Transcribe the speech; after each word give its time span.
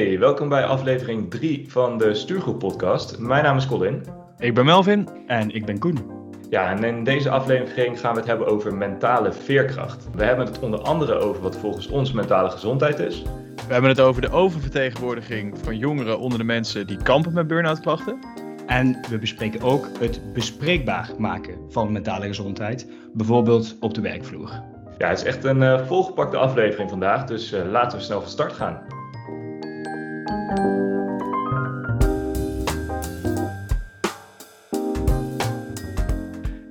Hey, 0.00 0.18
welkom 0.18 0.48
bij 0.48 0.64
aflevering 0.64 1.30
3 1.30 1.64
van 1.68 1.98
de 1.98 2.14
Stuurgroep 2.14 2.58
podcast. 2.58 3.18
Mijn 3.18 3.44
naam 3.44 3.56
is 3.56 3.66
Colin. 3.66 4.04
Ik 4.38 4.54
ben 4.54 4.64
Melvin. 4.64 5.08
En 5.26 5.50
ik 5.50 5.64
ben 5.64 5.78
Koen. 5.78 5.98
Ja, 6.50 6.70
en 6.70 6.84
in 6.84 7.04
deze 7.04 7.30
aflevering 7.30 8.00
gaan 8.00 8.12
we 8.12 8.18
het 8.18 8.28
hebben 8.28 8.46
over 8.46 8.74
mentale 8.74 9.32
veerkracht. 9.32 10.08
We 10.14 10.24
hebben 10.24 10.46
het 10.46 10.58
onder 10.58 10.80
andere 10.80 11.14
over 11.14 11.42
wat 11.42 11.56
volgens 11.56 11.88
ons 11.88 12.12
mentale 12.12 12.50
gezondheid 12.50 12.98
is. 12.98 13.22
We 13.66 13.72
hebben 13.72 13.90
het 13.90 14.00
over 14.00 14.22
de 14.22 14.30
oververtegenwoordiging 14.30 15.58
van 15.62 15.78
jongeren 15.78 16.18
onder 16.18 16.38
de 16.38 16.44
mensen 16.44 16.86
die 16.86 17.02
kampen 17.02 17.32
met 17.32 17.46
burn-out 17.46 17.80
klachten. 17.80 18.18
En 18.66 19.06
we 19.08 19.18
bespreken 19.18 19.60
ook 19.60 19.88
het 19.98 20.32
bespreekbaar 20.32 21.10
maken 21.18 21.54
van 21.68 21.92
mentale 21.92 22.26
gezondheid, 22.26 22.86
bijvoorbeeld 23.12 23.76
op 23.80 23.94
de 23.94 24.00
werkvloer. 24.00 24.62
Ja, 24.98 25.08
het 25.08 25.18
is 25.18 25.24
echt 25.24 25.44
een 25.44 25.62
uh, 25.62 25.86
volgepakte 25.86 26.36
aflevering 26.36 26.90
vandaag, 26.90 27.24
dus 27.24 27.52
uh, 27.52 27.70
laten 27.70 27.98
we 27.98 28.04
snel 28.04 28.20
van 28.20 28.30
start 28.30 28.52
gaan. 28.52 28.99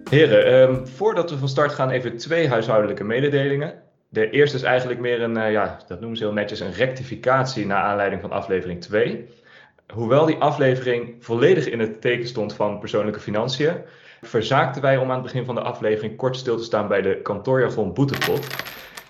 Heren, 0.10 0.54
um, 0.54 0.88
voordat 0.88 1.30
we 1.30 1.38
van 1.38 1.48
start 1.48 1.72
gaan 1.72 1.90
even 1.90 2.18
twee 2.18 2.48
huishoudelijke 2.48 3.04
mededelingen. 3.04 3.74
De 4.10 4.30
eerste 4.30 4.58
is 4.58 4.64
eigenlijk 4.64 5.00
meer 5.00 5.22
een, 5.22 5.38
uh, 5.38 5.52
ja, 5.52 5.80
dat 5.88 6.00
noemen 6.00 6.18
ze 6.18 6.24
heel 6.24 6.34
netjes, 6.34 6.60
een 6.60 6.74
rectificatie 6.74 7.66
naar 7.66 7.84
aanleiding 7.84 8.22
van 8.22 8.32
aflevering 8.32 8.82
2. 8.82 9.28
Hoewel 9.94 10.26
die 10.26 10.38
aflevering 10.38 11.16
volledig 11.20 11.66
in 11.70 11.80
het 11.80 12.02
teken 12.02 12.28
stond 12.28 12.54
van 12.54 12.80
persoonlijke 12.80 13.20
financiën, 13.20 13.74
verzaakten 14.22 14.82
wij 14.82 14.98
om 14.98 15.10
aan 15.10 15.14
het 15.14 15.24
begin 15.24 15.46
van 15.46 15.56
de 15.56 15.62
aflevering 15.62 16.16
kort 16.16 16.36
stil 16.36 16.58
te 16.58 16.64
staan 16.64 16.88
bij 16.88 17.02
de 17.02 17.22
kantoorjargon 17.22 17.94
boetepot. 17.94 18.48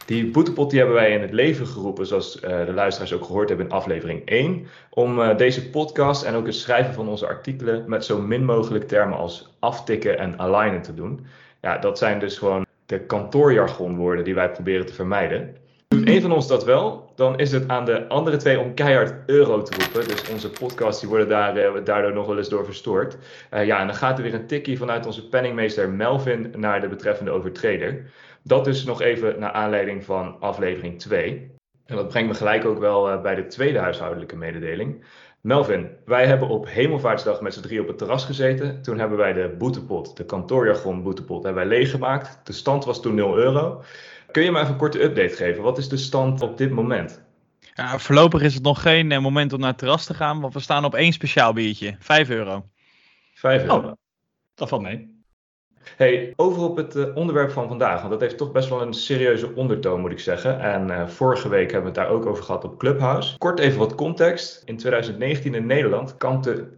Die 0.10 0.32
boetepot 0.32 0.70
die 0.70 0.80
hebben 0.80 0.98
wij 0.98 1.12
in 1.12 1.22
het 1.22 1.32
leven 1.32 1.68
geroepen, 1.68 2.06
zoals 2.06 2.36
uh, 2.36 2.66
de 2.66 2.74
luisteraars 2.74 3.14
ook 3.14 3.26
gehoord 3.26 3.50
hebben 3.50 3.66
in 3.66 3.72
aflevering 3.72 4.26
1, 4.26 4.68
om 4.90 5.20
uh, 5.20 5.38
deze 5.38 5.70
podcast 5.70 6.24
en 6.24 6.36
ook 6.36 6.46
het 6.46 6.56
schrijven 6.56 6.94
van 6.94 7.08
onze 7.08 7.28
artikelen 7.28 7.84
met 7.88 8.06
zo 8.06 8.22
min 8.22 8.46
mogelijk 8.46 8.88
termen 8.88 9.18
als 9.18 9.56
aftikken 9.60 10.18
en 10.18 10.40
alignen 10.40 10.82
te 10.82 10.94
doen. 10.94 11.26
Ja, 11.62 11.78
dat 11.78 11.98
zijn 11.98 12.20
dus 12.20 12.38
gewoon 12.38 12.66
de 12.86 13.00
kantoorjargonwoorden 13.00 14.24
die 14.24 14.36
wij 14.36 14.52
proberen 14.52 14.86
te 14.86 14.94
vermijden. 14.94 15.56
Doet 15.88 16.08
een 16.08 16.22
van 16.22 16.32
ons 16.32 16.48
dat 16.48 16.66
wel, 16.66 17.12
dan 17.16 17.40
is 17.40 17.52
het 17.52 17.68
aan 17.68 17.86
de 17.86 18.08
andere 18.08 18.38
twee 18.38 18.60
om 18.60 18.74
keihard 18.74 19.14
euro 19.26 19.62
te 19.62 19.78
roepen. 19.78 20.08
Dus 20.08 20.30
onze 20.30 20.50
podcasts 20.50 21.00
die 21.00 21.10
worden 21.10 21.28
daar, 21.28 21.58
uh, 21.58 21.72
daardoor 21.84 22.14
nog 22.14 22.28
wel 22.28 22.38
eens 22.38 22.50
door 22.50 22.66
verstoord. 22.66 23.18
Ja, 23.52 23.80
en 23.80 23.88
dan 23.88 23.96
gaat 23.96 24.18
er 24.18 24.24
weer 24.24 24.34
een 24.34 24.48
tikkie 24.48 24.78
vanuit 24.78 25.06
onze 25.06 25.28
penningmeester 25.28 25.90
Melvin 25.90 26.54
naar 26.58 26.82
de 26.82 26.88
betreffende 26.88 27.32
overtreder. 27.32 28.06
Dat 28.50 28.66
dus 28.66 28.84
nog 28.84 29.02
even 29.02 29.40
naar 29.40 29.52
aanleiding 29.52 30.04
van 30.04 30.40
aflevering 30.40 31.00
2. 31.00 31.52
En 31.86 31.96
dat 31.96 32.08
brengt 32.08 32.30
me 32.30 32.36
gelijk 32.36 32.66
ook 32.66 32.80
wel 32.80 33.12
uh, 33.12 33.22
bij 33.22 33.36
de 33.36 33.48
tweede 33.48 33.80
huishoudelijke 33.80 34.36
mededeling. 34.36 35.06
Melvin, 35.42 35.90
wij 36.06 36.26
hebben 36.28 36.48
op 36.48 36.68
Hemelvaartsdag 36.68 37.42
met 37.42 37.54
z'n 37.54 37.62
drie 37.62 37.82
op 37.82 37.88
het 37.88 37.98
terras 37.98 38.26
gezeten. 38.26 38.82
Toen 38.82 39.00
hebben 39.00 39.18
wij 39.18 39.34
de 39.34 39.56
boetepot, 39.58 40.18
de 40.18 40.26
kantoorjargon 40.26 41.04
boetepot, 41.04 41.44
hebben 41.44 41.68
wij 41.68 41.78
leeggemaakt. 41.78 42.46
De 42.46 42.54
stand 42.54 42.86
was 42.86 43.02
toen 43.02 43.16
0 43.16 43.38
euro. 43.38 43.84
Kun 44.32 44.44
je 44.44 44.52
me 44.52 44.60
even 44.60 44.72
een 44.72 44.78
korte 44.78 45.04
update 45.04 45.36
geven? 45.36 45.64
Wat 45.64 45.78
is 45.78 45.90
de 45.90 45.98
stand 45.98 46.42
op 46.42 46.58
dit 46.58 46.72
moment? 46.72 47.22
Ja, 47.74 48.00
voorlopig 48.00 48.42
is 48.42 48.54
het 48.54 48.64
nog 48.64 48.82
geen 48.82 49.22
moment 49.22 49.54
om 49.54 49.60
naar 49.60 49.70
het 49.70 49.78
terras 49.78 50.06
te 50.06 50.14
gaan, 50.14 50.42
want 50.42 50.54
we 50.54 50.60
staan 50.60 50.86
op 50.86 50.96
één 50.96 51.14
speciaal 51.14 51.54
biertje. 51.54 51.96
5 52.00 52.30
euro. 52.30 52.66
5 53.34 53.62
euro. 53.62 53.76
Oh, 53.76 53.92
dat 54.56 54.70
valt 54.70 54.82
mee. 54.82 55.19
Hey, 55.96 56.34
over 56.36 56.62
op 56.64 56.76
het 56.78 56.96
uh, 56.96 57.16
onderwerp 57.16 57.52
van 57.52 57.68
vandaag, 57.68 58.00
want 58.00 58.12
dat 58.12 58.22
heeft 58.22 58.38
toch 58.38 58.52
best 58.52 58.70
wel 58.70 58.82
een 58.82 58.94
serieuze 58.94 59.56
ondertoon, 59.56 60.02
moet 60.02 60.12
ik 60.12 60.20
zeggen. 60.20 60.60
En 60.60 60.88
uh, 60.88 61.08
vorige 61.08 61.50
week 61.50 61.72
hebben 61.72 61.94
we 61.94 62.00
het 62.00 62.08
daar 62.08 62.18
ook 62.18 62.26
over 62.26 62.44
gehad 62.44 62.64
op 62.64 62.78
Clubhouse. 62.78 63.38
Kort 63.38 63.60
even 63.60 63.80
wat 63.80 63.96
context. 63.96 64.62
In 64.66 64.78
2019 64.78 65.54
in 65.54 65.66
Nederland 65.66 66.18
kampten 66.18 66.70
1,3 66.70 66.76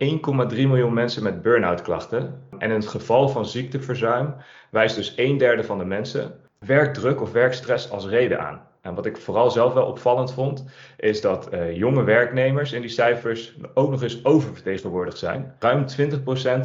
miljoen 0.49 0.93
mensen 0.93 1.23
met 1.23 1.41
burn-out 1.41 1.81
klachten. 1.81 2.41
En 2.57 2.69
in 2.69 2.75
het 2.75 2.87
geval 2.87 3.29
van 3.29 3.45
ziekteverzuim 3.45 4.35
wijst 4.69 4.95
dus 4.95 5.13
een 5.15 5.37
derde 5.37 5.63
van 5.63 5.77
de 5.77 5.85
mensen 5.85 6.33
werkdruk 6.59 7.21
of 7.21 7.31
werkstress 7.31 7.91
als 7.91 8.07
reden 8.07 8.39
aan. 8.39 8.69
En 8.81 8.95
wat 8.95 9.05
ik 9.05 9.17
vooral 9.17 9.51
zelf 9.51 9.73
wel 9.73 9.85
opvallend 9.85 10.33
vond, 10.33 10.65
is 10.97 11.21
dat 11.21 11.53
uh, 11.53 11.75
jonge 11.75 12.03
werknemers 12.03 12.71
in 12.71 12.81
die 12.81 12.89
cijfers 12.89 13.55
ook 13.73 13.89
nog 13.89 14.01
eens 14.01 14.25
oververtegenwoordigd 14.25 15.17
zijn. 15.17 15.55
Ruim 15.59 15.85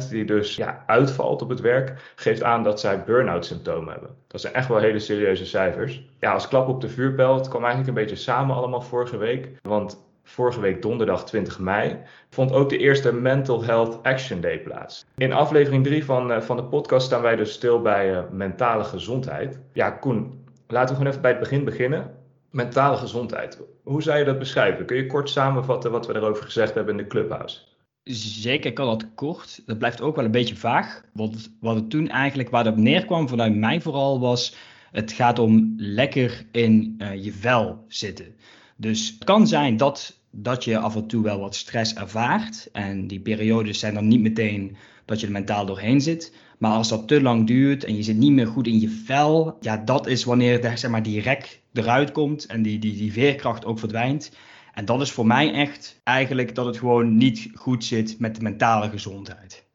20% 0.05 0.09
die 0.09 0.25
dus 0.25 0.55
ja, 0.55 0.83
uitvalt 0.85 1.41
op 1.41 1.49
het 1.49 1.61
werk, 1.61 2.13
geeft 2.15 2.43
aan 2.43 2.63
dat 2.63 2.79
zij 2.79 3.03
burn-out 3.03 3.45
symptomen 3.45 3.91
hebben. 3.91 4.15
Dat 4.27 4.41
zijn 4.41 4.53
echt 4.53 4.67
wel 4.67 4.77
hele 4.77 4.99
serieuze 4.99 5.45
cijfers. 5.45 6.03
Ja, 6.19 6.33
als 6.33 6.47
klap 6.47 6.67
op 6.67 6.81
de 6.81 6.89
vuurpijl, 6.89 7.35
het 7.35 7.47
kwam 7.47 7.63
eigenlijk 7.63 7.97
een 7.97 8.03
beetje 8.03 8.23
samen 8.23 8.55
allemaal 8.55 8.81
vorige 8.81 9.17
week. 9.17 9.49
Want 9.61 10.05
vorige 10.27 10.59
week 10.59 10.81
donderdag 10.81 11.25
20 11.25 11.59
mei, 11.59 11.97
vond 12.29 12.51
ook 12.51 12.69
de 12.69 12.77
eerste 12.77 13.13
Mental 13.13 13.63
Health 13.63 14.03
Action 14.03 14.41
Day 14.41 14.59
plaats. 14.59 15.05
In 15.15 15.33
aflevering 15.33 15.83
3 15.83 16.05
van, 16.05 16.31
uh, 16.31 16.41
van 16.41 16.57
de 16.57 16.63
podcast 16.63 17.05
staan 17.05 17.21
wij 17.21 17.35
dus 17.35 17.51
stil 17.51 17.81
bij 17.81 18.11
uh, 18.11 18.19
mentale 18.31 18.83
gezondheid. 18.83 19.59
Ja, 19.73 19.91
Koen, 19.91 20.36
laten 20.67 20.89
we 20.89 20.95
gewoon 20.95 21.07
even 21.07 21.21
bij 21.21 21.31
het 21.31 21.39
begin 21.39 21.63
beginnen. 21.63 22.11
Mentale 22.51 22.97
gezondheid. 22.97 23.61
Hoe 23.83 24.01
zou 24.01 24.19
je 24.19 24.25
dat 24.25 24.39
beschrijven? 24.39 24.85
Kun 24.85 24.97
je 24.97 25.05
kort 25.05 25.29
samenvatten 25.29 25.91
wat 25.91 26.07
we 26.07 26.15
erover 26.15 26.43
gezegd 26.43 26.73
hebben 26.73 26.97
in 26.97 27.03
de 27.03 27.09
Clubhouse? 27.09 27.59
Zeker, 28.03 28.73
kan 28.73 28.85
dat 28.85 29.05
kort. 29.15 29.61
Dat 29.65 29.77
blijft 29.77 30.01
ook 30.01 30.15
wel 30.15 30.25
een 30.25 30.31
beetje 30.31 30.55
vaag. 30.55 31.01
Want 31.13 31.51
wat 31.59 31.75
het 31.75 31.89
toen 31.89 32.09
eigenlijk, 32.09 32.49
waar 32.49 32.63
dat 32.63 32.77
neerkwam, 32.77 33.27
vanuit 33.27 33.55
mij 33.55 33.81
vooral, 33.81 34.19
was... 34.19 34.55
het 34.91 35.11
gaat 35.11 35.39
om 35.39 35.73
lekker 35.77 36.45
in 36.51 36.95
uh, 36.97 37.23
je 37.23 37.31
vel 37.31 37.83
zitten. 37.87 38.35
Dus 38.75 39.09
het 39.09 39.23
kan 39.23 39.47
zijn 39.47 39.77
dat, 39.77 40.19
dat 40.31 40.63
je 40.63 40.77
af 40.77 40.95
en 40.95 41.07
toe 41.07 41.23
wel 41.23 41.39
wat 41.39 41.55
stress 41.55 41.95
ervaart. 41.95 42.69
En 42.71 43.07
die 43.07 43.19
periodes 43.19 43.79
zijn 43.79 43.93
dan 43.93 44.07
niet 44.07 44.21
meteen 44.21 44.77
dat 45.05 45.19
je 45.19 45.25
er 45.25 45.31
mentaal 45.31 45.65
doorheen 45.65 46.01
zit. 46.01 46.35
Maar 46.57 46.71
als 46.71 46.89
dat 46.89 47.07
te 47.07 47.21
lang 47.21 47.47
duurt 47.47 47.83
en 47.83 47.95
je 47.95 48.03
zit 48.03 48.17
niet 48.17 48.31
meer 48.31 48.47
goed 48.47 48.67
in 48.67 48.79
je 48.79 48.89
vel, 48.89 49.57
ja, 49.59 49.77
dat 49.77 50.07
is 50.07 50.23
wanneer 50.23 50.61
de, 50.61 50.77
zeg 50.77 50.91
maar, 50.91 51.03
die 51.03 51.21
rek 51.21 51.61
eruit 51.73 52.11
komt 52.11 52.45
en 52.45 52.61
die, 52.61 52.79
die, 52.79 52.95
die 52.95 53.11
veerkracht 53.11 53.65
ook 53.65 53.79
verdwijnt. 53.79 54.31
En 54.73 54.85
dat 54.85 55.01
is 55.01 55.11
voor 55.11 55.27
mij 55.27 55.53
echt 55.53 55.99
eigenlijk 56.03 56.55
dat 56.55 56.65
het 56.65 56.77
gewoon 56.77 57.17
niet 57.17 57.49
goed 57.53 57.83
zit 57.83 58.19
met 58.19 58.35
de 58.35 58.41
mentale 58.41 58.89
gezondheid. 58.89 59.65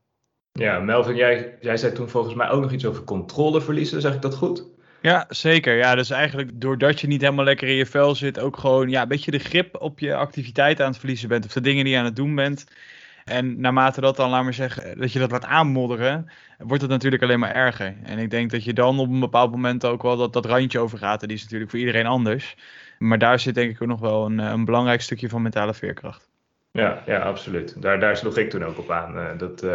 Ja, 0.52 0.78
Melvin, 0.78 1.16
jij, 1.16 1.56
jij 1.60 1.76
zei 1.76 1.92
toen 1.92 2.08
volgens 2.08 2.34
mij 2.34 2.50
ook 2.50 2.62
nog 2.62 2.72
iets 2.72 2.84
over 2.84 3.04
controle 3.04 3.60
verliezen, 3.60 4.00
zeg 4.00 4.14
ik 4.14 4.22
dat 4.22 4.34
goed? 4.34 4.64
Ja, 5.02 5.26
zeker. 5.28 5.76
Ja, 5.76 5.94
dus 5.94 6.10
eigenlijk 6.10 6.50
doordat 6.60 7.00
je 7.00 7.06
niet 7.06 7.20
helemaal 7.20 7.44
lekker 7.44 7.68
in 7.68 7.74
je 7.74 7.86
vel 7.86 8.14
zit, 8.14 8.38
ook 8.38 8.56
gewoon 8.56 8.88
ja, 8.88 9.02
een 9.02 9.08
beetje 9.08 9.30
de 9.30 9.38
grip 9.38 9.80
op 9.80 9.98
je 9.98 10.14
activiteit 10.14 10.80
aan 10.80 10.90
het 10.90 10.98
verliezen 10.98 11.28
bent 11.28 11.44
of 11.44 11.52
de 11.52 11.60
dingen 11.60 11.84
die 11.84 11.92
je 11.92 11.98
aan 11.98 12.04
het 12.04 12.16
doen 12.16 12.34
bent. 12.34 12.66
En 13.24 13.60
naarmate 13.60 14.00
dat 14.00 14.16
dan, 14.16 14.30
laat 14.30 14.44
maar 14.44 14.54
zeggen, 14.54 14.98
dat 14.98 15.12
je 15.12 15.18
dat 15.18 15.30
laat 15.30 15.44
aanmodderen, 15.44 16.30
wordt 16.58 16.82
het 16.82 16.90
natuurlijk 16.90 17.22
alleen 17.22 17.38
maar 17.38 17.54
erger. 17.54 17.94
En 18.02 18.18
ik 18.18 18.30
denk 18.30 18.50
dat 18.50 18.64
je 18.64 18.72
dan 18.72 18.98
op 18.98 19.08
een 19.08 19.20
bepaald 19.20 19.50
moment 19.50 19.84
ook 19.84 20.02
wel 20.02 20.16
dat, 20.16 20.32
dat 20.32 20.46
randje 20.46 20.78
overgaat. 20.78 21.22
En 21.22 21.28
die 21.28 21.36
is 21.36 21.42
natuurlijk 21.42 21.70
voor 21.70 21.80
iedereen 21.80 22.06
anders. 22.06 22.56
Maar 22.98 23.18
daar 23.18 23.38
zit 23.38 23.54
denk 23.54 23.70
ik 23.70 23.82
ook 23.82 23.88
nog 23.88 24.00
wel 24.00 24.26
een, 24.26 24.38
een 24.38 24.64
belangrijk 24.64 25.00
stukje 25.00 25.28
van 25.28 25.42
mentale 25.42 25.74
veerkracht. 25.74 26.30
Ja, 26.72 27.02
ja 27.06 27.18
absoluut. 27.18 27.82
Daar, 27.82 28.00
daar 28.00 28.16
sloeg 28.16 28.36
ik 28.36 28.50
toen 28.50 28.64
ook 28.64 28.78
op 28.78 28.90
aan. 28.90 29.16
Uh, 29.16 29.38
dat 29.38 29.66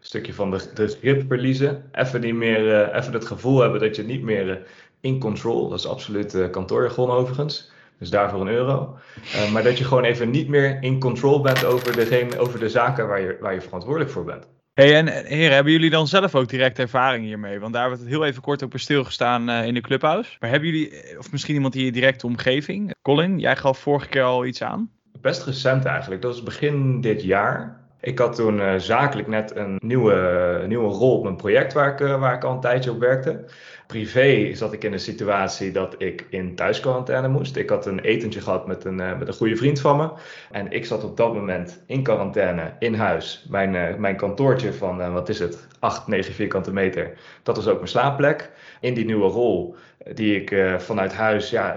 stukje 0.00 0.34
van 0.34 0.50
de, 0.50 0.70
de 0.74 0.86
grip 0.86 1.24
verliezen. 1.28 1.84
Even, 1.92 2.20
niet 2.20 2.34
meer, 2.34 2.94
even 2.94 3.12
het 3.12 3.26
gevoel 3.26 3.60
hebben 3.60 3.80
dat 3.80 3.96
je 3.96 4.02
niet 4.02 4.22
meer 4.22 4.62
in 5.00 5.18
control. 5.18 5.68
Dat 5.68 5.78
is 5.78 5.86
absoluut 5.86 6.50
kantoorjargon 6.50 7.10
overigens. 7.10 7.70
Dus 7.98 8.10
daarvoor 8.10 8.40
een 8.40 8.48
euro. 8.48 8.96
Uh, 9.34 9.52
maar 9.52 9.62
dat 9.62 9.78
je 9.78 9.84
gewoon 9.84 10.04
even 10.04 10.30
niet 10.30 10.48
meer 10.48 10.78
in 10.80 11.00
control 11.00 11.40
bent 11.40 11.64
over, 11.64 11.96
degene, 11.96 12.38
over 12.38 12.58
de 12.58 12.68
zaken 12.68 13.08
waar 13.08 13.20
je, 13.20 13.36
waar 13.40 13.54
je 13.54 13.60
verantwoordelijk 13.60 14.10
voor 14.10 14.24
bent. 14.24 14.48
Hey, 14.74 14.96
en 14.96 15.08
heren, 15.08 15.54
hebben 15.54 15.72
jullie 15.72 15.90
dan 15.90 16.06
zelf 16.06 16.34
ook 16.34 16.48
direct 16.48 16.78
ervaring 16.78 17.24
hiermee? 17.24 17.60
Want 17.60 17.72
daar 17.72 17.82
hebben 17.82 18.00
we 18.00 18.04
het 18.06 18.14
heel 18.14 18.26
even 18.26 18.42
kort 18.42 18.62
op 18.62 18.72
stilgestaan 18.76 19.50
uh, 19.50 19.66
in 19.66 19.74
de 19.74 19.80
clubhouse. 19.80 20.36
Maar 20.40 20.50
hebben 20.50 20.68
jullie, 20.68 21.18
of 21.18 21.32
misschien 21.32 21.54
iemand 21.54 21.74
in 21.74 21.84
je 21.84 21.92
directe 21.92 22.26
omgeving? 22.26 22.94
Colin, 23.02 23.38
jij 23.38 23.56
gaf 23.56 23.78
vorige 23.78 24.08
keer 24.08 24.22
al 24.22 24.44
iets 24.44 24.62
aan. 24.62 24.90
Best 25.20 25.44
recent 25.44 25.84
eigenlijk. 25.84 26.22
Dat 26.22 26.30
was 26.30 26.42
begin 26.42 27.00
dit 27.00 27.22
jaar. 27.22 27.86
Ik 28.00 28.18
had 28.18 28.34
toen 28.34 28.58
uh, 28.58 28.74
zakelijk 28.76 29.28
net 29.28 29.56
een 29.56 29.76
nieuwe, 29.78 30.64
nieuwe 30.66 30.88
rol 30.88 31.16
op 31.16 31.22
mijn 31.22 31.36
project 31.36 31.72
waar 31.72 31.92
ik, 31.92 31.98
waar 32.18 32.34
ik 32.34 32.44
al 32.44 32.52
een 32.52 32.60
tijdje 32.60 32.90
op 32.90 32.98
werkte. 32.98 33.44
Privé 33.88 34.54
zat 34.54 34.72
ik 34.72 34.84
in 34.84 34.92
een 34.92 35.00
situatie 35.00 35.70
dat 35.72 35.94
ik 35.98 36.26
in 36.28 36.54
thuisquarantaine 36.54 37.28
moest. 37.28 37.56
Ik 37.56 37.68
had 37.68 37.86
een 37.86 38.00
etentje 38.00 38.40
gehad 38.40 38.66
met 38.66 38.84
een, 38.84 38.98
uh, 38.98 39.18
met 39.18 39.28
een 39.28 39.34
goede 39.34 39.56
vriend 39.56 39.80
van 39.80 39.96
me. 39.96 40.10
En 40.50 40.72
ik 40.72 40.86
zat 40.86 41.04
op 41.04 41.16
dat 41.16 41.34
moment 41.34 41.82
in 41.86 42.02
quarantaine 42.02 42.72
in 42.78 42.94
huis. 42.94 43.46
Mijn, 43.50 44.00
mijn 44.00 44.16
kantoortje 44.16 44.72
van, 44.72 45.12
wat 45.12 45.28
is 45.28 45.38
het, 45.38 45.66
8, 45.78 46.06
9 46.06 46.34
vierkante 46.34 46.72
meter. 46.72 47.18
Dat 47.42 47.56
was 47.56 47.66
ook 47.66 47.76
mijn 47.76 47.88
slaapplek. 47.88 48.50
In 48.80 48.94
die 48.94 49.04
nieuwe 49.04 49.28
rol 49.28 49.76
die 50.14 50.42
ik 50.42 50.80
vanuit 50.80 51.12
huis, 51.12 51.50
ja, 51.50 51.74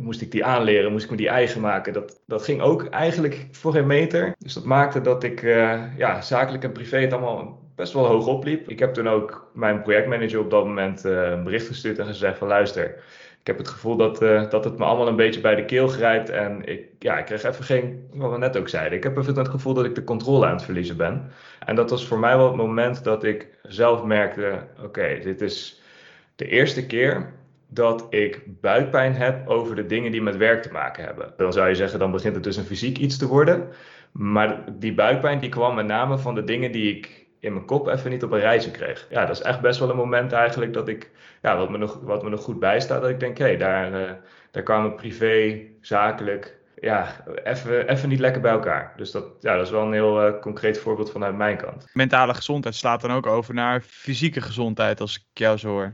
moest 0.00 0.20
ik 0.20 0.30
die 0.30 0.44
aanleren, 0.44 0.92
moest 0.92 1.04
ik 1.04 1.10
me 1.10 1.16
die 1.16 1.28
eigen 1.28 1.60
maken. 1.60 1.92
Dat, 1.92 2.20
dat 2.26 2.42
ging 2.42 2.60
ook 2.60 2.88
eigenlijk 2.88 3.46
voor 3.50 3.72
geen 3.72 3.86
meter. 3.86 4.34
Dus 4.38 4.54
dat 4.54 4.64
maakte 4.64 5.00
dat 5.00 5.24
ik 5.24 5.42
ja, 5.96 6.20
zakelijk 6.20 6.64
en 6.64 6.72
privé 6.72 6.98
het 6.98 7.12
allemaal 7.12 7.59
best 7.80 7.92
wel 7.92 8.06
hoog 8.06 8.26
opliep. 8.26 8.68
Ik 8.68 8.78
heb 8.78 8.94
toen 8.94 9.08
ook 9.08 9.50
mijn 9.52 9.82
projectmanager 9.82 10.40
op 10.40 10.50
dat 10.50 10.64
moment 10.64 11.04
een 11.04 11.44
bericht 11.44 11.66
gestuurd 11.66 11.98
en 11.98 12.06
gezegd 12.06 12.38
van 12.38 12.48
luister, 12.48 12.84
ik 13.40 13.46
heb 13.46 13.58
het 13.58 13.68
gevoel 13.68 13.96
dat, 13.96 14.22
uh, 14.22 14.50
dat 14.50 14.64
het 14.64 14.78
me 14.78 14.84
allemaal 14.84 15.08
een 15.08 15.16
beetje 15.16 15.40
bij 15.40 15.54
de 15.54 15.64
keel 15.64 15.88
grijpt. 15.88 16.28
En 16.28 16.64
ik, 16.64 16.84
ja, 16.98 17.18
ik 17.18 17.24
kreeg 17.24 17.42
even 17.42 17.64
geen, 17.64 18.08
wat 18.12 18.30
we 18.30 18.38
net 18.38 18.56
ook 18.56 18.68
zeiden. 18.68 18.98
Ik 18.98 19.02
heb 19.02 19.16
even 19.16 19.36
het 19.36 19.48
gevoel 19.48 19.74
dat 19.74 19.84
ik 19.84 19.94
de 19.94 20.04
controle 20.04 20.46
aan 20.46 20.52
het 20.52 20.62
verliezen 20.62 20.96
ben. 20.96 21.30
En 21.66 21.74
dat 21.74 21.90
was 21.90 22.06
voor 22.06 22.18
mij 22.18 22.36
wel 22.36 22.46
het 22.46 22.56
moment 22.56 23.04
dat 23.04 23.24
ik 23.24 23.48
zelf 23.62 24.04
merkte: 24.04 24.66
oké, 24.82 25.18
dit 25.22 25.40
is 25.40 25.82
de 26.36 26.46
eerste 26.46 26.86
keer 26.86 27.32
dat 27.68 28.06
ik 28.10 28.42
buikpijn 28.60 29.14
heb 29.14 29.48
over 29.48 29.76
de 29.76 29.86
dingen 29.86 30.12
die 30.12 30.22
met 30.22 30.36
werk 30.36 30.62
te 30.62 30.72
maken 30.72 31.04
hebben. 31.04 31.32
Dan 31.36 31.52
zou 31.52 31.68
je 31.68 31.74
zeggen, 31.74 31.98
dan 31.98 32.10
begint 32.10 32.34
het 32.34 32.44
dus 32.44 32.56
een 32.56 32.64
fysiek 32.64 32.98
iets 32.98 33.16
te 33.16 33.26
worden. 33.26 33.68
Maar 34.12 34.64
die 34.78 34.94
buikpijn 34.94 35.40
die 35.40 35.50
kwam 35.50 35.74
met 35.74 35.86
name 35.86 36.18
van 36.18 36.34
de 36.34 36.44
dingen 36.44 36.72
die 36.72 36.96
ik 36.96 37.19
in 37.40 37.52
mijn 37.52 37.64
kop 37.64 37.88
even 37.88 38.10
niet 38.10 38.22
op 38.22 38.32
een 38.32 38.40
rijtje 38.40 38.70
kreeg. 38.70 39.06
Ja, 39.10 39.26
dat 39.26 39.36
is 39.36 39.42
echt 39.42 39.60
best 39.60 39.78
wel 39.78 39.90
een 39.90 39.96
moment 39.96 40.32
eigenlijk 40.32 40.72
dat 40.72 40.88
ik, 40.88 41.10
ja, 41.42 41.56
wat 41.56 41.70
me 41.70 41.78
nog, 41.78 41.98
wat 42.02 42.22
me 42.22 42.28
nog 42.30 42.42
goed 42.42 42.58
bijstaat, 42.58 43.00
dat 43.00 43.10
ik 43.10 43.20
denk, 43.20 43.38
hé, 43.38 43.44
hey, 43.44 43.56
daar, 43.56 43.92
uh, 43.92 44.10
daar 44.50 44.62
kwamen 44.62 44.94
privé, 44.94 45.60
zakelijk, 45.80 46.58
ja, 46.80 47.24
even, 47.44 47.88
even 47.88 48.08
niet 48.08 48.18
lekker 48.18 48.40
bij 48.40 48.52
elkaar. 48.52 48.92
Dus 48.96 49.10
dat, 49.10 49.24
ja, 49.40 49.56
dat 49.56 49.66
is 49.66 49.72
wel 49.72 49.82
een 49.82 49.92
heel 49.92 50.26
uh, 50.26 50.40
concreet 50.40 50.78
voorbeeld 50.78 51.10
vanuit 51.10 51.36
mijn 51.36 51.56
kant. 51.56 51.86
Mentale 51.92 52.34
gezondheid 52.34 52.74
slaat 52.74 53.00
dan 53.00 53.12
ook 53.12 53.26
over 53.26 53.54
naar 53.54 53.80
fysieke 53.80 54.40
gezondheid, 54.40 55.00
als 55.00 55.16
ik 55.16 55.24
jou 55.32 55.56
zo 55.56 55.68
hoor. 55.68 55.92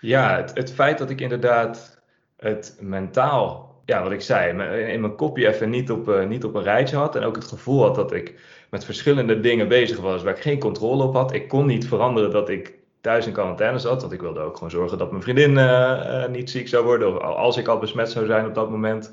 Ja, 0.00 0.36
het, 0.36 0.54
het 0.54 0.72
feit 0.72 0.98
dat 0.98 1.10
ik 1.10 1.20
inderdaad 1.20 2.00
het 2.36 2.76
mentaal 2.80 3.74
ja, 3.86 4.02
wat 4.02 4.12
ik 4.12 4.20
zei, 4.20 4.48
in 4.92 5.00
mijn 5.00 5.16
kopje 5.16 5.48
even 5.48 5.70
niet 5.70 5.90
op, 5.90 6.08
uh, 6.08 6.26
niet 6.26 6.44
op 6.44 6.54
een 6.54 6.62
rijtje 6.62 6.96
had. 6.96 7.16
En 7.16 7.22
ook 7.22 7.34
het 7.34 7.44
gevoel 7.44 7.82
had 7.82 7.94
dat 7.94 8.12
ik 8.12 8.34
met 8.70 8.84
verschillende 8.84 9.40
dingen 9.40 9.68
bezig 9.68 10.00
was 10.00 10.22
waar 10.22 10.34
ik 10.34 10.42
geen 10.42 10.58
controle 10.58 11.02
op 11.02 11.14
had. 11.14 11.34
Ik 11.34 11.48
kon 11.48 11.66
niet 11.66 11.88
veranderen 11.88 12.30
dat 12.30 12.48
ik 12.48 12.74
thuis 13.00 13.26
in 13.26 13.32
quarantaine 13.32 13.78
zat. 13.78 14.00
Want 14.00 14.12
ik 14.12 14.20
wilde 14.20 14.40
ook 14.40 14.54
gewoon 14.54 14.70
zorgen 14.70 14.98
dat 14.98 15.10
mijn 15.10 15.22
vriendin 15.22 15.50
uh, 15.50 15.58
uh, 15.58 16.26
niet 16.26 16.50
ziek 16.50 16.68
zou 16.68 16.84
worden. 16.84 17.08
Of 17.08 17.18
als 17.18 17.56
ik 17.56 17.68
al 17.68 17.78
besmet 17.78 18.10
zou 18.10 18.26
zijn 18.26 18.46
op 18.46 18.54
dat 18.54 18.70
moment. 18.70 19.10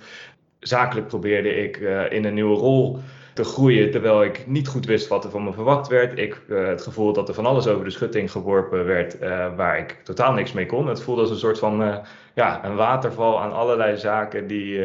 Zakelijk 0.59 1.07
probeerde 1.07 1.55
ik 1.55 1.77
in 2.09 2.25
een 2.25 2.33
nieuwe 2.33 2.55
rol 2.55 2.99
te 3.33 3.43
groeien, 3.43 3.91
terwijl 3.91 4.23
ik 4.23 4.47
niet 4.47 4.67
goed 4.67 4.85
wist 4.85 5.07
wat 5.07 5.23
er 5.23 5.29
van 5.29 5.43
me 5.43 5.53
verwacht 5.53 5.87
werd. 5.87 6.19
Ik 6.19 6.41
het 6.47 6.81
gevoel 6.81 7.13
dat 7.13 7.27
er 7.27 7.33
van 7.33 7.45
alles 7.45 7.67
over 7.67 7.83
de 7.83 7.89
schutting 7.89 8.31
geworpen 8.31 8.85
werd, 8.85 9.19
waar 9.55 9.77
ik 9.77 9.99
totaal 10.03 10.33
niks 10.33 10.51
mee 10.51 10.65
kon. 10.65 10.87
Het 10.87 11.01
voelde 11.01 11.21
als 11.21 11.29
een 11.29 11.37
soort 11.37 11.59
van 11.59 12.01
ja, 12.35 12.65
een 12.65 12.75
waterval 12.75 13.41
aan 13.41 13.53
allerlei 13.53 13.97
zaken 13.97 14.47
die 14.47 14.81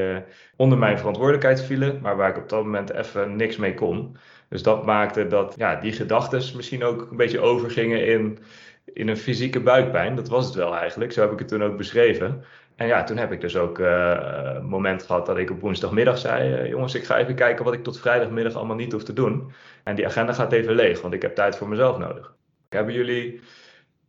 onder 0.57 0.79
mijn 0.79 0.99
verantwoordelijkheid 0.99 1.63
vielen, 1.63 1.99
maar 2.03 2.17
waar 2.17 2.31
ik 2.31 2.37
op 2.37 2.49
dat 2.49 2.65
moment 2.65 2.93
even 2.93 3.37
niks 3.37 3.57
mee 3.57 3.75
kon. 3.75 4.17
Dus 4.49 4.63
dat 4.63 4.87
maakte 4.87 5.27
dat 5.27 5.55
ja, 5.57 5.75
die 5.75 5.93
gedachten 5.93 6.57
misschien 6.57 6.85
ook 6.85 7.11
een 7.11 7.17
beetje 7.17 7.41
overgingen 7.41 8.07
in, 8.07 8.39
in 8.85 9.09
een 9.09 9.17
fysieke 9.17 9.61
buikpijn. 9.61 10.15
Dat 10.15 10.29
was 10.29 10.47
het 10.47 10.55
wel 10.55 10.77
eigenlijk, 10.77 11.13
zo 11.13 11.21
heb 11.21 11.33
ik 11.33 11.39
het 11.39 11.49
toen 11.49 11.63
ook 11.63 11.77
beschreven. 11.77 12.45
En 12.77 12.87
ja, 12.87 13.05
toen 13.05 13.17
heb 13.17 13.33
ik 13.33 13.41
dus 13.41 13.57
ook 13.57 13.79
uh, 13.79 14.61
moment 14.61 15.03
gehad 15.03 15.27
dat 15.27 15.39
ik 15.39 15.51
op 15.51 15.61
woensdagmiddag 15.61 16.19
zei: 16.19 16.63
uh, 16.63 16.69
Jongens, 16.69 16.95
ik 16.95 17.05
ga 17.05 17.19
even 17.19 17.35
kijken 17.35 17.65
wat 17.65 17.75
ik 17.75 17.83
tot 17.83 18.01
vrijdagmiddag 18.01 18.55
allemaal 18.55 18.77
niet 18.77 18.93
hoef 18.93 19.05
te 19.05 19.13
doen. 19.13 19.53
En 19.85 19.95
die 19.95 20.07
agenda 20.07 20.33
gaat 20.33 20.53
even 20.53 20.75
leeg, 20.75 21.01
want 21.01 21.15
ik 21.15 21.23
heb 21.23 21.35
tijd 21.35 21.57
voor 21.57 21.69
mezelf 21.69 21.99
nodig. 21.99 22.35
Hebben 22.69 22.95
jullie 22.95 23.41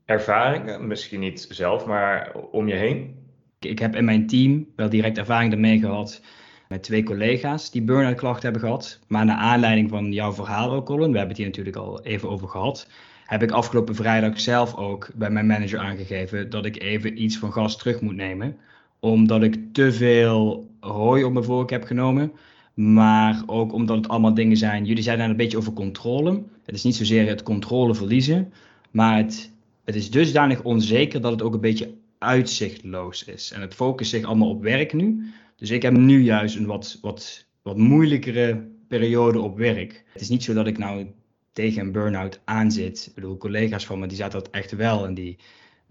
ervaringen, 0.06 0.88
misschien 0.88 1.20
niet 1.20 1.46
zelf, 1.50 1.86
maar 1.86 2.36
om 2.52 2.68
je 2.68 2.76
heen? 2.76 3.28
Ik 3.60 3.80
heb 3.80 3.96
in 3.96 4.06
mijn 4.06 4.28
team 4.28 4.68
wel 4.76 4.90
direct 4.90 5.18
ervaring 5.18 5.54
ermee 5.54 5.80
gehad 5.80 6.22
met 6.70 6.84
twee 6.84 7.04
collega's 7.04 7.72
die 7.72 7.82
burn-out 7.82 8.18
klachten 8.18 8.44
hebben 8.44 8.62
gehad. 8.62 9.00
Maar 9.08 9.26
naar 9.26 9.38
aanleiding 9.38 9.90
van 9.90 10.12
jouw 10.12 10.34
verhaal 10.34 10.72
ook, 10.72 10.86
Colin, 10.86 11.12
we 11.12 11.18
hebben 11.18 11.28
het 11.28 11.38
hier 11.38 11.46
natuurlijk 11.46 11.76
al 11.76 12.02
even 12.02 12.30
over 12.30 12.48
gehad 12.48 12.88
heb 13.30 13.44
ik 13.44 13.52
afgelopen 13.52 13.96
vrijdag 13.96 14.40
zelf 14.40 14.76
ook 14.76 15.10
bij 15.16 15.30
mijn 15.30 15.46
manager 15.46 15.80
aangegeven 15.80 16.50
dat 16.50 16.66
ik 16.66 16.82
even 16.82 17.22
iets 17.22 17.38
van 17.38 17.52
gas 17.52 17.78
terug 17.78 18.02
moet 18.02 18.16
nemen. 18.16 18.58
Omdat 19.00 19.44
ik 19.44 19.74
te 19.74 19.92
veel 19.92 20.70
hooi 20.80 21.24
op 21.24 21.34
mijn 21.34 21.46
vork 21.46 21.70
heb 21.70 21.84
genomen. 21.84 22.32
Maar 22.74 23.44
ook 23.46 23.74
omdat 23.74 23.98
het 23.98 24.08
allemaal 24.08 24.34
dingen 24.34 24.58
zijn. 24.58 24.86
Jullie 24.86 25.04
zeiden 25.04 25.26
daar 25.26 25.36
een 25.36 25.42
beetje 25.42 25.58
over 25.58 25.74
controle. 25.74 26.44
Het 26.66 26.76
is 26.76 26.84
niet 26.84 26.96
zozeer 26.96 27.28
het 27.28 27.44
controle 27.44 27.96
verliezen. 27.96 28.54
Maar 28.92 29.18
het, 29.18 29.52
het 29.86 29.96
is 29.96 30.12
dusdanig 30.12 30.64
onzeker 30.64 31.22
dat 31.22 31.32
het 31.32 31.42
ook 31.42 31.54
een 31.54 31.60
beetje 31.60 31.94
uitzichtloos 32.18 33.24
is. 33.24 33.52
En 33.52 33.62
het 33.62 33.74
focust 33.74 34.10
zich 34.10 34.24
allemaal 34.24 34.50
op 34.50 34.62
werk 34.62 34.94
nu. 34.94 35.32
Dus 35.60 35.70
ik 35.70 35.82
heb 35.82 35.94
nu 35.94 36.22
juist 36.22 36.56
een 36.56 36.66
wat, 36.66 36.98
wat, 37.02 37.46
wat 37.62 37.78
moeilijkere 37.78 38.68
periode 38.88 39.40
op 39.40 39.58
werk. 39.58 40.04
Het 40.14 40.22
is 40.22 40.30
niet 40.30 40.44
zo 40.44 40.54
dat 40.54 40.68
ik 40.68 40.78
nou 40.78 41.08
tegen 41.54 41.82
een 41.82 41.92
burn-out 41.92 42.42
aanzit. 42.46 43.06
Ik 43.08 43.16
bedoel, 43.16 43.38
collega's 43.38 43.86
van 43.86 44.00
me 44.00 44.08
die 44.08 44.18
zaten 44.18 44.40
dat 44.40 44.50
echt 44.50 44.72
wel. 44.72 45.06
En 45.06 45.14
die, 45.14 45.38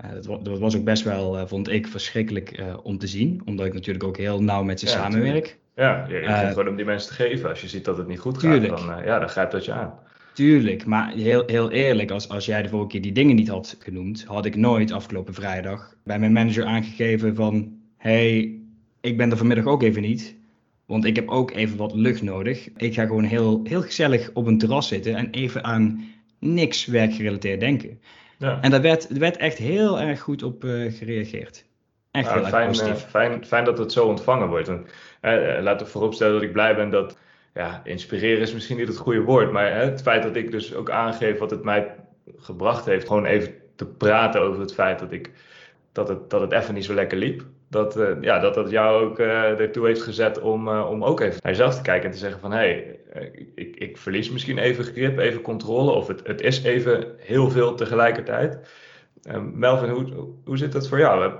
uh, 0.04 0.10
dat, 0.22 0.44
dat, 0.44 0.58
was 0.58 0.76
ook 0.76 0.84
best 0.84 1.02
wel, 1.02 1.38
uh, 1.38 1.46
vond 1.46 1.68
ik, 1.68 1.86
verschrikkelijk 1.86 2.58
uh, 2.58 2.76
om 2.82 2.98
te 2.98 3.06
zien. 3.06 3.42
Omdat 3.44 3.66
ik 3.66 3.72
natuurlijk 3.72 4.04
ook 4.04 4.16
heel 4.16 4.42
nauw 4.42 4.62
met 4.62 4.80
ze 4.80 4.86
ja, 4.86 4.92
samenwerk. 4.92 5.58
Ja, 5.74 6.06
je 6.08 6.20
begint 6.20 6.48
gewoon 6.48 6.68
om 6.68 6.76
die 6.76 6.84
mensen 6.84 7.08
te 7.08 7.22
geven. 7.22 7.48
Als 7.48 7.60
je 7.60 7.68
ziet 7.68 7.84
dat 7.84 7.96
het 7.96 8.08
niet 8.08 8.18
goed 8.18 8.38
tuurlijk. 8.38 8.78
gaat, 8.78 8.86
dan, 8.86 9.04
ja, 9.04 9.18
dan 9.18 9.28
grijpt 9.28 9.52
dat 9.52 9.64
je 9.64 9.72
aan. 9.72 9.94
Tuurlijk, 10.32 10.86
maar 10.86 11.12
heel, 11.12 11.42
heel 11.46 11.70
eerlijk, 11.70 12.10
als, 12.10 12.28
als 12.28 12.46
jij 12.46 12.62
de 12.62 12.68
vorige 12.68 12.88
keer 12.88 13.02
die 13.02 13.12
dingen 13.12 13.36
niet 13.36 13.48
had 13.48 13.76
genoemd, 13.78 14.24
had 14.24 14.44
ik 14.44 14.56
nooit 14.56 14.92
afgelopen 14.92 15.34
vrijdag 15.34 15.94
bij 16.04 16.18
mijn 16.18 16.32
manager 16.32 16.64
aangegeven 16.64 17.34
van, 17.34 17.78
hey, 17.96 18.57
ik 19.00 19.16
ben 19.16 19.30
er 19.30 19.36
vanmiddag 19.36 19.66
ook 19.66 19.82
even 19.82 20.02
niet. 20.02 20.36
Want 20.86 21.04
ik 21.04 21.16
heb 21.16 21.28
ook 21.28 21.50
even 21.50 21.76
wat 21.76 21.94
lucht 21.94 22.22
nodig. 22.22 22.68
Ik 22.76 22.94
ga 22.94 23.06
gewoon 23.06 23.24
heel, 23.24 23.60
heel 23.64 23.82
gezellig 23.82 24.30
op 24.34 24.46
een 24.46 24.58
terras 24.58 24.88
zitten 24.88 25.14
en 25.14 25.30
even 25.30 25.64
aan 25.64 26.04
niks 26.38 26.86
werkgerelateerd 26.86 27.60
denken. 27.60 28.00
Ja. 28.38 28.58
En 28.60 28.70
daar 28.70 28.80
werd, 28.80 29.08
werd 29.08 29.36
echt 29.36 29.58
heel 29.58 30.00
erg 30.00 30.20
goed 30.20 30.42
op 30.42 30.64
uh, 30.64 30.92
gereageerd. 30.92 31.64
Echt 32.10 32.32
heel 32.32 32.44
fijn, 32.44 32.68
erg 32.68 32.78
positief. 32.78 33.04
Uh, 33.04 33.10
fijn, 33.10 33.44
fijn 33.44 33.64
dat 33.64 33.78
het 33.78 33.92
zo 33.92 34.06
ontvangen 34.06 34.48
wordt. 34.48 34.68
En, 34.68 34.86
uh, 35.22 35.62
laat 35.62 35.80
ik 35.80 35.86
vooropstellen 35.86 36.32
dat 36.32 36.42
ik 36.42 36.52
blij 36.52 36.74
ben 36.74 36.90
dat. 36.90 37.18
Ja, 37.54 37.80
inspireren 37.84 38.42
is 38.42 38.54
misschien 38.54 38.76
niet 38.76 38.88
het 38.88 38.96
goede 38.96 39.20
woord. 39.22 39.52
Maar 39.52 39.80
het 39.80 40.02
feit 40.02 40.22
dat 40.22 40.36
ik 40.36 40.50
dus 40.50 40.74
ook 40.74 40.90
aangeef 40.90 41.38
wat 41.38 41.50
het 41.50 41.64
mij 41.64 41.94
gebracht 42.36 42.84
heeft. 42.84 43.06
Gewoon 43.06 43.24
even 43.24 43.54
te 43.76 43.86
praten 43.86 44.40
over 44.40 44.60
het 44.60 44.74
feit 44.74 44.98
dat, 44.98 45.12
ik, 45.12 45.30
dat, 45.92 46.08
het, 46.08 46.30
dat 46.30 46.40
het 46.40 46.52
even 46.52 46.74
niet 46.74 46.84
zo 46.84 46.94
lekker 46.94 47.18
liep 47.18 47.44
dat, 47.68 47.96
uh, 47.96 48.10
ja, 48.20 48.38
dat 48.38 48.54
dat 48.54 48.70
jou 48.70 49.04
ook 49.04 49.18
uh, 49.18 49.60
ertoe 49.60 49.86
heeft 49.86 50.02
gezet 50.02 50.40
om, 50.40 50.68
uh, 50.68 50.90
om 50.90 51.04
ook 51.04 51.20
even 51.20 51.40
naar 51.42 51.52
jezelf 51.52 51.74
te 51.74 51.82
kijken 51.82 52.06
en 52.06 52.12
te 52.12 52.18
zeggen 52.18 52.40
van 52.40 52.52
hé, 52.52 52.58
hey, 52.58 52.98
ik, 53.54 53.76
ik 53.76 53.98
verlies 53.98 54.30
misschien 54.30 54.58
even 54.58 54.84
grip, 54.84 55.18
even 55.18 55.40
controle 55.40 55.90
of 55.90 56.06
het, 56.06 56.26
het 56.26 56.40
is 56.40 56.62
even 56.62 57.06
heel 57.16 57.50
veel 57.50 57.74
tegelijkertijd. 57.74 58.58
Melvin, 59.52 59.88
hoe, 59.88 60.28
hoe 60.44 60.56
zit 60.56 60.72
dat 60.72 60.88
voor 60.88 60.98
jou? 60.98 61.32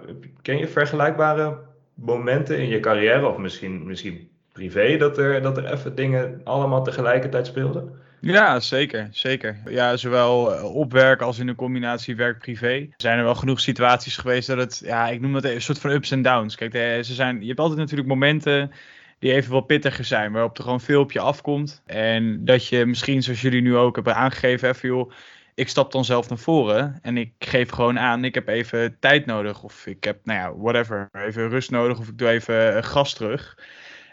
Ken 0.43 0.59
je 0.59 0.69
vergelijkbare 0.69 1.59
momenten 1.95 2.59
in 2.59 2.69
je 2.69 2.81
carrière 2.81 3.27
of 3.27 3.37
misschien, 3.37 3.87
misschien 3.87 4.31
privé 4.53 4.97
dat 4.97 5.19
er, 5.19 5.43
dat 5.43 5.57
er 5.57 5.73
even 5.73 5.95
dingen 5.95 6.41
allemaal 6.45 6.83
tegelijkertijd 6.83 7.47
speelden? 7.47 7.93
Ja, 8.21 8.61
zeker. 8.61 9.09
zeker. 9.11 9.59
Ja, 9.69 9.97
zowel 9.97 10.55
eh, 10.55 10.75
op 10.75 10.93
werk 10.93 11.23
als 11.23 11.39
in 11.39 11.49
een 11.49 11.55
combinatie 11.55 12.17
werk-privé. 12.17 12.89
Zijn 12.97 13.19
er 13.19 13.25
wel 13.25 13.35
genoeg 13.35 13.61
situaties 13.61 14.17
geweest 14.17 14.47
dat 14.47 14.59
het, 14.59 14.81
ja, 14.85 15.09
ik 15.09 15.21
noem 15.21 15.33
dat 15.33 15.45
een 15.45 15.63
soort 15.63 15.79
van 15.79 15.91
ups 15.91 16.11
en 16.11 16.23
downs. 16.23 16.55
Kijk, 16.55 16.73
ze 17.05 17.15
zijn, 17.15 17.41
je 17.41 17.47
hebt 17.47 17.61
altijd 17.61 17.79
natuurlijk 17.79 18.09
momenten 18.09 18.71
die 19.19 19.33
even 19.33 19.53
wat 19.53 19.67
pittiger 19.67 20.05
zijn, 20.05 20.33
waarop 20.33 20.57
er 20.59 20.63
gewoon 20.63 20.81
veel 20.81 21.01
op 21.01 21.13
je 21.13 21.21
afkomt. 21.21 21.83
En 21.87 22.45
dat 22.45 22.67
je 22.67 22.87
misschien, 22.87 23.23
zoals 23.23 23.41
jullie 23.41 23.63
nu 23.63 23.77
ook 23.77 23.95
hebben 23.95 24.15
aangegeven, 24.15 24.69
even 24.69 24.89
joh, 24.89 25.13
ik 25.55 25.69
stap 25.69 25.93
dan 25.93 26.05
zelf 26.05 26.29
naar 26.29 26.39
voren 26.39 26.99
en 27.03 27.17
ik 27.17 27.33
geef 27.39 27.71
gewoon 27.71 27.99
aan, 27.99 28.25
ik 28.25 28.35
heb 28.35 28.49
even 28.49 28.97
tijd 28.99 29.27
nodig. 29.27 29.63
Of 29.63 29.87
ik 29.87 30.05
heb, 30.05 30.19
nou 30.25 30.39
ja, 30.39 30.57
whatever, 30.57 31.09
even 31.13 31.49
rust 31.49 31.71
nodig 31.71 31.99
of 31.99 32.09
ik 32.09 32.19
doe 32.19 32.29
even 32.29 32.85
gas 32.85 33.15
terug. 33.15 33.59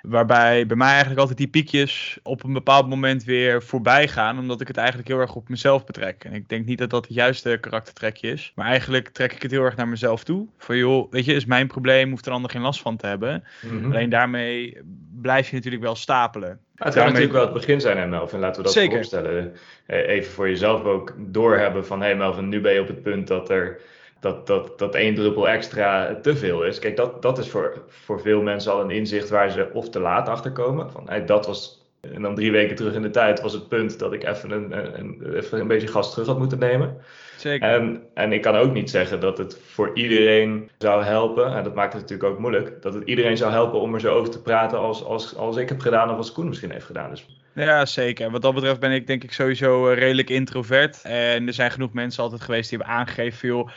Waarbij 0.07 0.65
bij 0.65 0.77
mij 0.77 0.87
eigenlijk 0.87 1.19
altijd 1.19 1.37
die 1.37 1.47
piekjes 1.47 2.19
op 2.23 2.43
een 2.43 2.53
bepaald 2.53 2.89
moment 2.89 3.23
weer 3.23 3.63
voorbij 3.63 4.07
gaan. 4.07 4.39
Omdat 4.39 4.61
ik 4.61 4.67
het 4.67 4.77
eigenlijk 4.77 5.07
heel 5.07 5.19
erg 5.19 5.35
op 5.35 5.49
mezelf 5.49 5.85
betrek. 5.85 6.23
En 6.23 6.33
ik 6.33 6.49
denk 6.49 6.65
niet 6.65 6.77
dat 6.77 6.89
dat 6.89 7.05
het 7.05 7.15
juiste 7.15 7.57
karaktertrekje 7.61 8.31
is. 8.31 8.51
Maar 8.55 8.65
eigenlijk 8.65 9.09
trek 9.09 9.33
ik 9.33 9.41
het 9.41 9.51
heel 9.51 9.63
erg 9.63 9.75
naar 9.75 9.87
mezelf 9.87 10.23
toe. 10.23 10.47
Van 10.57 10.77
joh, 10.77 11.11
weet 11.11 11.25
je, 11.25 11.33
is 11.33 11.45
mijn 11.45 11.67
probleem, 11.67 12.09
hoeft 12.09 12.25
er 12.25 12.31
ander 12.31 12.51
geen 12.51 12.61
last 12.61 12.81
van 12.81 12.97
te 12.97 13.07
hebben. 13.07 13.43
Mm-hmm. 13.61 13.91
Alleen 13.91 14.09
daarmee 14.09 14.77
blijf 15.21 15.49
je 15.49 15.55
natuurlijk 15.55 15.83
wel 15.83 15.95
stapelen. 15.95 16.59
Ja, 16.75 16.85
het 16.85 16.93
kan 16.93 17.05
natuurlijk 17.05 17.33
wel 17.33 17.43
het 17.43 17.53
begin 17.53 17.81
zijn, 17.81 17.97
hè, 17.97 18.07
Melvin. 18.07 18.39
Laten 18.39 18.57
we 18.57 18.63
dat 18.63 18.73
Zeker. 18.73 18.95
voorstellen. 18.95 19.53
Even 19.87 20.31
voor 20.31 20.49
jezelf 20.49 20.83
ook 20.83 21.15
doorhebben 21.17 21.85
van... 21.85 21.99
hé 21.99 22.05
hey 22.05 22.15
Melvin, 22.15 22.49
nu 22.49 22.61
ben 22.61 22.73
je 22.73 22.81
op 22.81 22.87
het 22.87 23.01
punt 23.01 23.27
dat 23.27 23.49
er 23.49 23.79
dat, 24.19 24.47
dat, 24.47 24.79
dat 24.79 24.95
één 24.95 25.15
druppel 25.15 25.49
extra 25.49 26.19
te 26.21 26.35
veel 26.35 26.63
is. 26.63 26.79
Kijk, 26.79 26.95
dat, 26.95 27.21
dat 27.21 27.37
is 27.37 27.49
voor, 27.49 27.83
voor 27.87 28.21
veel 28.21 28.41
mensen 28.41 28.71
al 28.71 28.81
een 28.81 28.91
inzicht 28.91 29.29
waar 29.29 29.51
ze 29.51 29.69
of 29.73 29.89
te 29.89 29.99
laat 29.99 30.29
achter 30.29 30.51
komen. 30.51 30.91
Van, 30.91 31.03
hey, 31.05 31.25
dat 31.25 31.45
was, 31.45 31.85
en 32.01 32.21
dan 32.21 32.35
drie 32.35 32.51
weken 32.51 32.75
terug 32.75 32.93
in 32.93 33.01
de 33.01 33.09
tijd 33.09 33.41
was 33.41 33.53
het 33.53 33.67
punt 33.67 33.99
dat 33.99 34.13
ik 34.13 34.23
even 34.23 34.51
een, 34.51 34.99
een, 34.99 35.35
even 35.35 35.59
een 35.59 35.67
beetje 35.67 35.87
gas 35.87 36.11
terug 36.11 36.27
had 36.27 36.37
moeten 36.37 36.59
nemen. 36.59 36.97
Zeker. 37.37 37.69
En, 37.69 38.03
en 38.13 38.31
ik 38.31 38.41
kan 38.41 38.55
ook 38.55 38.73
niet 38.73 38.89
zeggen 38.89 39.19
dat 39.19 39.37
het 39.37 39.59
voor 39.65 39.91
iedereen 39.93 40.69
zou 40.77 41.03
helpen, 41.03 41.55
en 41.55 41.63
dat 41.63 41.75
maakt 41.75 41.93
het 41.93 42.01
natuurlijk 42.01 42.29
ook 42.29 42.39
moeilijk, 42.39 42.81
dat 42.81 42.93
het 42.93 43.07
iedereen 43.07 43.37
zou 43.37 43.51
helpen 43.51 43.79
om 43.79 43.93
er 43.93 43.99
zo 43.99 44.13
over 44.13 44.31
te 44.31 44.41
praten 44.41 44.79
als, 44.79 45.03
als, 45.03 45.35
als 45.35 45.57
ik 45.57 45.69
heb 45.69 45.79
gedaan 45.79 46.11
of 46.11 46.17
als 46.17 46.31
Koen 46.31 46.47
misschien 46.47 46.71
heeft 46.71 46.85
gedaan. 46.85 47.09
Dus 47.09 47.25
ja, 47.53 47.85
zeker. 47.85 48.31
Wat 48.31 48.41
dat 48.41 48.53
betreft 48.53 48.79
ben 48.79 48.91
ik 48.91 49.07
denk 49.07 49.23
ik 49.23 49.31
sowieso 49.31 49.87
redelijk 49.87 50.29
introvert. 50.29 51.01
En 51.03 51.47
er 51.47 51.53
zijn 51.53 51.71
genoeg 51.71 51.93
mensen 51.93 52.23
altijd 52.23 52.41
geweest 52.41 52.69
die 52.69 52.77
hebben 52.77 52.97
aangegeven, 52.97 53.47
joh, 53.47 53.69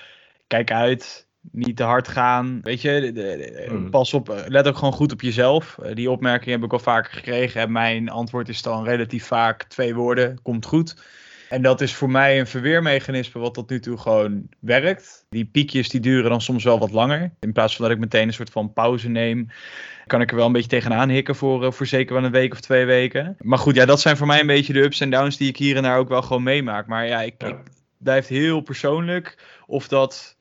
kijk 0.48 0.70
uit. 0.72 1.26
niet 1.52 1.76
te 1.76 1.82
hard 1.82 2.08
gaan. 2.08 2.60
Weet 2.62 2.82
je, 2.82 3.66
Mhm. 3.70 3.90
pas 3.90 4.14
op, 4.14 4.44
let 4.46 4.68
ook 4.68 4.76
gewoon 4.76 4.92
goed 4.92 5.12
op 5.12 5.20
jezelf. 5.20 5.78
Eh, 5.82 5.94
die 5.94 6.10
opmerking 6.10 6.50
heb 6.50 6.64
ik 6.64 6.72
al 6.72 6.78
vaker 6.78 7.12
gekregen. 7.12 7.60
En 7.60 7.72
mijn 7.72 8.08
antwoord 8.08 8.48
is 8.48 8.62
dan 8.62 8.84
relatief 8.84 9.24
vaak 9.26 9.62
twee 9.62 9.94
woorden, 9.94 10.42
komt 10.42 10.66
goed. 10.66 10.96
En 11.48 11.62
dat 11.62 11.80
is 11.80 11.94
voor 11.94 12.10
mij 12.10 12.38
een 12.40 12.46
verweermechanisme 12.46 13.40
wat 13.40 13.54
tot 13.54 13.70
nu 13.70 13.80
toe 13.80 13.96
gewoon 13.98 14.48
werkt. 14.60 15.24
Die 15.28 15.44
piekjes 15.44 15.88
die 15.88 16.00
duren 16.00 16.30
dan 16.30 16.40
soms 16.40 16.64
wel 16.64 16.78
wat 16.78 16.90
langer. 16.90 17.30
In 17.40 17.52
plaats 17.52 17.76
van 17.76 17.84
dat 17.84 17.94
ik 17.94 18.00
meteen 18.00 18.26
een 18.26 18.32
soort 18.34 18.50
van 18.50 18.72
pauze 18.72 19.08
neem, 19.08 19.48
kan 20.06 20.20
ik 20.20 20.30
er 20.30 20.36
wel 20.36 20.46
een 20.46 20.52
beetje 20.52 20.68
tegenaan 20.68 21.08
hikken 21.08 21.34
voor, 21.36 21.64
eh, 21.64 21.70
voor 21.70 21.86
zeker 21.86 22.14
wel 22.14 22.24
een 22.24 22.30
week 22.30 22.52
of 22.52 22.60
twee 22.60 22.84
weken. 22.84 23.36
Maar 23.38 23.58
goed, 23.58 23.74
ja, 23.74 23.84
dat 23.84 24.00
zijn 24.00 24.16
voor 24.16 24.26
mij 24.26 24.40
een 24.40 24.46
beetje 24.46 24.72
de 24.72 24.82
ups 24.82 25.00
en 25.00 25.10
downs 25.10 25.36
die 25.36 25.48
ik 25.48 25.56
hier 25.56 25.76
en 25.76 25.82
daar 25.82 25.98
ook 25.98 26.08
wel 26.08 26.22
gewoon 26.22 26.42
meemaak. 26.42 26.86
Maar 26.86 27.06
ja, 27.06 27.20
ik, 27.22 27.34
Ja. 27.38 27.46
ik 27.48 27.56
blijft 27.98 28.28
heel 28.28 28.60
persoonlijk 28.60 29.38
of 29.66 29.88
dat 29.88 30.36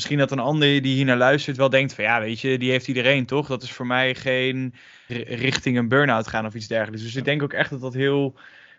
misschien 0.00 0.18
dat 0.18 0.30
een 0.30 0.46
ander 0.52 0.82
die 0.82 0.94
hier 0.94 1.04
naar 1.04 1.16
luistert 1.16 1.56
wel 1.56 1.70
denkt 1.70 1.94
van 1.94 2.04
ja, 2.04 2.20
weet 2.20 2.40
je, 2.40 2.58
die 2.58 2.70
heeft 2.70 2.88
iedereen 2.88 3.26
toch? 3.26 3.46
Dat 3.46 3.62
is 3.62 3.72
voor 3.72 3.86
mij 3.86 4.14
geen 4.14 4.74
ri- 5.06 5.22
richting 5.22 5.76
een 5.76 5.88
burn-out 5.88 6.26
gaan 6.26 6.46
of 6.46 6.54
iets 6.54 6.66
dergelijks. 6.66 7.02
Dus 7.02 7.16
ik 7.16 7.24
denk 7.24 7.42
ook 7.42 7.52
echt 7.52 7.70
dat 7.70 7.80
dat 7.80 7.94
heel 7.94 8.34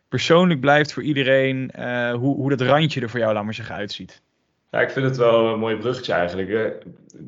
persoonlijk 0.09 0.59
blijft 0.59 0.93
voor 0.93 1.03
iedereen 1.03 1.71
eh, 1.71 2.13
hoe, 2.13 2.35
hoe 2.35 2.49
dat 2.49 2.61
randje 2.61 3.01
er 3.01 3.09
voor 3.09 3.19
jou, 3.19 3.33
laat 3.33 3.43
maar 3.43 3.53
zeggen, 3.53 3.75
uitziet. 3.75 4.21
Ja, 4.71 4.81
ik 4.81 4.89
vind 4.89 5.05
het 5.05 5.17
wel 5.17 5.53
een 5.53 5.59
mooi 5.59 5.75
bruggetje 5.75 6.13
eigenlijk. 6.13 6.75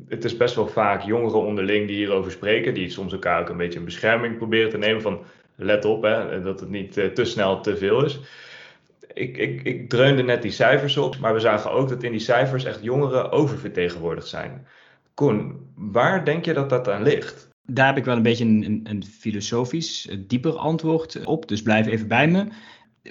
Het 0.08 0.24
is 0.24 0.36
best 0.36 0.54
wel 0.54 0.68
vaak 0.68 1.02
jongeren 1.02 1.44
onderling 1.46 1.86
die 1.86 1.96
hierover 1.96 2.30
spreken, 2.30 2.74
die 2.74 2.90
soms 2.90 3.12
elkaar 3.12 3.40
ook 3.40 3.48
een 3.48 3.56
beetje 3.56 3.78
in 3.78 3.84
bescherming 3.84 4.36
proberen 4.36 4.70
te 4.70 4.78
nemen 4.78 5.02
van 5.02 5.22
let 5.56 5.84
op 5.84 6.02
hè, 6.02 6.42
dat 6.42 6.60
het 6.60 6.68
niet 6.68 6.96
eh, 6.96 7.06
te 7.06 7.24
snel 7.24 7.60
te 7.60 7.76
veel 7.76 8.04
is. 8.04 8.20
Ik, 9.14 9.36
ik, 9.36 9.62
ik 9.62 9.88
dreunde 9.88 10.22
net 10.22 10.42
die 10.42 10.50
cijfers 10.50 10.96
op, 10.96 11.18
maar 11.18 11.34
we 11.34 11.40
zagen 11.40 11.70
ook 11.70 11.88
dat 11.88 12.02
in 12.02 12.10
die 12.10 12.20
cijfers 12.20 12.64
echt 12.64 12.82
jongeren 12.82 13.30
oververtegenwoordigd 13.30 14.28
zijn. 14.28 14.66
Koen, 15.14 15.56
waar 15.74 16.24
denk 16.24 16.44
je 16.44 16.52
dat 16.52 16.70
dat 16.70 16.88
aan 16.88 17.02
ligt? 17.02 17.48
Daar 17.66 17.86
heb 17.86 17.96
ik 17.96 18.04
wel 18.04 18.16
een 18.16 18.22
beetje 18.22 18.44
een, 18.44 18.64
een, 18.64 18.80
een 18.84 19.04
filosofisch, 19.04 20.08
eh, 20.08 20.16
dieper 20.26 20.56
antwoord 20.56 21.24
op. 21.24 21.48
Dus 21.48 21.62
blijf 21.62 21.86
even 21.86 22.08
bij 22.08 22.28
me. 22.28 22.46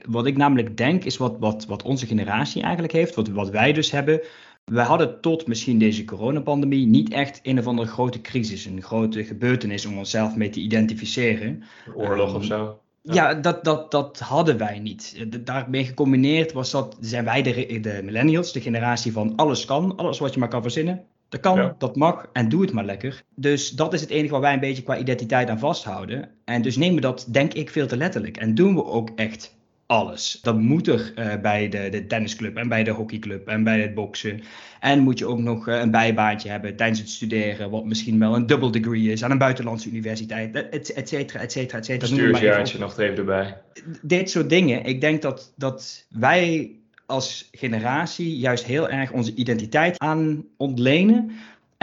Wat 0.05 0.25
ik 0.25 0.37
namelijk 0.37 0.77
denk, 0.77 1.03
is 1.03 1.17
wat, 1.17 1.35
wat, 1.39 1.65
wat 1.65 1.83
onze 1.83 2.05
generatie 2.05 2.61
eigenlijk 2.61 2.93
heeft, 2.93 3.15
wat, 3.15 3.27
wat 3.27 3.49
wij 3.49 3.73
dus 3.73 3.91
hebben. 3.91 4.21
Wij 4.65 4.85
hadden 4.85 5.21
tot 5.21 5.47
misschien 5.47 5.77
deze 5.77 6.05
coronapandemie 6.05 6.85
niet 6.85 7.13
echt 7.13 7.39
een 7.43 7.59
of 7.59 7.67
andere 7.67 7.87
grote 7.87 8.21
crisis, 8.21 8.65
een 8.65 8.81
grote 8.81 9.23
gebeurtenis 9.23 9.85
om 9.85 9.97
onszelf 9.97 10.35
mee 10.35 10.49
te 10.49 10.59
identificeren. 10.59 11.63
Oorlog 11.95 12.35
of 12.35 12.45
zo? 12.45 12.82
Ja. 13.03 13.33
Dat, 13.33 13.63
dat, 13.63 13.91
dat 13.91 14.19
hadden 14.19 14.57
wij 14.57 14.79
niet. 14.79 15.25
Daarmee 15.45 15.85
gecombineerd 15.85 16.51
was 16.51 16.71
dat, 16.71 16.97
zijn 16.99 17.25
wij 17.25 17.41
de, 17.41 17.79
de 17.79 18.01
millennials, 18.03 18.51
de 18.51 18.61
generatie 18.61 19.11
van 19.11 19.35
alles 19.35 19.65
kan, 19.65 19.95
alles 19.95 20.19
wat 20.19 20.33
je 20.33 20.39
maar 20.39 20.49
kan 20.49 20.61
verzinnen. 20.61 21.03
Dat 21.29 21.39
kan, 21.41 21.57
Ja. 21.57 21.75
dat 21.77 21.95
mag 21.95 22.29
en 22.33 22.49
doe 22.49 22.61
het 22.61 22.71
maar 22.73 22.85
lekker. 22.85 23.23
Dus 23.35 23.69
dat 23.69 23.93
is 23.93 24.01
het 24.01 24.09
enige 24.09 24.31
waar 24.31 24.41
wij 24.41 24.53
een 24.53 24.59
beetje 24.59 24.83
qua 24.83 24.97
identiteit 24.97 25.49
aan 25.49 25.59
vasthouden. 25.59 26.29
En 26.45 26.61
dus 26.61 26.77
nemen 26.77 26.95
we 26.95 27.01
dat, 27.01 27.25
denk 27.29 27.53
ik, 27.53 27.69
veel 27.69 27.87
te 27.87 27.97
letterlijk. 27.97 28.37
En 28.37 28.55
doen 28.55 28.75
we 28.75 28.85
ook 28.85 29.09
echt 29.15 29.55
alles. 29.85 30.39
Dat 30.41 30.59
moet 30.59 30.87
er 30.87 31.11
eh, 31.15 31.41
bij 31.41 31.69
de, 31.69 31.89
de 31.89 32.07
tennisclub 32.07 32.57
en 32.57 32.67
bij 32.67 32.83
de 32.83 32.91
hockeyclub 32.91 33.47
en 33.47 33.63
bij 33.63 33.81
het 33.81 33.93
boksen. 33.93 34.41
En 34.79 34.99
moet 34.99 35.19
je 35.19 35.25
ook 35.25 35.39
nog 35.39 35.67
eh, 35.67 35.79
een 35.79 35.91
bijbaantje 35.91 36.49
hebben 36.49 36.75
tijdens 36.75 36.99
het 36.99 37.09
studeren, 37.09 37.69
wat 37.69 37.85
misschien 37.85 38.19
wel 38.19 38.35
een 38.35 38.45
double 38.45 38.71
degree 38.71 39.11
is 39.11 39.23
aan 39.23 39.31
een 39.31 39.37
buitenlandse 39.37 39.89
universiteit, 39.89 40.55
et 40.55 40.93
et 40.93 41.09
cetera, 41.09 41.39
et 41.39 41.51
cetera, 41.51 41.77
et 41.77 41.85
cetera. 41.85 42.11
Bestuursjaartje 42.11 42.79
nog 42.79 42.99
even 42.99 43.17
erbij. 43.17 43.57
dit 44.01 44.29
soort 44.29 44.49
dingen. 44.49 44.85
Ik 44.85 45.01
denk 45.01 45.21
dat, 45.21 45.53
dat 45.55 46.05
wij 46.09 46.71
als 47.05 47.49
generatie 47.51 48.37
juist 48.37 48.65
heel 48.65 48.89
erg 48.89 49.11
onze 49.11 49.33
identiteit 49.33 49.97
aan 49.97 50.45
ontlenen. 50.57 51.31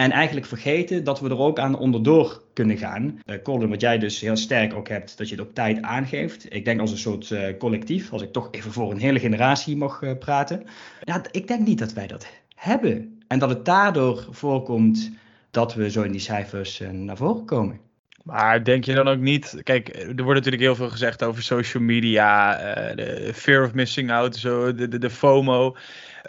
En 0.01 0.11
eigenlijk 0.11 0.47
vergeten 0.47 1.05
dat 1.05 1.21
we 1.21 1.29
er 1.29 1.39
ook 1.39 1.59
aan 1.59 1.79
onderdoor 1.79 2.43
kunnen 2.53 2.79
gaan. 2.79 3.21
Eh 3.25 3.43
Colin, 3.43 3.69
wat 3.69 3.81
jij 3.81 3.99
dus 3.99 4.21
heel 4.21 4.37
sterk 4.37 4.75
ook 4.75 4.89
hebt, 4.89 5.19
dat 5.19 5.29
je 5.29 5.35
het 5.35 5.45
op 5.45 5.55
tijd 5.55 5.83
aangeeft. 5.83 6.55
Ik 6.55 6.65
denk 6.65 6.81
als 6.81 6.91
een 6.91 6.99
soort 6.99 7.31
eh, 7.31 7.59
collectief, 7.59 8.13
als 8.13 8.23
ik 8.23 8.33
toch 8.33 8.49
even 8.51 8.73
voor 8.73 8.91
een 8.91 8.99
hele 8.99 9.19
generatie 9.19 9.77
mag 9.77 10.03
eh, 10.03 10.19
praten. 10.19 10.63
Ja, 11.05 11.23
ik 11.31 11.49
denk 11.49 11.67
niet 11.67 11.79
dat 11.79 11.93
wij 11.93 12.07
dat 12.07 12.27
hebben. 12.55 13.21
En 13.29 13.39
dat 13.39 13.49
het 13.49 13.65
daardoor 13.65 14.27
voorkomt 14.31 15.11
dat 15.51 15.75
we 15.75 15.91
zo 15.91 16.03
in 16.03 16.13
die 16.13 16.21
cijfers 16.21 16.83
naar 16.93 17.17
voren 17.17 17.45
komen. 17.45 17.81
Maar 18.25 18.65
denk 18.65 18.85
je 18.85 18.95
dan 18.95 19.09
ook 19.09 19.21
niet, 19.21 19.61
kijk, 19.63 19.89
er 19.89 20.23
wordt 20.23 20.35
natuurlijk 20.35 20.63
heel 20.63 20.75
veel 20.75 20.91
gezegd 20.91 21.25
over 21.25 21.43
social 21.43 21.83
media, 21.83 22.55
de 22.95 23.31
fear 23.35 23.65
of 23.65 23.75
missing 23.75 24.11
out, 24.11 24.37
zo, 24.37 24.75
de, 24.75 24.89
de, 24.89 24.99
de 24.99 25.11
FOMO. 25.11 25.77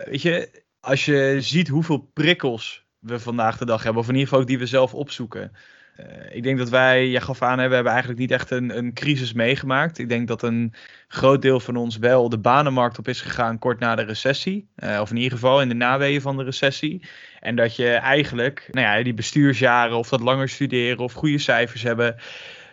Weet 0.06 0.22
je, 0.22 0.64
als 0.80 1.06
je 1.06 1.38
ziet 1.40 1.68
hoeveel 1.68 2.10
prikkels 2.14 2.81
we 3.02 3.20
vandaag 3.20 3.58
de 3.58 3.66
dag 3.66 3.84
hebben, 3.84 4.02
of 4.02 4.08
in 4.08 4.14
ieder 4.14 4.28
geval 4.28 4.42
ook 4.42 4.50
die 4.50 4.60
we 4.60 4.66
zelf 4.66 4.94
opzoeken. 4.94 5.52
Eh, 5.96 6.36
ik 6.36 6.44
denk 6.44 6.58
dat 6.58 6.70
wij, 6.70 7.10
jij 7.10 7.22
gaf 7.22 7.42
aan, 7.42 7.56
we 7.56 7.62
hebben 7.62 7.92
eigenlijk 7.92 8.20
niet 8.20 8.32
echt 8.32 8.52
een, 8.52 8.78
een 8.78 8.94
crisis 8.94 9.34
meegemaakt. 9.34 9.98
Ik 9.98 10.10
denk 10.10 10.28
dat 10.28 10.44
een 10.44 10.74
groot 11.08 11.42
deel 11.42 11.60
van 11.60 11.76
ons 11.76 11.98
wel 11.98 12.30
de 12.30 12.38
banenmarkt 12.38 13.00
op 13.00 13.08
is 13.08 13.22
gegaan 13.22 13.60
kort 13.60 13.80
na 13.80 13.96
de 13.96 14.02
recessie. 14.02 14.68
Eh, 14.76 15.00
of 15.02 15.10
in 15.10 15.16
ieder 15.16 15.32
geval 15.32 15.62
in 15.62 15.70
de 15.70 15.76
naweeën 15.76 16.22
van 16.22 16.38
de 16.38 16.44
recessie. 16.44 17.06
En 17.40 17.56
dat 17.56 17.76
je 17.76 17.90
eigenlijk, 17.90 18.68
nou 18.72 18.88
ja, 18.88 19.04
die 19.04 19.14
bestuursjaren 19.14 19.98
of 19.98 20.10
dat 20.10 20.22
langer 20.22 20.50
studeren 20.50 21.04
of 21.04 21.14
goede 21.14 21.38
cijfers 21.38 21.84
hebben. 21.84 22.16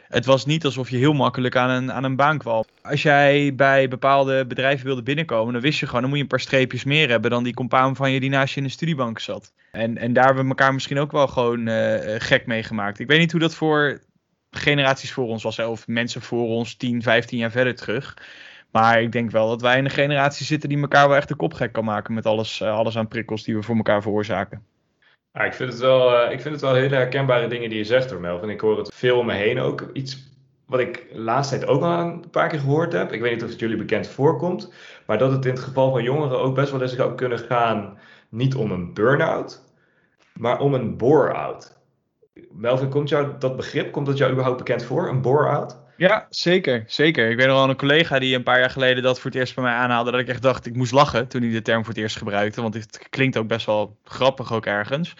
Het 0.08 0.24
was 0.24 0.46
niet 0.46 0.64
alsof 0.64 0.90
je 0.90 0.96
heel 0.96 1.12
makkelijk 1.12 1.56
aan 1.56 1.70
een, 1.70 1.92
aan 1.92 2.04
een 2.04 2.16
baan 2.16 2.38
kwam. 2.38 2.64
Als 2.82 3.02
jij 3.02 3.54
bij 3.54 3.88
bepaalde 3.88 4.46
bedrijven 4.46 4.86
wilde 4.86 5.02
binnenkomen, 5.02 5.52
dan 5.52 5.62
wist 5.62 5.78
je 5.78 5.86
gewoon, 5.86 6.00
dan 6.00 6.08
moet 6.08 6.18
je 6.18 6.24
een 6.24 6.30
paar 6.30 6.40
streepjes 6.40 6.84
meer 6.84 7.08
hebben 7.08 7.30
dan 7.30 7.44
die 7.44 7.54
compaan 7.54 7.96
van 7.96 8.10
je 8.10 8.20
die 8.20 8.30
naast 8.30 8.54
je 8.54 8.60
in 8.60 8.66
de 8.66 8.72
studiebank 8.72 9.18
zat. 9.18 9.52
En, 9.72 9.98
en 9.98 10.12
daar 10.12 10.24
hebben 10.24 10.42
we 10.42 10.48
elkaar 10.48 10.74
misschien 10.74 10.98
ook 10.98 11.12
wel 11.12 11.26
gewoon 11.26 11.68
eh, 11.68 12.14
eh, 12.14 12.20
gek 12.20 12.46
mee 12.46 12.62
gemaakt. 12.62 12.98
Ik 12.98 13.06
weet 13.06 13.18
niet 13.18 13.30
hoe 13.30 13.40
dat 13.40 13.54
voor 13.54 14.00
generaties 14.50 15.12
voor 15.12 15.26
ons 15.26 15.42
was, 15.42 15.58
of 15.58 15.86
mensen 15.86 16.22
voor 16.22 16.46
ons 16.46 16.74
10, 16.74 17.02
15 17.02 17.38
jaar 17.38 17.50
verder 17.50 17.74
terug. 17.74 18.16
Maar 18.70 19.02
ik 19.02 19.12
denk 19.12 19.30
wel 19.30 19.48
dat 19.48 19.62
wij 19.62 19.78
in 19.78 19.84
een 19.84 19.90
generatie 19.90 20.46
zitten 20.46 20.68
die 20.68 20.80
elkaar 20.80 21.08
wel 21.08 21.16
echt 21.16 21.28
de 21.28 21.34
kop 21.34 21.54
gek 21.54 21.72
kan 21.72 21.84
maken 21.84 22.14
met 22.14 22.26
alles, 22.26 22.60
eh, 22.60 22.72
alles 22.72 22.96
aan 22.96 23.08
prikkels 23.08 23.44
die 23.44 23.54
we 23.54 23.62
voor 23.62 23.76
elkaar 23.76 24.02
veroorzaken. 24.02 24.62
Ja, 25.32 25.44
ik, 25.44 25.54
vind 25.54 25.72
het 25.72 25.80
wel, 25.80 26.16
eh, 26.16 26.32
ik 26.32 26.40
vind 26.40 26.54
het 26.54 26.62
wel 26.62 26.74
hele 26.74 26.94
herkenbare 26.94 27.48
dingen 27.48 27.68
die 27.68 27.78
je 27.78 27.84
zegt 27.84 28.08
door 28.08 28.20
Melvin. 28.20 28.48
Ik 28.48 28.60
hoor 28.60 28.78
het 28.78 28.94
veel 28.94 29.18
om 29.18 29.26
me 29.26 29.34
heen 29.34 29.60
ook. 29.60 29.90
Iets 29.92 30.28
wat 30.66 30.80
ik 30.80 31.08
de 31.12 31.20
laatste 31.20 31.58
tijd 31.58 31.70
ook 31.70 31.82
al 31.82 31.98
een 31.98 32.30
paar 32.30 32.48
keer 32.48 32.58
gehoord 32.58 32.92
heb. 32.92 33.12
Ik 33.12 33.20
weet 33.20 33.32
niet 33.32 33.42
of 33.42 33.50
het 33.50 33.58
jullie 33.58 33.76
bekend 33.76 34.06
voorkomt. 34.06 34.72
Maar 35.06 35.18
dat 35.18 35.32
het 35.32 35.44
in 35.44 35.50
het 35.50 35.60
geval 35.60 35.90
van 35.90 36.02
jongeren 36.02 36.38
ook 36.38 36.54
best 36.54 36.70
wel 36.70 36.82
eens 36.82 36.94
zou 36.94 37.14
kunnen 37.14 37.38
gaan. 37.38 37.98
Niet 38.28 38.54
om 38.54 38.70
een 38.70 38.94
burn-out, 38.94 39.64
maar 40.34 40.60
om 40.60 40.74
een 40.74 40.96
bore-out. 40.96 41.76
Melvin, 42.50 42.88
komt 42.88 43.08
jou 43.08 43.38
dat 43.38 43.56
begrip, 43.56 43.92
komt 43.92 44.06
dat 44.06 44.18
jou 44.18 44.30
überhaupt 44.32 44.58
bekend 44.58 44.84
voor? 44.84 45.08
Een 45.08 45.20
bore-out? 45.20 45.78
Ja, 45.98 46.26
zeker, 46.30 46.84
zeker. 46.86 47.30
Ik 47.30 47.36
weet 47.36 47.46
nog 47.46 47.56
wel 47.56 47.68
een 47.68 47.76
collega 47.76 48.18
die 48.18 48.34
een 48.34 48.42
paar 48.42 48.58
jaar 48.58 48.70
geleden 48.70 49.02
dat 49.02 49.20
voor 49.20 49.30
het 49.30 49.40
eerst 49.40 49.54
bij 49.54 49.64
mij 49.64 49.72
aanhaalde. 49.72 50.10
Dat 50.10 50.20
ik 50.20 50.28
echt 50.28 50.42
dacht, 50.42 50.66
ik 50.66 50.76
moest 50.76 50.92
lachen 50.92 51.28
toen 51.28 51.42
hij 51.42 51.50
de 51.50 51.62
term 51.62 51.84
voor 51.84 51.92
het 51.92 52.02
eerst 52.02 52.16
gebruikte. 52.16 52.62
Want 52.62 52.74
het 52.74 53.06
klinkt 53.10 53.36
ook 53.36 53.48
best 53.48 53.66
wel 53.66 53.96
grappig 54.04 54.52
ook 54.52 54.66
ergens. 54.66 55.14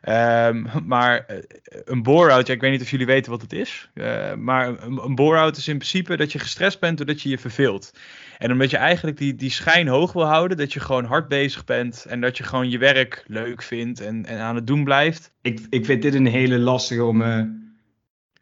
Ehm, 0.00 0.64
maar 0.86 1.24
eh, 1.26 1.36
een 1.84 2.02
bore-out, 2.02 2.46
ja, 2.46 2.54
ik 2.54 2.60
weet 2.60 2.70
niet 2.70 2.80
of 2.80 2.90
jullie 2.90 3.06
weten 3.06 3.30
wat 3.30 3.42
het 3.42 3.52
is. 3.52 3.90
Eh, 3.94 4.34
maar 4.34 4.68
een, 4.68 5.16
een 5.18 5.50
is 5.50 5.68
in 5.68 5.76
principe 5.76 6.16
dat 6.16 6.32
je 6.32 6.38
gestrest 6.38 6.80
bent 6.80 6.96
doordat 6.96 7.22
je 7.22 7.28
je 7.28 7.38
verveelt. 7.38 7.92
En 8.38 8.52
omdat 8.52 8.70
je 8.70 8.76
eigenlijk 8.76 9.16
die, 9.16 9.34
die 9.34 9.50
schijn 9.50 9.88
hoog 9.88 10.12
wil 10.12 10.26
houden, 10.26 10.56
dat 10.56 10.72
je 10.72 10.80
gewoon 10.80 11.04
hard 11.04 11.28
bezig 11.28 11.64
bent. 11.64 12.04
En 12.08 12.20
dat 12.20 12.36
je 12.36 12.42
gewoon 12.42 12.70
je 12.70 12.78
werk 12.78 13.24
leuk 13.26 13.62
vindt 13.62 14.00
en, 14.00 14.26
en 14.26 14.38
aan 14.38 14.54
het 14.54 14.66
doen 14.66 14.84
blijft. 14.84 15.32
Ik, 15.42 15.60
ik 15.68 15.84
vind 15.84 16.02
dit 16.02 16.14
een 16.14 16.26
hele 16.26 16.58
lastige 16.58 17.04
om, 17.04 17.22
eh, 17.22 17.42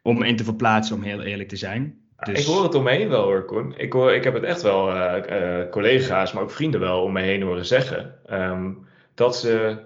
om 0.09 0.17
me 0.19 0.27
in 0.27 0.35
te 0.35 0.43
verplaatsen, 0.43 0.95
om 0.95 1.01
heel 1.01 1.21
eerlijk 1.21 1.49
te 1.49 1.55
zijn. 1.55 1.97
Dus- 2.19 2.39
Ik 2.39 2.45
hoor 2.45 2.63
het 2.63 2.75
om 2.75 2.83
me 2.83 2.91
heen 2.91 3.09
wel 3.09 3.23
hoor, 3.23 3.45
Koen. 3.45 3.73
Ik, 3.77 3.93
hoor, 3.93 4.13
ik 4.13 4.23
heb 4.23 4.33
het 4.33 4.43
echt 4.43 4.61
wel 4.61 4.91
eh, 4.91 5.61
eh, 5.61 5.69
collega's, 5.69 6.33
maar 6.33 6.43
ook 6.43 6.51
vrienden 6.51 6.79
wel 6.79 7.01
om 7.03 7.11
me 7.11 7.21
heen 7.21 7.41
horen 7.41 7.65
zeggen. 7.65 8.15
ehm, 8.25 8.71
dat 9.13 9.37
ze, 9.37 9.77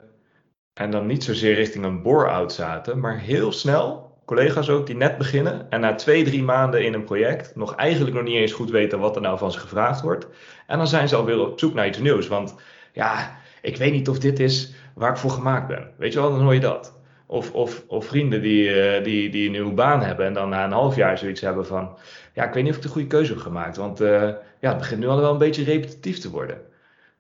en 0.74 0.92
dan 0.92 1.06
niet 1.06 1.24
zozeer 1.24 1.54
richting 1.56 1.86
een 1.86 2.02
bore-out 2.02 2.54
zaten, 2.54 3.00
maar 3.00 3.20
heel 3.20 3.52
snel, 3.52 4.18
collega's 4.26 4.70
ook 4.70 4.86
die 4.88 4.96
net 4.96 5.18
beginnen 5.18 5.70
en 5.70 5.80
na 5.80 5.96
twee, 5.96 6.24
drie 6.24 6.44
maanden 6.44 6.86
in 6.86 6.94
een 6.94 7.04
project 7.04 7.56
nog 7.56 7.76
eigenlijk 7.76 8.16
nog 8.16 8.24
niet 8.24 8.36
eens 8.36 8.52
goed 8.52 8.70
weten 8.70 9.00
wat 9.00 9.16
er 9.16 9.22
nou 9.22 9.38
van 9.38 9.52
ze 9.52 9.60
gevraagd 9.60 10.02
wordt. 10.02 10.28
En 10.68 10.78
dan 10.78 10.88
zijn 10.88 11.08
ze 11.08 11.16
alweer 11.16 11.40
op 11.40 11.60
zoek 11.60 11.74
naar 11.74 11.88
iets 11.88 12.00
nieuws. 12.00 12.28
Want 12.28 12.56
ja, 12.94 13.38
ik 13.62 13.78
weet 13.78 13.92
niet 13.92 14.10
of 14.10 14.20
dit 14.20 14.40
is 14.40 14.74
waar 14.96 15.12
ik 15.12 15.18
voor 15.18 15.30
gemaakt 15.32 15.68
ben. 15.68 15.90
Weet 15.98 16.14
je 16.14 16.20
wel, 16.20 16.32
dan 16.32 16.42
hoor 16.42 16.54
je 16.54 16.60
dat. 16.60 17.00
Of, 17.34 17.54
of, 17.54 17.84
of 17.88 18.06
vrienden 18.06 18.42
die, 18.42 18.82
eh, 18.82 19.04
die, 19.04 19.30
die 19.30 19.46
een 19.46 19.52
nieuwe 19.52 19.74
baan 19.74 20.02
hebben 20.02 20.26
en 20.26 20.34
dan 20.34 20.50
na 20.50 20.66
een 20.66 20.72
half 20.72 20.96
jaar 20.96 21.18
zoiets 21.18 21.42
hebben 21.42 21.66
van 21.66 21.98
ja, 22.34 22.44
ik 22.48 22.54
weet 22.54 22.64
niet 22.64 22.72
of 22.72 22.78
ik 22.78 22.84
de 22.84 22.90
goede 22.90 23.08
keuze 23.08 23.32
heb 23.32 23.42
gemaakt. 23.42 23.78
Want 23.78 24.02
eh, 24.02 24.30
ja, 24.60 24.70
het 24.70 24.78
begint 24.78 25.00
nu 25.00 25.08
al 25.08 25.22
wel 25.22 25.32
een 25.32 25.38
beetje 25.38 25.64
repetitief 25.64 26.20
te 26.20 26.30
worden. 26.30 26.62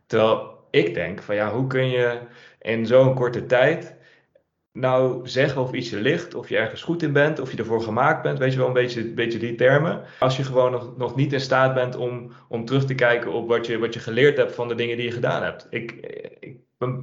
Terwijl 0.05 0.58
ik 0.70 0.93
denk 0.93 1.22
van 1.22 1.36
ja, 1.36 1.51
hoe 1.51 1.67
kun 1.67 1.89
je 1.89 2.20
in 2.62 2.86
zo'n 2.86 3.13
korte 3.13 3.46
tijd 3.46 3.96
nou 4.72 5.27
zeggen 5.27 5.62
of 5.62 5.72
iets 5.72 5.89
je 5.89 6.01
ligt, 6.01 6.36
of 6.36 6.50
je 6.50 6.58
ergens 6.58 6.82
goed 6.82 7.03
in 7.03 7.13
bent, 7.13 7.39
of 7.39 7.51
je 7.51 7.58
ervoor 7.58 7.82
gemaakt 7.82 8.22
bent, 8.22 8.39
weet 8.39 8.51
je 8.51 8.58
wel, 8.58 8.67
een 8.67 8.74
beetje, 8.74 9.03
beetje 9.03 9.39
die 9.39 9.55
termen. 9.55 10.01
Als 10.20 10.38
je 10.38 10.43
gewoon 10.43 10.93
nog, 10.98 11.15
niet 11.15 11.34
in 11.34 11.41
staat 11.41 11.74
bent 11.74 11.96
om, 11.96 12.32
om 12.48 12.65
terug 12.65 12.86
te 12.86 12.96
kijken 12.96 13.32
op 13.32 13.48
wat 13.48 13.65
je, 13.65 13.79
wat 13.79 13.93
je 13.93 14.00
geleerd 14.00 14.38
hebt 14.38 14.55
van 14.55 14.67
de 14.67 14.75
dingen 14.75 14.98
die 14.98 15.05
je 15.05 15.12
gedaan 15.12 15.43
hebt. 15.43 15.67
Ik, 15.70 15.91
ik 16.39 16.58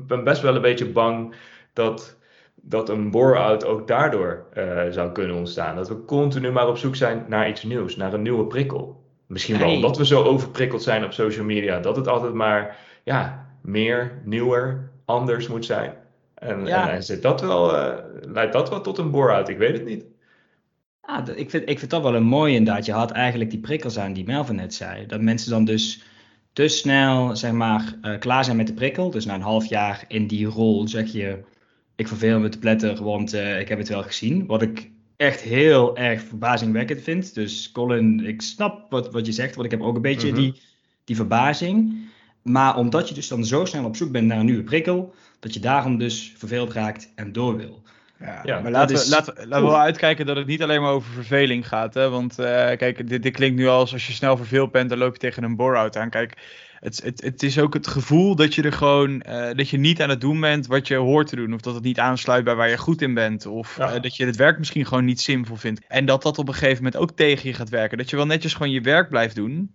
ben 0.06 0.24
best 0.24 0.42
wel 0.42 0.54
een 0.54 0.62
beetje 0.62 0.88
bang 0.88 1.34
dat, 1.72 2.18
dat 2.62 2.88
een 2.88 3.10
bore-out 3.10 3.64
ook 3.64 3.88
daardoor 3.88 4.46
uh, 4.54 4.82
zou 4.90 5.12
kunnen 5.12 5.36
ontstaan. 5.36 5.76
Dat 5.76 5.88
we 5.88 6.04
continu 6.04 6.50
maar 6.50 6.68
op 6.68 6.76
zoek 6.76 6.96
zijn 6.96 7.24
naar 7.28 7.48
iets 7.48 7.62
nieuws, 7.62 7.96
naar 7.96 8.12
een 8.12 8.22
nieuwe 8.22 8.46
prikkel. 8.46 9.02
Misschien 9.26 9.58
wel 9.58 9.70
omdat 9.70 9.96
we 9.96 10.06
zo 10.06 10.22
overprikkeld 10.22 10.82
zijn 10.82 11.04
op 11.04 11.12
social 11.12 11.44
media, 11.44 11.80
dat 11.80 11.96
het 11.96 12.08
altijd 12.08 12.34
maar 12.34 12.76
ja, 13.04 13.46
meer, 13.60 14.20
nieuwer, 14.24 14.90
anders 15.04 15.48
moet 15.48 15.64
zijn. 15.64 15.92
En, 16.34 16.66
en, 16.66 17.02
zit 17.02 17.22
dat 17.22 17.40
wel, 17.40 17.74
uh, 17.74 17.94
leidt 18.20 18.52
dat 18.52 18.68
wel 18.68 18.80
tot 18.80 18.98
een 18.98 19.10
bore-out? 19.10 19.48
Ik 19.48 19.58
weet 19.58 19.72
het 19.72 19.84
niet. 19.84 20.04
Ja, 21.02 21.24
ik, 21.34 21.50
vind, 21.50 21.68
ik 21.68 21.78
vind 21.78 21.90
dat 21.90 22.02
wel 22.02 22.14
een 22.14 22.22
mooi 22.22 22.54
inderdaad. 22.54 22.86
Je 22.86 22.92
had 22.92 23.10
eigenlijk 23.10 23.50
die 23.50 23.60
prikkels 23.60 23.98
aan 23.98 24.12
die 24.12 24.26
Melvin 24.26 24.54
net 24.54 24.74
zei. 24.74 25.06
Dat 25.06 25.20
mensen 25.20 25.50
dan 25.50 25.64
dus 25.64 26.02
te 26.52 26.68
snel 26.68 27.36
zeg 27.36 27.52
maar, 27.52 27.94
uh, 28.02 28.18
klaar 28.18 28.44
zijn 28.44 28.56
met 28.56 28.66
de 28.66 28.72
prikkel. 28.72 29.10
Dus 29.10 29.24
na 29.24 29.34
een 29.34 29.40
half 29.40 29.66
jaar 29.66 30.04
in 30.08 30.26
die 30.26 30.46
rol 30.46 30.88
zeg 30.88 31.12
je, 31.12 31.38
ik 32.00 32.08
verveel 32.08 32.40
me 32.40 32.48
te 32.48 32.58
pletter, 32.58 33.02
want 33.02 33.34
uh, 33.34 33.60
ik 33.60 33.68
heb 33.68 33.78
het 33.78 33.88
wel 33.88 34.02
gezien. 34.02 34.46
Wat 34.46 34.62
ik 34.62 34.90
echt 35.16 35.40
heel 35.40 35.96
erg 35.96 36.22
verbazingwekkend 36.22 37.02
vind. 37.02 37.34
Dus 37.34 37.72
Colin, 37.72 38.26
ik 38.26 38.42
snap 38.42 38.90
wat, 38.90 39.12
wat 39.12 39.26
je 39.26 39.32
zegt, 39.32 39.54
want 39.54 39.72
ik 39.72 39.78
heb 39.78 39.86
ook 39.86 39.96
een 39.96 40.02
beetje 40.02 40.32
mhm. 40.32 40.36
die, 40.36 40.60
die 41.04 41.16
verbazing. 41.16 42.08
Maar 42.42 42.76
omdat 42.76 43.08
je 43.08 43.14
dus 43.14 43.28
dan 43.28 43.44
zo 43.44 43.64
snel 43.64 43.84
op 43.84 43.96
zoek 43.96 44.12
bent 44.12 44.26
naar 44.26 44.38
een 44.38 44.44
nieuwe 44.44 44.62
prikkel, 44.62 45.14
dat 45.40 45.54
je 45.54 45.60
daarom 45.60 45.98
dus 45.98 46.32
verveeld 46.36 46.72
raakt 46.72 47.12
en 47.14 47.32
door 47.32 47.56
wil. 47.56 47.82
Ja, 48.44 48.60
maar 48.60 48.70
laten, 48.70 48.96
we, 48.96 49.08
laten, 49.08 49.34
laten 49.34 49.64
we 49.64 49.70
wel 49.70 49.80
uitkijken 49.80 50.26
dat 50.26 50.36
het 50.36 50.46
niet 50.46 50.62
alleen 50.62 50.80
maar 50.80 50.92
over 50.92 51.12
verveling 51.12 51.68
gaat. 51.68 51.94
Hè? 51.94 52.08
Want 52.08 52.38
uh, 52.38 52.46
kijk, 52.46 53.08
dit, 53.08 53.22
dit, 53.22 53.34
klinkt 53.34 53.56
nu 53.56 53.66
als 53.66 53.92
als 53.92 54.06
je 54.06 54.12
snel 54.12 54.36
verveeld 54.36 54.72
bent, 54.72 54.88
dan 54.88 54.98
loop 54.98 55.12
je 55.12 55.18
tegen 55.18 55.42
een 55.42 55.56
bore-out 55.56 55.96
aan. 55.96 56.10
Kijk, 56.10 56.36
het, 56.80 57.02
het, 57.02 57.22
het 57.22 57.42
is 57.42 57.58
ook 57.58 57.74
het 57.74 57.86
gevoel 57.86 58.36
dat 58.36 58.54
je 58.54 58.62
er 58.62 58.72
gewoon 58.72 59.22
uh, 59.28 59.48
dat 59.54 59.68
je 59.68 59.78
niet 59.78 60.02
aan 60.02 60.08
het 60.08 60.20
doen 60.20 60.40
bent 60.40 60.66
wat 60.66 60.88
je 60.88 60.94
hoort 60.94 61.26
te 61.26 61.36
doen. 61.36 61.54
Of 61.54 61.60
dat 61.60 61.74
het 61.74 61.82
niet 61.82 61.98
aansluit 61.98 62.44
bij 62.44 62.54
waar 62.54 62.68
je 62.68 62.78
goed 62.78 63.02
in 63.02 63.14
bent. 63.14 63.46
Of 63.46 63.78
uh, 63.78 63.92
dat 64.00 64.16
je 64.16 64.26
het 64.26 64.36
werk 64.36 64.58
misschien 64.58 64.86
gewoon 64.86 65.04
niet 65.04 65.20
zinvol 65.20 65.56
vindt. 65.56 65.80
En 65.88 66.04
dat 66.04 66.22
dat 66.22 66.38
op 66.38 66.48
een 66.48 66.54
gegeven 66.54 66.84
moment 66.84 67.02
ook 67.02 67.10
tegen 67.10 67.48
je 67.48 67.54
gaat 67.54 67.68
werken. 67.68 67.98
Dat 67.98 68.10
je 68.10 68.16
wel 68.16 68.26
netjes 68.26 68.54
gewoon 68.54 68.72
je 68.72 68.80
werk 68.80 69.08
blijft 69.08 69.34
doen. 69.34 69.74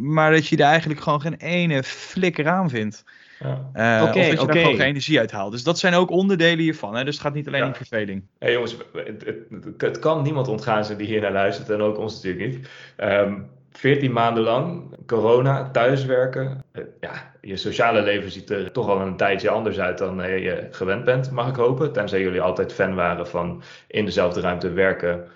maar 0.00 0.30
dat 0.32 0.46
je 0.46 0.56
er 0.56 0.62
eigenlijk 0.62 1.00
gewoon 1.00 1.20
geen 1.20 1.36
ene 1.36 1.82
flikker 1.82 2.48
aan 2.48 2.70
vindt. 2.70 3.04
Ja. 3.42 3.98
Uh, 3.98 4.02
of 4.02 4.14
dat 4.14 4.24
je 4.24 4.40
okay. 4.40 4.56
er 4.56 4.60
gewoon 4.60 4.76
geen 4.76 4.86
energie 4.86 5.18
uit 5.18 5.30
haalt. 5.30 5.52
Dus 5.52 5.62
dat 5.62 5.78
zijn 5.78 5.94
ook 5.94 6.10
onderdelen 6.10 6.58
hiervan. 6.58 6.94
Hè? 6.94 7.04
Dus 7.04 7.14
het 7.14 7.22
gaat 7.22 7.34
niet 7.34 7.46
alleen 7.46 7.60
ja. 7.60 7.66
om 7.66 7.74
verveling. 7.74 8.22
Hey 8.38 8.52
jongens, 8.52 8.76
het, 8.92 9.24
het, 9.24 9.74
het, 9.76 9.98
kan 9.98 10.22
niemand 10.22 10.48
ontgaan 10.48 10.84
zijn 10.84 10.98
die 10.98 11.06
hier 11.06 11.20
naar 11.20 11.32
luistert. 11.32 11.70
En 11.70 11.80
ook 11.80 11.98
ons 11.98 12.14
natuurlijk 12.14 12.46
niet. 12.46 12.56
Um, 12.56 12.66
ehm, 12.96 13.34
14 13.82 14.12
maanden 14.12 14.42
lang, 14.42 14.94
corona, 15.06 15.70
thuiswerken. 15.70 16.64
Uh, 16.72 16.84
ja, 17.00 17.32
je 17.40 17.56
sociale 17.56 18.02
leven 18.02 18.30
ziet 18.30 18.50
er 18.50 18.72
toch 18.72 18.88
al 18.88 19.00
een 19.00 19.16
tijdje 19.16 19.50
anders 19.50 19.80
uit 19.80 19.98
dan 19.98 20.20
uh, 20.20 20.38
je 20.38 20.68
gewend 20.70 21.04
bent, 21.04 21.30
mag 21.30 21.48
ik 21.48 21.56
hopen. 21.56 21.92
Tenzij 21.92 22.20
jullie 22.20 22.40
altijd 22.40 22.72
fan 22.72 22.94
waren 22.94 23.26
van 23.26 23.62
in 23.86 24.04
dezelfde 24.04 24.40
ruimte 24.40 24.72
werken, 24.72 25.28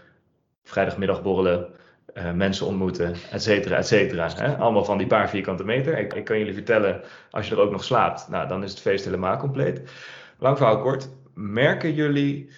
vrijdagmiddag 0.64 1.22
borrelen, 1.22 1.66
uh, 2.14 2.32
mensen 2.32 2.66
ontmoeten, 2.66 3.14
et 3.30 3.42
cetera, 3.42 3.76
et 3.76 3.86
cetera. 3.86 4.54
Allemaal 4.58 4.84
van 4.84 4.98
die 4.98 5.06
paar 5.06 5.28
vierkante 5.28 5.64
meter. 5.64 5.98
Ik, 5.98 6.14
ik, 6.14 6.24
kan 6.24 6.38
jullie 6.38 6.54
vertellen, 6.54 7.00
als 7.30 7.48
je 7.48 7.54
er 7.54 7.60
ook 7.60 7.70
nog 7.70 7.84
slaapt, 7.84 8.28
nou, 8.28 8.48
dan 8.48 8.62
is 8.62 8.70
het 8.70 8.80
feest 8.80 9.04
helemaal 9.04 9.36
compleet. 9.36 9.90
Lang 10.38 10.56
verhaal 10.56 10.80
kort, 10.80 11.08
merken 11.34 11.94
jullie 11.94 12.50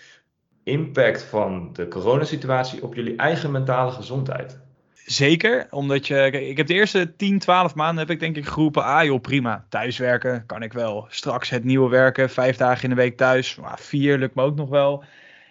impact 0.65 1.23
van 1.23 1.71
de 1.73 1.89
coronasituatie 1.89 2.83
op 2.83 2.95
jullie 2.95 3.17
eigen 3.17 3.51
mentale 3.51 3.91
gezondheid? 3.91 4.67
Zeker, 5.11 5.67
omdat 5.71 6.07
je, 6.07 6.31
ik 6.31 6.57
heb 6.57 6.67
de 6.67 6.75
eerste 6.75 7.17
10, 7.17 7.39
12 7.39 7.75
maanden 7.75 7.99
heb 7.99 8.11
ik 8.11 8.21
denk 8.21 8.37
ik 8.37 8.47
geroepen, 8.47 8.85
ah 8.85 9.05
joh 9.05 9.21
prima, 9.21 9.67
thuiswerken 9.69 10.47
kan 10.47 10.63
ik 10.63 10.73
wel. 10.73 11.07
Straks 11.09 11.51
het 11.51 11.65
nieuwe 11.65 11.89
werken, 11.89 12.31
vijf 12.31 12.57
dagen 12.57 12.83
in 12.83 12.91
de 12.91 12.97
week 12.97 13.17
thuis, 13.17 13.57
maar 13.57 13.79
vier 13.79 14.19
lukt 14.19 14.35
me 14.35 14.43
ook 14.43 14.57
nog 14.57 14.69
wel 14.69 15.05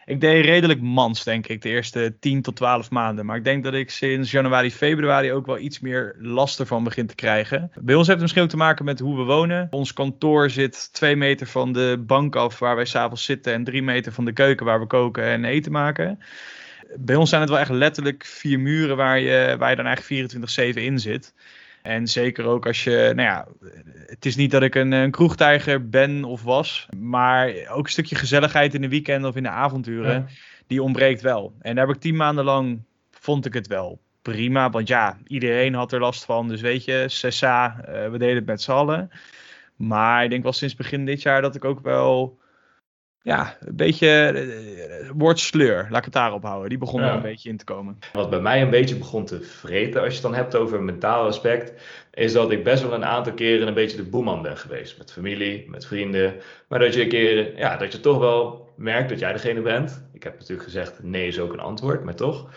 ik 0.07 0.21
deed 0.21 0.45
redelijk 0.45 0.81
mans, 0.81 1.23
denk 1.23 1.47
ik, 1.47 1.61
de 1.61 1.69
eerste 1.69 2.15
10 2.19 2.41
tot 2.41 2.55
12 2.55 2.91
maanden. 2.91 3.25
Maar 3.25 3.37
ik 3.37 3.43
denk 3.43 3.63
dat 3.63 3.73
ik 3.73 3.91
sinds 3.91 4.31
januari, 4.31 4.71
februari 4.71 5.31
ook 5.31 5.45
wel 5.45 5.57
iets 5.57 5.79
meer 5.79 6.15
last 6.19 6.59
ervan 6.59 6.83
begin 6.83 7.07
te 7.07 7.15
krijgen. 7.15 7.71
Bij 7.73 7.95
ons 7.95 8.07
heeft 8.07 8.07
het 8.07 8.19
misschien 8.19 8.43
ook 8.43 8.49
te 8.49 8.57
maken 8.57 8.85
met 8.85 8.99
hoe 8.99 9.17
we 9.17 9.23
wonen. 9.23 9.67
Ons 9.69 9.93
kantoor 9.93 10.49
zit 10.49 10.93
twee 10.93 11.15
meter 11.15 11.47
van 11.47 11.73
de 11.73 12.03
bank 12.07 12.35
af 12.35 12.59
waar 12.59 12.75
wij 12.75 12.85
s'avonds 12.85 13.25
zitten 13.25 13.53
en 13.53 13.63
drie 13.63 13.83
meter 13.83 14.11
van 14.11 14.25
de 14.25 14.33
keuken 14.33 14.65
waar 14.65 14.79
we 14.79 14.87
koken 14.87 15.23
en 15.23 15.45
eten 15.45 15.71
maken. 15.71 16.19
Bij 16.95 17.15
ons 17.15 17.29
zijn 17.29 17.41
het 17.41 17.49
wel 17.49 17.59
echt 17.59 17.69
letterlijk 17.69 18.25
vier 18.25 18.59
muren 18.59 18.97
waar 18.97 19.19
je, 19.19 19.55
waar 19.57 19.69
je 19.69 19.75
dan 19.75 19.85
eigenlijk 19.85 20.33
24-7 20.75 20.81
in 20.81 20.99
zit. 20.99 21.33
En 21.81 22.07
zeker 22.07 22.45
ook 22.45 22.65
als 22.65 22.83
je, 22.83 23.11
nou 23.15 23.27
ja, 23.27 23.47
het 24.05 24.25
is 24.25 24.35
niet 24.35 24.51
dat 24.51 24.61
ik 24.61 24.75
een, 24.75 24.91
een 24.91 25.11
kroegtijger 25.11 25.89
ben 25.89 26.23
of 26.23 26.43
was, 26.43 26.87
maar 26.97 27.53
ook 27.69 27.85
een 27.85 27.91
stukje 27.91 28.15
gezelligheid 28.15 28.73
in 28.73 28.81
de 28.81 28.89
weekend 28.89 29.25
of 29.25 29.35
in 29.35 29.43
de 29.43 29.49
avonturen, 29.49 30.27
die 30.67 30.83
ontbreekt 30.83 31.21
wel. 31.21 31.53
En 31.61 31.75
daar 31.75 31.87
heb 31.87 31.95
ik 31.95 32.01
tien 32.01 32.15
maanden 32.15 32.43
lang, 32.43 32.81
vond 33.11 33.45
ik 33.45 33.53
het 33.53 33.67
wel 33.67 33.99
prima, 34.21 34.69
want 34.69 34.87
ja, 34.87 35.17
iedereen 35.27 35.73
had 35.73 35.91
er 35.91 35.99
last 35.99 36.25
van. 36.25 36.47
Dus 36.47 36.61
weet 36.61 36.85
je, 36.85 37.03
Sessa, 37.07 37.75
uh, 37.79 38.09
we 38.09 38.17
deden 38.17 38.35
het 38.35 38.45
met 38.45 38.61
z'n 38.61 38.71
allen. 38.71 39.11
Maar 39.75 40.23
ik 40.23 40.29
denk 40.29 40.43
wel 40.43 40.53
sinds 40.53 40.75
begin 40.75 41.05
dit 41.05 41.21
jaar 41.21 41.41
dat 41.41 41.55
ik 41.55 41.65
ook 41.65 41.79
wel 41.79 42.39
ja, 43.27 43.57
een 43.59 43.75
beetje 43.75 44.31
uh, 44.33 45.11
woord 45.15 45.39
sleur, 45.39 45.87
laat 45.89 45.97
ik 45.97 46.03
het 46.03 46.13
daarop 46.13 46.43
houden. 46.43 46.69
Die 46.69 46.77
begon 46.77 47.01
er 47.01 47.13
een 47.13 47.21
beetje 47.21 47.49
in 47.49 47.57
te 47.57 47.63
komen. 47.63 47.99
Wat 48.13 48.29
bij 48.29 48.39
mij 48.39 48.61
een 48.61 48.69
beetje 48.69 48.95
begon 48.95 49.25
te 49.25 49.41
vreten, 49.41 50.01
als 50.01 50.07
je 50.07 50.13
het 50.13 50.21
dan 50.21 50.33
hebt 50.33 50.55
over 50.55 50.81
mentaal 50.81 51.25
aspect, 51.25 51.73
is 52.13 52.33
dat 52.33 52.51
ik 52.51 52.63
best 52.63 52.83
wel 52.83 52.93
een 52.93 53.05
aantal 53.05 53.33
keren 53.33 53.67
een 53.67 53.73
beetje 53.73 53.97
de 53.97 54.03
boeman 54.03 54.41
ben 54.41 54.57
geweest. 54.57 54.97
Met 54.97 55.11
familie, 55.11 55.65
met 55.69 55.85
vrienden. 55.85 56.33
Maar 56.67 56.79
dat 56.79 56.93
je 56.93 57.01
een 57.01 57.09
keer, 57.09 57.57
ja, 57.57 57.77
dat 57.77 57.91
je 57.91 57.99
toch 57.99 58.19
wel 58.19 58.69
merkt 58.75 59.09
dat 59.09 59.19
jij 59.19 59.33
degene 59.33 59.61
bent. 59.61 60.07
Ik 60.13 60.23
heb 60.23 60.33
natuurlijk 60.33 60.63
gezegd, 60.63 61.03
nee 61.03 61.27
is 61.27 61.39
ook 61.39 61.53
een 61.53 61.59
antwoord, 61.59 62.03
maar 62.03 62.15
toch. 62.15 62.49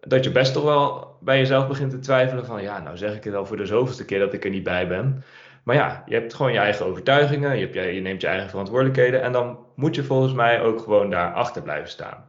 Dat 0.00 0.24
je 0.24 0.30
best 0.30 0.52
toch 0.52 0.64
wel 0.64 1.16
bij 1.20 1.38
jezelf 1.38 1.68
begint 1.68 1.90
te 1.90 1.98
twijfelen 1.98 2.46
van, 2.46 2.62
ja, 2.62 2.80
nou 2.80 2.96
zeg 2.96 3.14
ik 3.14 3.24
het 3.24 3.34
al 3.34 3.46
voor 3.46 3.56
de 3.56 3.66
zoveelste 3.66 4.04
keer 4.04 4.18
dat 4.18 4.32
ik 4.32 4.44
er 4.44 4.50
niet 4.50 4.62
bij 4.62 4.88
ben. 4.88 5.24
Maar 5.64 5.76
ja, 5.76 6.02
je 6.06 6.14
hebt 6.14 6.34
gewoon 6.34 6.52
je 6.52 6.58
eigen 6.58 6.86
overtuigingen, 6.86 7.58
je, 7.58 8.00
neemt 8.00 8.20
je 8.20 8.26
eigen 8.26 8.50
verantwoordelijkheden 8.50 9.22
en 9.22 9.32
dan 9.32 9.58
moet 9.74 9.94
je 9.94 10.04
volgens 10.04 10.32
mij 10.32 10.62
ook 10.62 10.80
gewoon 10.80 11.10
daar 11.10 11.32
achter 11.32 11.62
blijven 11.62 11.88
staan. 11.88 12.28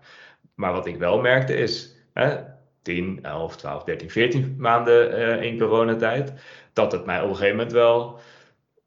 Maar 0.56 0.72
wat 0.72 0.86
ik 0.86 0.98
wel 0.98 1.22
merkte 1.22 1.56
is, 1.56 1.96
hè, 2.14 2.38
10, 2.82 3.20
11, 3.22 3.56
12, 3.56 3.84
13, 3.84 4.10
14 4.10 4.56
maanden 4.58 5.20
uh, 5.20 5.42
in 5.42 5.58
coronatijd, 5.58 6.34
dat 6.74 6.92
het 6.92 7.06
mij 7.06 7.22
op 7.22 7.30
een 7.30 7.36
gegeven 7.36 7.56
moment 7.56 7.74
wel 7.74 8.20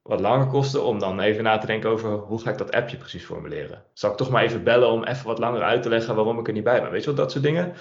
wat 0.03 0.21
langer 0.21 0.47
kostte 0.47 0.81
om 0.81 0.99
dan 0.99 1.21
even 1.21 1.45
na 1.45 1.59
te 1.59 1.67
denken 1.67 1.91
over 1.91 2.11
hoe 2.11 2.41
ga 2.41 2.51
ik 2.51 2.59
dat 2.59 2.73
appje 2.73 2.97
precies 2.97 3.25
formuleren. 3.25 3.83
Zal 3.93 4.11
ik 4.11 4.17
toch 4.17 4.31
maar 4.31 4.43
even 4.43 4.65
bellen 4.65 4.91
om 4.91 5.05
even 5.05 5.27
wat 5.27 5.39
langer 5.39 5.63
uit 5.63 5.83
te 5.83 5.89
leggen 5.89 6.15
waarom 6.15 6.39
ik 6.39 6.47
er 6.47 6.53
niet 6.53 6.65
bij 6.65 6.83
ben? 6.83 6.91
Weet 6.91 7.01
je 7.01 7.07
wel, 7.07 7.15
dat 7.15 7.33
soort 7.33 7.45
dingen 7.45 7.73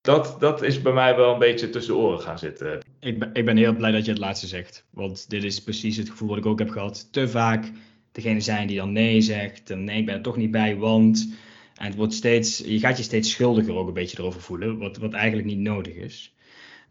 dat, 0.00 0.36
dat 0.38 0.62
is 0.62 0.82
bij 0.82 0.92
mij 0.92 1.16
wel 1.16 1.32
een 1.32 1.38
beetje 1.38 1.70
tussen 1.70 1.96
oren 1.96 2.20
gaan 2.20 2.38
zitten. 2.38 2.80
Ik 3.00 3.18
ben, 3.18 3.30
ik 3.32 3.44
ben 3.44 3.56
heel 3.56 3.74
blij 3.74 3.90
dat 3.90 4.04
je 4.04 4.10
het 4.10 4.20
laatste 4.20 4.46
zegt. 4.46 4.84
Want 4.90 5.30
dit 5.30 5.44
is 5.44 5.62
precies 5.62 5.96
het 5.96 6.10
gevoel 6.10 6.28
wat 6.28 6.38
ik 6.38 6.46
ook 6.46 6.58
heb 6.58 6.70
gehad. 6.70 7.12
Te 7.12 7.28
vaak 7.28 7.70
degene 8.12 8.40
zijn 8.40 8.66
die 8.66 8.76
dan 8.76 8.92
nee 8.92 9.20
zegt. 9.20 9.70
En 9.70 9.84
nee, 9.84 9.98
ik 9.98 10.06
ben 10.06 10.14
er 10.14 10.22
toch 10.22 10.36
niet 10.36 10.50
bij, 10.50 10.76
want... 10.76 11.34
En 11.74 11.86
het 11.86 11.96
wordt 11.96 12.14
steeds, 12.14 12.58
je 12.58 12.78
gaat 12.78 12.96
je 12.96 13.02
steeds 13.02 13.30
schuldiger 13.30 13.74
ook 13.74 13.88
een 13.88 13.94
beetje 13.94 14.18
erover 14.18 14.40
voelen. 14.40 14.78
Wat, 14.78 14.96
wat 14.96 15.12
eigenlijk 15.12 15.48
niet 15.48 15.58
nodig 15.58 15.94
is. 15.94 16.34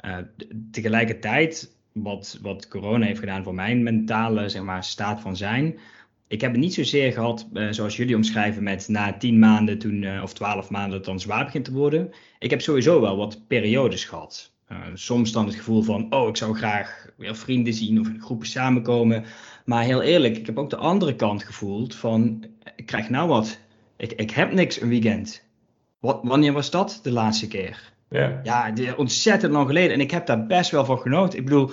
Uh, 0.06 0.18
tegelijkertijd, 0.72 1.76
wat, 1.92 2.40
wat 2.42 2.68
corona 2.68 3.06
heeft 3.06 3.20
gedaan 3.20 3.44
voor 3.44 3.54
mijn 3.54 3.84
mentale 3.84 4.50
zeg 4.50 4.62
maar, 4.62 4.84
staat 4.84 5.22
van 5.22 5.38
zijn 5.38 5.80
ik 6.30 6.42
heb 6.42 6.52
het 6.52 6.60
niet 6.60 6.74
zozeer 6.74 7.12
gehad, 7.12 7.48
uh, 7.54 7.68
zoals 7.70 7.98
jullie 7.98 8.16
omschrijven, 8.16 8.64
met 8.64 8.88
na 8.88 9.14
tien 9.14 9.40
maanden 9.40 9.78
toen, 9.78 10.02
uh, 10.02 10.24
of 10.24 10.34
twaalf 10.34 10.70
maanden 10.70 10.98
het 10.98 11.06
dan 11.06 11.20
zwaar 11.20 11.46
begint 11.46 11.66
te 11.66 11.72
worden. 11.72 12.12
Ik 12.40 12.50
heb 12.50 12.62
sowieso 12.62 13.02
wel 13.02 13.18
wat 13.18 13.48
periodes 13.48 14.06
gehad. 14.06 14.52
Uh, 14.72 14.78
soms 14.94 15.32
dan 15.32 15.46
het 15.46 15.56
gevoel 15.56 15.82
van, 15.82 16.14
oh, 16.14 16.28
ik 16.28 16.38
zou 16.38 16.56
graag 16.56 17.08
weer 17.18 17.36
vrienden 17.36 17.74
zien 17.74 18.00
of 18.00 18.08
in 18.08 18.22
groepen 18.22 18.48
samenkomen. 18.48 19.24
Maar 19.66 19.84
heel 19.84 20.02
eerlijk, 20.02 20.38
ik 20.38 20.46
heb 20.46 20.58
ook 20.58 20.70
de 20.70 20.76
andere 20.76 21.16
kant 21.16 21.44
gevoeld 21.44 21.96
van, 21.96 22.46
ik 22.76 22.86
krijg 22.86 23.10
nou 23.10 23.28
wat. 23.28 23.60
Ik, 23.98 24.12
ik 24.12 24.32
heb 24.32 24.54
niks 24.54 24.82
een 24.82 24.90
weekend. 24.90 25.44
Wat, 26.00 26.20
wanneer 26.24 26.54
was 26.54 26.72
dat 26.72 27.00
de 27.04 27.12
laatste 27.12 27.48
keer? 27.48 27.92
Ja, 28.10 28.40
ja 28.44 28.74
ontzettend 28.98 29.54
lang 29.54 29.68
geleden. 29.68 29.94
En 29.94 30.02
ik 30.02 30.12
heb 30.12 30.26
daar 30.26 30.46
best 30.46 30.72
wel 30.72 30.86
van 30.86 31.00
genoten. 31.00 31.40
Ik 31.40 31.46
bedoel, 31.46 31.72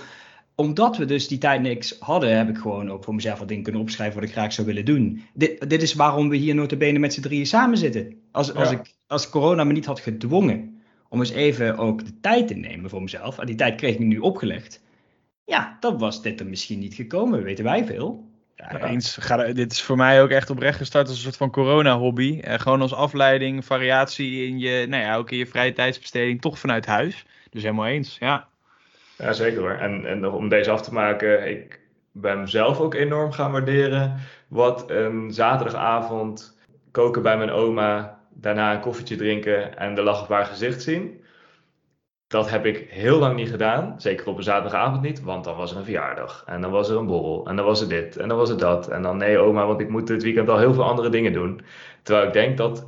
omdat 0.57 0.97
we 0.97 1.05
dus 1.05 1.29
die 1.29 1.39
tijd 1.39 1.61
niks 1.61 1.97
hadden, 1.99 2.37
heb 2.37 2.49
ik 2.49 2.57
gewoon 2.57 2.91
ook 2.91 3.05
voor 3.05 3.15
mezelf 3.15 3.39
wat 3.39 3.49
dingen 3.49 3.63
kunnen 3.63 3.81
opschrijven 3.81 4.21
wat 4.21 4.29
ik 4.29 4.35
graag 4.35 4.53
zou 4.53 4.67
willen 4.67 4.85
doen. 4.85 5.23
Dit, 5.35 5.71
dit 5.71 5.83
is 5.83 5.95
waarom 5.95 6.29
we 6.29 6.37
hier 6.37 6.55
notabene 6.55 6.99
met 6.99 7.13
z'n 7.13 7.21
drieën 7.21 7.47
samen 7.47 7.79
zitten. 7.79 8.21
Als, 8.33 8.55
als, 8.55 8.71
ik, 8.71 8.95
als 9.07 9.31
corona 9.31 9.65
me 9.65 9.73
niet 9.73 9.87
had 9.87 10.01
gedwongen 10.01 10.81
om 11.09 11.19
eens 11.19 11.31
even 11.31 11.79
ook 11.79 12.05
de 12.05 12.21
tijd 12.21 12.49
te 12.49 12.55
nemen 12.55 12.91
voor 12.91 13.03
mezelf, 13.03 13.39
en 13.39 13.47
die 13.47 13.55
tijd 13.55 13.75
kreeg 13.75 13.95
ik 13.95 13.99
nu 13.99 14.19
opgelegd, 14.19 14.83
ja, 15.45 15.77
dan 15.81 15.99
was 15.99 16.23
dit 16.23 16.41
er 16.41 16.47
misschien 16.47 16.79
niet 16.79 16.95
gekomen, 16.95 17.43
weten 17.43 17.65
wij 17.65 17.85
veel. 17.85 18.25
Ja, 18.57 18.89
eens. 18.89 19.17
Ga, 19.17 19.53
dit 19.53 19.73
is 19.73 19.83
voor 19.83 19.97
mij 19.97 20.23
ook 20.23 20.31
echt 20.31 20.51
oprecht 20.51 20.79
gestart 20.79 21.09
als 21.09 21.17
een 21.17 21.23
soort 21.23 21.37
van 21.37 21.51
corona-hobby. 21.51 22.41
Eh, 22.41 22.59
gewoon 22.59 22.81
als 22.81 22.95
afleiding, 22.95 23.65
variatie 23.65 24.47
in 24.47 24.59
je, 24.59 24.87
nou 24.89 25.03
ja, 25.03 25.17
ook 25.17 25.31
in 25.31 25.39
je 25.39 25.47
vrije 25.47 25.73
tijdsbesteding, 25.73 26.41
toch 26.41 26.59
vanuit 26.59 26.87
huis. 26.87 27.25
Dus 27.51 27.63
helemaal 27.63 27.87
eens, 27.87 28.17
ja. 28.21 28.49
Ja, 29.17 29.33
zeker 29.33 29.61
hoor. 29.61 29.71
En, 29.71 30.07
en 30.07 30.27
om 30.27 30.49
deze 30.49 30.71
af 30.71 30.83
te 30.83 30.93
maken, 30.93 31.51
ik 31.51 31.81
bij 32.13 32.37
mezelf 32.37 32.81
ook 32.81 32.95
enorm 32.95 33.33
gaan 33.33 33.53
waarderen 33.53 34.21
wat 34.49 34.91
een 34.91 35.33
zaterdagavond 35.33 36.59
koken 36.91 37.23
bij 37.23 37.37
mijn 37.37 37.51
oma, 37.51 38.21
daarna 38.31 38.75
een 38.75 38.81
koffietje 38.81 39.17
drinken 39.17 39.79
en 39.79 39.95
de 39.95 40.03
lach 40.03 40.23
op 40.23 40.29
haar 40.29 40.47
gezicht 40.47 40.83
zien. 40.83 41.25
Dat 42.27 42.51
heb 42.51 42.67
ik 42.67 42.91
heel 42.91 43.19
lang 43.19 43.37
niet 43.37 43.51
gedaan. 43.51 43.95
Zeker 44.01 44.27
op 44.27 44.37
een 44.37 44.43
zaterdagavond 44.43 45.03
niet, 45.03 45.23
want 45.23 45.45
dan 45.45 45.57
was 45.57 45.71
er 45.71 45.77
een 45.77 45.85
verjaardag. 45.85 46.43
En 46.47 46.61
dan 46.61 46.71
was 46.71 46.89
er 46.89 46.97
een 46.97 47.07
borrel. 47.07 47.47
En 47.47 47.57
dan 47.57 47.65
was 47.65 47.81
er 47.81 47.89
dit. 47.89 48.17
En 48.17 48.29
dan 48.29 48.37
was 48.39 48.51
er 48.51 48.59
dat. 48.59 48.89
En 48.89 49.03
dan 49.03 49.17
nee, 49.17 49.39
oma, 49.39 49.67
want 49.67 49.81
ik 49.81 49.89
moet 49.89 50.07
dit 50.07 50.23
weekend 50.23 50.49
al 50.49 50.59
heel 50.59 50.75
veel 50.75 50.85
andere 50.85 51.09
dingen 51.09 51.33
doen. 51.33 51.61
Terwijl 52.03 52.27
ik 52.27 52.33
denk 52.33 52.57
dat 52.57 52.87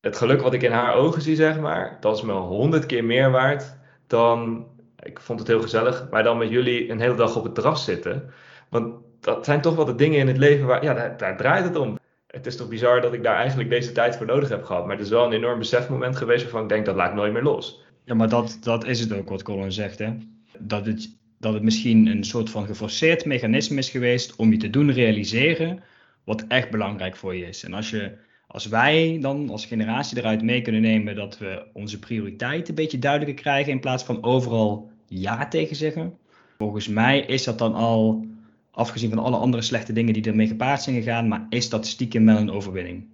het 0.00 0.16
geluk 0.16 0.40
wat 0.40 0.54
ik 0.54 0.62
in 0.62 0.72
haar 0.72 0.94
ogen 0.94 1.22
zie, 1.22 1.36
zeg 1.36 1.58
maar, 1.60 1.96
dat 2.00 2.16
is 2.16 2.22
me 2.22 2.32
honderd 2.32 2.86
keer 2.86 3.04
meer 3.04 3.30
waard 3.30 3.78
dan. 4.06 4.66
Ik 5.02 5.20
vond 5.20 5.38
het 5.38 5.48
heel 5.48 5.60
gezellig, 5.60 6.06
maar 6.10 6.22
dan 6.22 6.38
met 6.38 6.48
jullie 6.48 6.90
een 6.90 7.00
hele 7.00 7.14
dag 7.14 7.36
op 7.36 7.44
het 7.44 7.54
terras 7.54 7.84
zitten. 7.84 8.30
Want 8.68 8.94
dat 9.20 9.44
zijn 9.44 9.60
toch 9.60 9.74
wel 9.74 9.84
de 9.84 9.94
dingen 9.94 10.18
in 10.18 10.26
het 10.26 10.36
leven 10.36 10.66
waar, 10.66 10.84
ja, 10.84 11.14
daar, 11.16 11.36
draait 11.36 11.64
het 11.64 11.76
om. 11.76 11.98
Het 12.26 12.46
is 12.46 12.56
toch 12.56 12.68
bizar 12.68 13.00
dat 13.00 13.12
ik 13.12 13.22
daar 13.22 13.36
eigenlijk 13.36 13.70
deze 13.70 13.92
tijd 13.92 14.16
voor 14.16 14.26
nodig 14.26 14.48
heb 14.48 14.64
gehad. 14.64 14.86
Maar 14.86 14.96
het 14.96 15.04
is 15.04 15.10
wel 15.10 15.26
een 15.26 15.32
enorm 15.32 15.58
besefmoment 15.58 16.16
geweest 16.16 16.42
waarvan 16.42 16.62
ik 16.62 16.68
denk 16.68 16.86
dat 16.86 16.96
laat 16.96 17.08
ik 17.08 17.14
nooit 17.14 17.32
meer 17.32 17.42
los. 17.42 17.82
Ja, 18.04 18.14
maar 18.14 18.28
dat, 18.28 18.58
dat 18.60 18.86
is 18.86 19.00
het 19.00 19.12
ook 19.12 19.28
wat 19.28 19.42
Colin 19.42 19.72
zegt. 19.72 19.98
Hè? 19.98 20.12
Dat, 20.58 20.86
het, 20.86 21.16
dat 21.38 21.54
het 21.54 21.62
misschien 21.62 22.06
een 22.06 22.24
soort 22.24 22.50
van 22.50 22.66
geforceerd 22.66 23.24
mechanisme 23.24 23.78
is 23.78 23.90
geweest 23.90 24.36
om 24.36 24.50
je 24.50 24.56
te 24.56 24.70
doen 24.70 24.92
realiseren 24.92 25.82
wat 26.24 26.44
echt 26.48 26.70
belangrijk 26.70 27.16
voor 27.16 27.36
je 27.36 27.46
is. 27.46 27.64
En 27.64 27.74
als, 27.74 27.90
je, 27.90 28.12
als 28.46 28.66
wij 28.66 29.18
dan 29.20 29.50
als 29.50 29.66
generatie 29.66 30.18
eruit 30.18 30.42
mee 30.42 30.62
kunnen 30.62 30.80
nemen 30.80 31.14
dat 31.14 31.38
we 31.38 31.66
onze 31.72 31.98
prioriteiten 31.98 32.68
een 32.68 32.74
beetje 32.74 32.98
duidelijker 32.98 33.42
krijgen 33.42 33.72
in 33.72 33.80
plaats 33.80 34.04
van 34.04 34.24
overal 34.24 34.89
ja 35.10 35.48
tegen 35.48 35.76
zeggen. 35.76 36.18
Volgens 36.58 36.88
mij 36.88 37.20
is 37.20 37.44
dat 37.44 37.58
dan 37.58 37.74
al, 37.74 38.24
afgezien 38.70 39.10
van 39.10 39.18
alle 39.18 39.36
andere 39.36 39.62
slechte 39.62 39.92
dingen 39.92 40.12
die 40.12 40.24
ermee 40.24 40.46
gepaard 40.46 40.82
zijn 40.82 40.96
gegaan, 40.96 41.28
maar 41.28 41.46
is 41.48 41.68
dat 41.68 41.86
stiekem 41.86 42.26
wel 42.26 42.36
een 42.36 42.50
overwinning. 42.50 43.08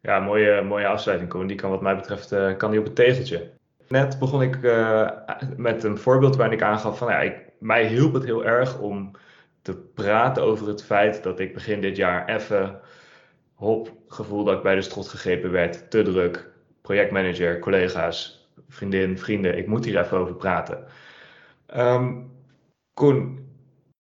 Ja, 0.00 0.20
mooie, 0.20 0.62
mooie 0.62 0.86
afsluiting, 0.86 1.30
Koen. 1.30 1.46
Die 1.46 1.56
kan 1.56 1.70
wat 1.70 1.82
mij 1.82 1.96
betreft 1.96 2.32
uh, 2.32 2.56
kan 2.56 2.70
die 2.70 2.78
op 2.80 2.84
het 2.84 2.94
tegeltje. 2.94 3.50
Net 3.88 4.18
begon 4.18 4.42
ik 4.42 4.56
uh, 4.56 5.10
met 5.56 5.84
een 5.84 5.98
voorbeeld 5.98 6.36
waarin 6.36 6.56
ik 6.56 6.64
aangaf 6.64 6.98
van 6.98 7.08
ja, 7.08 7.20
ik, 7.20 7.36
mij 7.58 7.86
hielp 7.86 8.12
het 8.12 8.24
heel 8.24 8.44
erg 8.44 8.78
om 8.78 9.10
te 9.62 9.76
praten 9.76 10.42
over 10.42 10.68
het 10.68 10.84
feit 10.84 11.22
dat 11.22 11.40
ik 11.40 11.54
begin 11.54 11.80
dit 11.80 11.96
jaar 11.96 12.28
even 12.28 12.80
hop 13.54 13.92
gevoel 14.08 14.44
dat 14.44 14.56
ik 14.56 14.62
bij 14.62 14.74
de 14.74 14.82
strot 14.82 15.08
gegrepen 15.08 15.50
werd, 15.50 15.90
te 15.90 16.02
druk, 16.02 16.50
projectmanager, 16.82 17.58
collega's, 17.58 18.48
vriendin, 18.68 19.18
vrienden, 19.18 19.58
ik 19.58 19.66
moet 19.66 19.84
hier 19.84 19.98
even 20.00 20.18
over 20.18 20.34
praten. 20.34 20.84
Um, 21.76 22.30
Koen, 22.94 23.38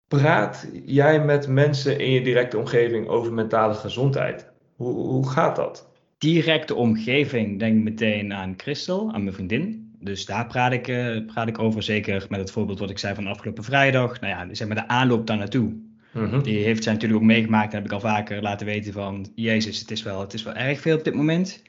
praat 0.09 0.69
jij 0.85 1.25
met 1.25 1.49
mensen 1.49 1.99
in 1.99 2.11
je 2.11 2.21
directe 2.21 2.59
omgeving 2.59 3.07
over 3.07 3.33
mentale 3.33 3.75
gezondheid? 3.75 4.51
Hoe, 4.77 4.93
hoe 4.93 5.29
gaat 5.29 5.57
dat? 5.57 5.89
directe 6.19 6.75
omgeving 6.75 7.59
denk 7.59 7.83
meteen 7.83 8.35
aan 8.35 8.55
Christel, 8.57 9.13
aan 9.13 9.23
mijn 9.23 9.35
vriendin. 9.35 9.93
Dus 10.01 10.27
daar 10.27 10.47
praat 10.47 10.73
ik, 10.73 10.89
uh, 10.89 11.27
praat 11.27 11.49
ik 11.49 11.59
over, 11.59 11.83
zeker 11.83 12.27
met 12.29 12.41
het 12.41 12.51
voorbeeld 12.51 12.79
wat 12.79 12.91
ik 12.91 12.99
zei 12.99 13.15
van 13.15 13.27
afgelopen 13.27 13.65
vrijdag. 13.65 14.21
Nou 14.21 14.33
ja, 14.33 14.55
zeg 14.55 14.67
maar 14.67 14.77
de 14.77 14.89
aanloop 14.89 15.27
daar 15.27 15.37
naartoe. 15.37 15.73
Mm 16.13 16.43
Die 16.43 16.65
heeft 16.65 16.83
zij 16.83 16.93
natuurlijk 16.93 17.21
ook 17.21 17.27
meegemaakt. 17.27 17.71
En 17.73 17.77
heb 17.77 17.87
ik 17.87 17.93
al 17.93 18.01
vaker 18.01 18.43
laten 18.43 18.67
weten 18.67 18.93
van, 18.93 19.27
jezus, 19.35 19.79
het 19.81 19.91
is 19.91 20.03
wel, 20.03 20.21
het 20.21 20.35
is 20.35 20.43
wel 20.43 20.55
erg 20.55 20.81
veel 20.81 20.97
op 20.97 21.05
dit 21.05 21.15
moment. 21.15 21.63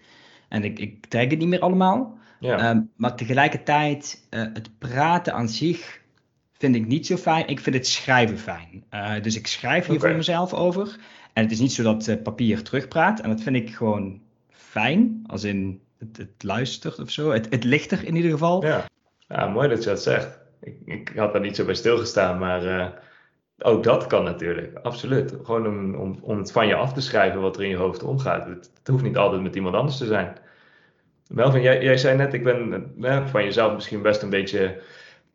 En 0.49 0.63
ik, 0.63 0.79
ik 0.79 1.05
trek 1.05 1.29
het 1.29 1.39
niet 1.39 1.47
meer 1.47 1.59
allemaal. 1.59 2.17
Ja. 2.39 2.69
Um, 2.69 2.89
maar 2.95 3.15
tegelijkertijd, 3.15 4.27
uh, 4.29 4.39
het 4.53 4.69
praten 4.77 5.33
aan 5.33 5.49
zich 5.49 6.01
vind 6.57 6.75
ik 6.75 6.87
niet 6.87 7.05
zo 7.05 7.15
fijn. 7.15 7.47
Ik 7.47 7.59
vind 7.59 7.75
het 7.75 7.87
schrijven 7.87 8.37
fijn. 8.37 8.83
Uh, 8.93 9.21
dus 9.21 9.35
ik 9.35 9.47
schrijf 9.47 9.85
hier 9.85 9.95
okay. 9.95 10.09
voor 10.09 10.17
mezelf 10.17 10.53
over. 10.53 10.97
En 11.33 11.43
het 11.43 11.51
is 11.51 11.59
niet 11.59 11.73
zo 11.73 11.83
dat 11.83 12.07
uh, 12.07 12.21
papier 12.23 12.63
terugpraat. 12.63 13.19
En 13.19 13.29
dat 13.29 13.41
vind 13.41 13.55
ik 13.55 13.75
gewoon 13.75 14.21
fijn, 14.49 15.23
als 15.27 15.43
in 15.43 15.81
het, 15.97 16.17
het 16.17 16.43
luistert 16.43 16.99
of 16.99 17.09
zo. 17.09 17.31
Het, 17.31 17.47
het 17.49 17.63
ligt 17.63 17.91
er 17.91 18.05
in 18.05 18.15
ieder 18.15 18.31
geval. 18.31 18.65
Ja, 18.65 18.85
ja 19.27 19.47
mooi 19.47 19.69
dat 19.69 19.83
je 19.83 19.89
dat 19.89 20.01
zegt. 20.01 20.39
Ik, 20.61 20.75
ik 20.85 21.11
had 21.15 21.33
daar 21.33 21.41
niet 21.41 21.55
zo 21.55 21.65
bij 21.65 21.75
stilgestaan, 21.75 22.39
maar 22.39 22.93
ook 23.59 23.83
dat 23.83 24.07
kan 24.07 24.23
natuurlijk, 24.23 24.77
absoluut. 24.77 25.33
Gewoon 25.43 25.67
om, 25.67 25.95
om, 25.95 26.17
om 26.21 26.37
het 26.37 26.51
van 26.51 26.67
je 26.67 26.75
af 26.75 26.93
te 26.93 27.01
schrijven 27.01 27.41
wat 27.41 27.55
er 27.55 27.63
in 27.63 27.69
je 27.69 27.75
hoofd 27.75 28.03
omgaat. 28.03 28.45
Het, 28.45 28.71
het 28.77 28.87
hoeft 28.87 29.03
niet 29.03 29.17
altijd 29.17 29.41
met 29.41 29.55
iemand 29.55 29.75
anders 29.75 29.97
te 29.97 30.05
zijn. 30.05 30.33
Melvin, 31.29 31.61
jij, 31.61 31.83
jij 31.83 31.97
zei 31.97 32.17
net, 32.17 32.33
ik 32.33 32.43
ben 32.43 32.93
eh, 33.01 33.27
van 33.27 33.43
jezelf 33.43 33.73
misschien 33.73 34.01
best 34.01 34.21
een 34.21 34.29
beetje 34.29 34.81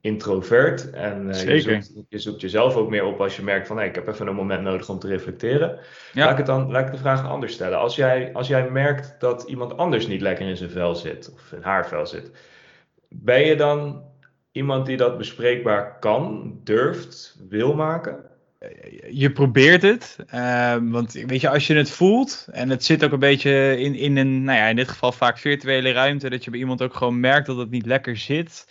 introvert. 0.01 0.91
En 0.91 1.29
uh, 1.29 1.43
je, 1.43 1.61
zoekt, 1.61 1.93
je, 2.09 2.19
zoekt, 2.19 2.41
jezelf 2.41 2.77
ook 2.77 2.91
meer 2.91 3.05
op 3.05 3.21
als 3.21 3.37
je 3.37 3.43
merkt 3.43 3.67
van 3.67 3.77
hey, 3.77 3.87
ik 3.87 3.95
heb 3.95 4.09
even 4.09 4.27
een 4.27 4.35
moment 4.35 4.63
nodig 4.63 4.89
om 4.89 4.99
te 4.99 5.07
reflecteren. 5.07 5.79
Laat, 6.13 6.31
ik 6.31 6.37
het 6.37 6.47
dan, 6.47 6.71
laat 6.71 6.87
ik 6.87 6.93
de 6.93 6.99
vraag 6.99 7.29
anders 7.29 7.53
stellen. 7.53 7.79
Als 7.79 7.97
jij, 7.97 8.33
als 8.33 8.49
jij 8.49 8.71
merkt 8.71 9.17
dat 9.19 9.43
iemand 9.43 9.77
anders 9.77 10.07
niet 10.07 10.21
lekker 10.21 10.49
in 10.49 10.57
zijn 10.57 10.71
vel 10.71 10.95
zit, 10.95 11.33
of 11.35 11.53
in 11.53 11.63
haar 11.63 11.89
vel 11.89 12.07
zit, 12.07 12.31
ben 13.09 13.41
je 13.41 13.57
dan 13.57 14.03
iemand 14.53 14.87
die 14.87 14.97
dat 14.97 15.19
bespreekbaar 15.19 15.99
kan, 15.99 16.53
durft, 16.65 17.41
wil 17.49 17.75
maken? 17.75 18.25
Je 19.11 19.33
probeert 19.33 19.83
het, 19.83 20.17
uh, 20.35 20.77
want 20.81 21.13
weet 21.13 21.41
je, 21.41 21.49
als 21.49 21.67
je 21.67 21.75
het 21.75 21.91
voelt 21.91 22.47
en 22.53 22.71
het 22.71 22.85
zit 22.85 23.05
ook 23.05 23.13
een 23.13 23.19
beetje 23.19 23.79
in, 23.79 23.95
in 23.95 24.17
een, 24.17 24.45
nou 24.45 24.59
ja, 24.59 24.67
in 24.67 24.77
dit 24.77 24.89
geval 24.89 25.13
vaak 25.13 25.39
virtuele 25.39 25.93
ruimte, 25.93 26.31
dat 26.31 26.45
je 26.45 26.51
bij 26.51 26.61
iemand 26.61 26.83
ook 26.83 26.95
gewoon 26.95 27.21
merkt 27.21 27.47
dat 27.47 27.57
het 27.57 27.71
niet 27.71 27.87
lekker 27.87 28.17
zit, 28.17 28.69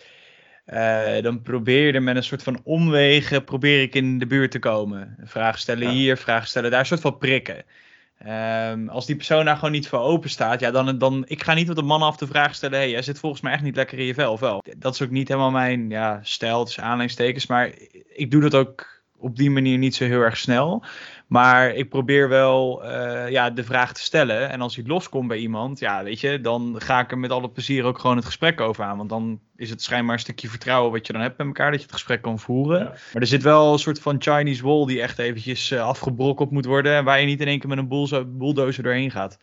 uh, 0.68 1.22
dan 1.22 1.42
probeer 1.42 1.86
je 1.86 1.94
er 1.94 2.04
met 2.04 2.16
een 2.16 2.24
soort 2.24 2.44
van 2.44 2.62
omwegen, 2.64 3.44
probeer 3.44 3.82
ik 3.82 3.96
in 3.96 4.18
de 4.18 4.28
buurt 4.28 4.52
te 4.52 4.60
komen. 4.60 5.18
Vragen 5.24 5.60
stellen 5.60 5.90
hier, 5.90 6.18
vragen 6.18 6.48
stellen 6.48 6.72
daar, 6.72 6.80
een 6.80 6.86
soort 6.86 7.02
van 7.02 7.18
prikken. 7.18 7.64
Um, 8.28 8.90
als 8.90 9.06
die 9.06 9.16
persoon 9.16 9.46
daar 9.46 9.56
gewoon 9.56 9.72
niet 9.72 9.88
voor 9.88 10.00
open 10.00 10.30
staat, 10.30 10.60
ja, 10.60 10.72
dan, 10.72 10.98
dan 10.98 11.24
ik 11.28 11.44
ga 11.44 11.54
niet 11.54 11.70
op 11.70 11.76
de 11.76 11.82
man 11.82 12.02
af 12.02 12.18
de 12.18 12.28
vraag 12.28 12.56
stellen: 12.56 12.78
hey, 12.78 12.90
jij 12.90 13.02
zit 13.02 13.20
volgens 13.20 13.42
mij 13.42 13.54
echt 13.54 13.64
niet 13.64 13.76
lekker 13.76 14.00
in 14.00 14.06
je 14.06 14.14
vel, 14.14 14.32
of 14.32 14.40
wel? 14.40 14.64
Dat 14.78 14.94
is 14.94 15.02
ook 15.02 15.10
niet 15.10 15.28
helemaal 15.28 15.52
mijn 15.52 15.90
ja, 15.90 16.20
stijl, 16.24 16.66
dus 16.66 16.80
aanleidingstekens, 16.80 17.48
maar 17.48 17.72
ik 18.08 18.32
doe 18.32 18.42
dat 18.42 18.56
ook 18.56 19.03
op 19.24 19.38
die 19.38 19.52
manier 19.52 19.78
niet 19.78 19.96
zo 19.96 20.06
heel 20.06 20.22
erg 20.22 20.38
snel. 20.38 20.84
Maar 21.28 21.76
ik 21.76 21.90
probeer 21.90 22.30
wel 22.30 22.86
uh, 22.86 23.30
ja, 23.30 23.50
de 23.50 23.64
vraag 23.64 23.94
te 23.94 24.02
stellen. 24.02 24.50
En 24.50 24.62
als 24.62 24.76
hij 24.76 24.86
loskomt 24.88 25.28
bij 25.28 25.38
iemand, 25.38 25.80
ja, 25.80 26.04
weet 26.04 26.20
je, 26.20 26.42
dan 26.42 26.76
ga 26.78 27.00
ik 27.00 27.12
er 27.12 27.18
met 27.18 27.32
alle 27.32 27.50
plezier 27.50 27.84
ook 27.84 28.00
gewoon 28.00 28.16
het 28.16 28.26
gesprek 28.26 28.62
over 28.62 28.84
aan. 28.84 28.98
Want 28.98 29.10
dan 29.10 29.40
is 29.56 29.70
het 29.70 29.82
schijnbaar 29.82 30.14
een 30.14 30.20
stukje 30.22 30.48
vertrouwen 30.48 30.92
wat 30.92 31.08
je 31.08 31.14
dan 31.14 31.22
hebt 31.22 31.38
met 31.38 31.48
elkaar, 31.48 31.72
dat 31.72 31.80
je 31.80 31.86
het 31.86 31.96
gesprek 31.96 32.22
kan 32.22 32.40
voeren. 32.40 32.84
Maar 32.84 33.22
er 33.22 33.28
zit 33.28 33.44
wel 33.44 33.74
een 33.74 33.80
soort 33.80 34.00
van 34.00 34.22
Chinese 34.22 34.64
wall 34.64 34.86
die 34.86 35.02
echt 35.02 35.20
eventjes 35.20 35.72
uh, 35.72 35.88
afgebrokkeld 35.88 36.52
moet 36.52 36.66
worden. 36.66 36.94
En 36.96 37.04
waar 37.04 37.20
je 37.20 37.26
niet 37.26 37.42
in 37.42 37.48
één 37.48 37.60
keer 37.60 37.70
met 37.70 37.78
een 37.78 38.28
bulldozer 38.38 38.84
doorheen 38.84 39.12
gaat. 39.12 39.40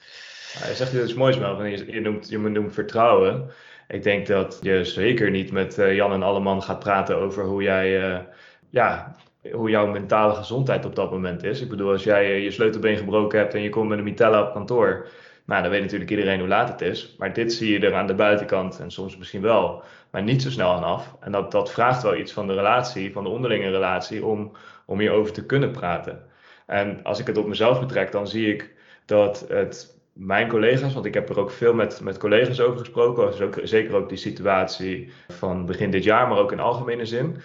Ja, 0.60 0.68
je 0.68 0.74
zegt 0.74 0.92
iets 0.92 1.14
moois, 1.14 1.38
Mel. 1.38 1.64
Je, 1.64 1.92
je, 1.92 2.00
noemt, 2.00 2.28
je 2.28 2.38
noemt 2.38 2.74
vertrouwen. 2.74 3.50
Ik 3.88 4.02
denk 4.02 4.26
dat 4.26 4.58
je 4.62 4.84
zeker 4.84 5.30
niet 5.30 5.52
met 5.52 5.78
uh, 5.78 5.94
Jan 5.94 6.12
en 6.12 6.22
Alleman 6.22 6.62
gaat 6.62 6.78
praten 6.78 7.16
over 7.16 7.44
hoe 7.44 7.62
jij 7.62 8.22
ja, 8.70 9.16
hoe 9.52 9.70
jouw 9.70 9.86
mentale 9.86 10.34
gezondheid 10.34 10.84
op 10.84 10.94
dat 10.94 11.10
moment 11.10 11.42
is. 11.42 11.60
Ik 11.60 11.68
bedoel, 11.68 11.90
als 11.90 12.04
jij 12.04 12.24
eh, 12.24 12.42
je 12.42 12.50
sleutelbeen 12.50 12.96
gebroken 12.96 13.38
hebt 13.38 13.54
en 13.54 13.62
je 13.62 13.68
komt 13.68 13.88
met 13.88 13.98
een 13.98 14.04
mitella 14.04 14.42
op 14.42 14.52
kantoor, 14.52 15.08
nou, 15.44 15.62
dan 15.62 15.70
weet 15.70 15.82
natuurlijk 15.82 16.10
iedereen 16.10 16.38
hoe 16.38 16.48
laat 16.48 16.68
het 16.68 16.80
is. 16.80 17.14
Maar 17.18 17.32
dit 17.32 17.52
zie 17.52 17.72
je 17.72 17.86
er 17.86 17.94
aan 17.94 18.06
de 18.06 18.14
buitenkant 18.14 18.80
en 18.80 18.90
soms 18.90 19.16
misschien 19.16 19.42
wel, 19.42 19.82
maar 20.10 20.22
niet 20.22 20.42
zo 20.42 20.50
snel 20.50 20.72
aan 20.72 20.84
af. 20.84 21.16
En 21.20 21.32
dat, 21.32 21.50
dat 21.50 21.72
vraagt 21.72 22.02
wel 22.02 22.16
iets 22.16 22.32
van 22.32 22.46
de 22.46 22.54
relatie, 22.54 23.12
van 23.12 23.24
de 23.24 23.30
onderlinge 23.30 23.70
relatie, 23.70 24.24
om, 24.24 24.52
om 24.84 24.98
hierover 24.98 25.32
te 25.32 25.46
kunnen 25.46 25.70
praten. 25.70 26.22
En 26.66 27.00
als 27.02 27.18
ik 27.18 27.26
het 27.26 27.36
op 27.36 27.46
mezelf 27.46 27.80
betrek, 27.80 28.12
dan 28.12 28.28
zie 28.28 28.52
ik 28.52 28.70
dat 29.04 29.44
het 29.48 29.98
mijn 30.12 30.48
collega's, 30.48 30.94
want 30.94 31.06
ik 31.06 31.14
heb 31.14 31.28
er 31.28 31.38
ook 31.38 31.50
veel 31.50 31.74
met, 31.74 32.00
met 32.00 32.18
collega's 32.18 32.60
over 32.60 32.78
gesproken, 32.78 33.30
dus 33.30 33.40
ook, 33.40 33.60
zeker 33.62 33.94
ook 33.94 34.08
die 34.08 34.18
situatie 34.18 35.12
van 35.28 35.66
begin 35.66 35.90
dit 35.90 36.04
jaar, 36.04 36.28
maar 36.28 36.38
ook 36.38 36.52
in 36.52 36.60
algemene 36.60 37.04
zin 37.04 37.36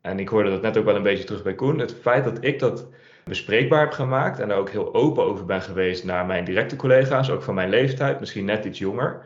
en 0.00 0.18
ik 0.18 0.28
hoorde 0.28 0.50
dat 0.50 0.62
net 0.62 0.76
ook 0.76 0.84
wel 0.84 0.96
een 0.96 1.02
beetje 1.02 1.24
terug 1.24 1.42
bij 1.42 1.54
Koen, 1.54 1.78
het 1.78 1.94
feit 1.94 2.24
dat 2.24 2.44
ik 2.44 2.58
dat 2.58 2.88
bespreekbaar 3.24 3.80
heb 3.80 3.92
gemaakt 3.92 4.38
en 4.38 4.48
daar 4.48 4.58
ook 4.58 4.70
heel 4.70 4.94
open 4.94 5.24
over 5.24 5.44
ben 5.44 5.62
geweest 5.62 6.04
naar 6.04 6.26
mijn 6.26 6.44
directe 6.44 6.76
collega's, 6.76 7.30
ook 7.30 7.42
van 7.42 7.54
mijn 7.54 7.68
leeftijd, 7.68 8.20
misschien 8.20 8.44
net 8.44 8.64
iets 8.64 8.78
jonger, 8.78 9.22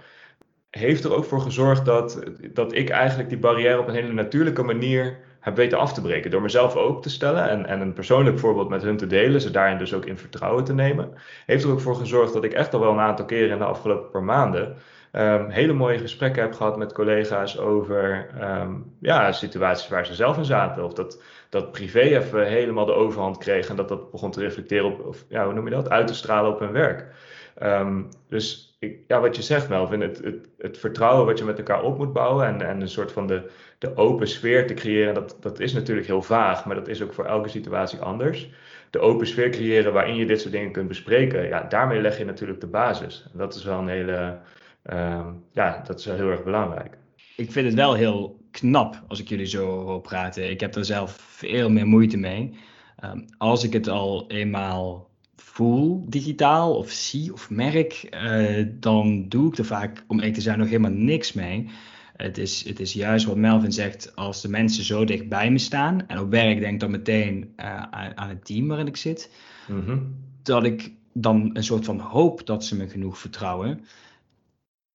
heeft 0.71 1.05
er 1.05 1.15
ook 1.15 1.25
voor 1.25 1.41
gezorgd 1.41 1.85
dat, 1.85 2.23
dat 2.53 2.75
ik 2.75 2.89
eigenlijk 2.89 3.29
die 3.29 3.39
barrière 3.39 3.79
op 3.79 3.89
een 3.89 3.95
hele 3.95 4.13
natuurlijke 4.13 4.63
manier 4.63 5.19
heb 5.41 5.57
weten 5.57 5.79
af 5.79 5.93
te 5.93 6.01
breken. 6.01 6.31
Door 6.31 6.43
mezelf 6.43 6.77
open 6.77 7.03
te 7.03 7.11
stellen 7.11 7.49
en, 7.49 7.67
en 7.67 7.81
een 7.81 7.93
persoonlijk 7.93 8.39
voorbeeld 8.39 8.69
met 8.69 8.83
hun 8.83 8.97
te 8.97 9.07
delen, 9.07 9.41
ze 9.41 9.51
daarin 9.51 9.79
dus 9.79 9.95
ook 9.95 10.05
in 10.05 10.19
vertrouwen 10.19 10.65
te 10.65 10.75
nemen, 10.75 11.15
heeft 11.47 11.65
er 11.65 11.71
ook 11.71 11.81
voor 11.81 11.97
gezorgd 11.97 12.33
dat 12.33 12.45
ik 12.45 12.53
echt 12.53 12.75
al 12.75 12.81
wel 12.81 12.93
een 12.93 12.99
aantal 12.99 13.25
keren 13.25 13.51
in 13.51 13.59
de 13.59 13.65
afgelopen 13.65 14.11
paar 14.11 14.23
maanden 14.23 14.77
um, 15.17 15.49
hele 15.51 15.73
mooie 15.73 15.99
gesprekken 15.99 16.43
heb 16.43 16.53
gehad 16.53 16.77
met 16.77 16.93
collega's 16.93 17.59
over 17.59 18.29
um, 18.43 18.97
ja, 19.01 19.33
situaties 19.33 19.89
waar 19.89 20.07
ze 20.07 20.15
zelf 20.15 20.37
in 20.37 20.45
zaten. 20.45 20.85
Of 20.85 20.93
dat, 20.93 21.23
dat 21.49 21.73
privé 21.73 22.01
even 22.01 22.47
helemaal 22.47 22.85
de 22.85 22.93
overhand 22.93 23.39
kreeg 23.39 23.69
en 23.69 23.77
dat 23.77 23.89
dat 23.89 24.11
begon 24.11 24.31
te 24.31 24.41
reflecteren 24.41 24.87
op, 24.87 25.07
of, 25.07 25.25
ja, 25.29 25.45
hoe 25.45 25.55
noem 25.55 25.65
je 25.65 25.75
dat, 25.75 25.91
uit 25.91 26.07
te 26.07 26.15
stralen 26.15 26.51
op 26.53 26.59
hun 26.59 26.73
werk. 26.73 27.07
Ehm, 27.55 28.03
dus 28.29 28.77
ik, 28.79 28.99
ja, 29.07 29.21
wat 29.21 29.37
je 29.37 29.43
zegt, 29.43 29.69
Melvin, 29.69 30.01
het, 30.01 30.21
het, 30.25 30.49
het, 30.59 30.79
vertrouwen 30.79 31.27
wat 31.27 31.39
je 31.39 31.45
met 31.45 31.59
elkaar 31.59 31.83
op 31.83 31.99
moet 31.99 32.13
bouwen 32.13 32.47
en, 32.47 32.63
en 32.63 32.81
een 32.81 32.89
soort 32.89 33.13
van 33.13 33.27
de, 33.27 33.51
de 33.79 33.97
open 33.97 34.29
sfeer 34.29 34.67
te 34.67 34.75
creëren, 34.75 35.15
dat, 35.15 35.37
dat 35.41 35.61
is 35.61 35.73
natuurlijk 35.73 36.07
heel 36.07 36.23
vaag, 36.23 36.65
maar 36.65 36.77
dat 36.77 36.89
is 36.89 37.03
ook 37.03 37.13
voor 37.13 37.25
elke 37.25 37.49
situatie 37.49 37.99
anders. 37.99 38.51
De 38.91 38.99
open 38.99 39.27
sfeer 39.27 39.51
creëren 39.51 39.93
waarin 39.93 40.17
je 40.17 40.27
dit 40.27 40.41
soort 40.41 40.53
dingen 40.53 40.73
kunt 40.73 40.89
bespreken, 40.89 41.49
ja, 41.49 41.63
daarmee 41.63 42.01
leg 42.01 42.19
je 42.19 42.25
natuurlijk 42.25 42.61
de 42.61 42.67
basis. 42.67 43.27
En 43.33 43.39
dat 43.39 43.55
is 43.55 43.65
wel 43.65 43.79
een 43.79 43.89
hele, 43.89 44.39
ehm, 44.85 45.33
ja, 45.53 45.83
dat 45.87 45.99
is 45.99 46.07
wel 46.07 46.17
heel 46.17 46.31
erg 46.31 46.45
belangrijk. 46.45 46.99
Ik 47.37 47.53
vind 47.53 47.67
het 47.67 47.75
wel 47.75 47.95
heel 47.95 48.41
knap 48.51 49.03
als 49.09 49.21
ik 49.21 49.29
jullie 49.29 49.47
zo 49.47 49.67
hoor 49.67 50.01
praten. 50.01 50.51
Ik 50.51 50.61
heb 50.61 50.75
er 50.75 50.85
zelf 50.85 51.13
veel 51.21 51.71
meer 51.71 51.87
moeite 51.87 52.17
mee. 52.17 52.55
Ehm, 52.97 53.21
als 53.39 53.65
ik 53.65 53.73
het 53.73 53.89
al 53.89 54.31
eenmaal 54.31 55.11
voel 55.37 56.05
digitaal 56.09 56.77
of 56.77 56.91
zie 56.91 57.33
of 57.33 57.51
merk, 57.51 57.93
eh, 57.93 58.67
dan 58.71 59.29
doe 59.29 59.49
ik 59.49 59.59
er 59.59 59.65
vaak, 59.65 60.05
om 60.07 60.17
eerlijk 60.17 60.35
te 60.35 60.41
zijn, 60.41 60.59
nog 60.59 60.69
helemaal 60.69 60.91
niks 60.91 61.33
mee. 61.33 61.69
Het 62.17 62.39
is, 62.39 62.65
het 62.65 62.81
is 62.81 62.93
juist 62.93 63.27
wat 63.27 63.37
Melvin 63.37 63.73
zegt, 63.73 64.17
als 64.17 64.43
de 64.43 64.49
mensen 64.49 64.85
zo 64.85 65.05
dicht 65.05 65.29
bij 65.29 65.51
me 65.51 65.59
staan, 65.59 66.07
en 66.09 66.19
op 66.19 66.31
werk 66.31 66.61
denk 66.61 66.73
ik 66.73 66.81
dan 66.81 66.91
meteen 66.91 67.53
uh, 67.57 67.83
aan, 68.15 68.29
het 68.29 68.45
team 68.45 68.69
waarin 68.69 68.87
ik 68.87 68.97
zit, 68.97 69.31
mhm. 69.69 69.99
dat 70.43 70.65
ik 70.65 70.93
dan 71.13 71.51
een 71.53 71.65
soort 71.65 71.85
van 71.85 72.01
hoop 72.01 72.47
dat 72.47 72.65
ze 72.65 72.77
me 72.77 72.89
genoeg 72.89 73.19
vertrouwen. 73.19 73.85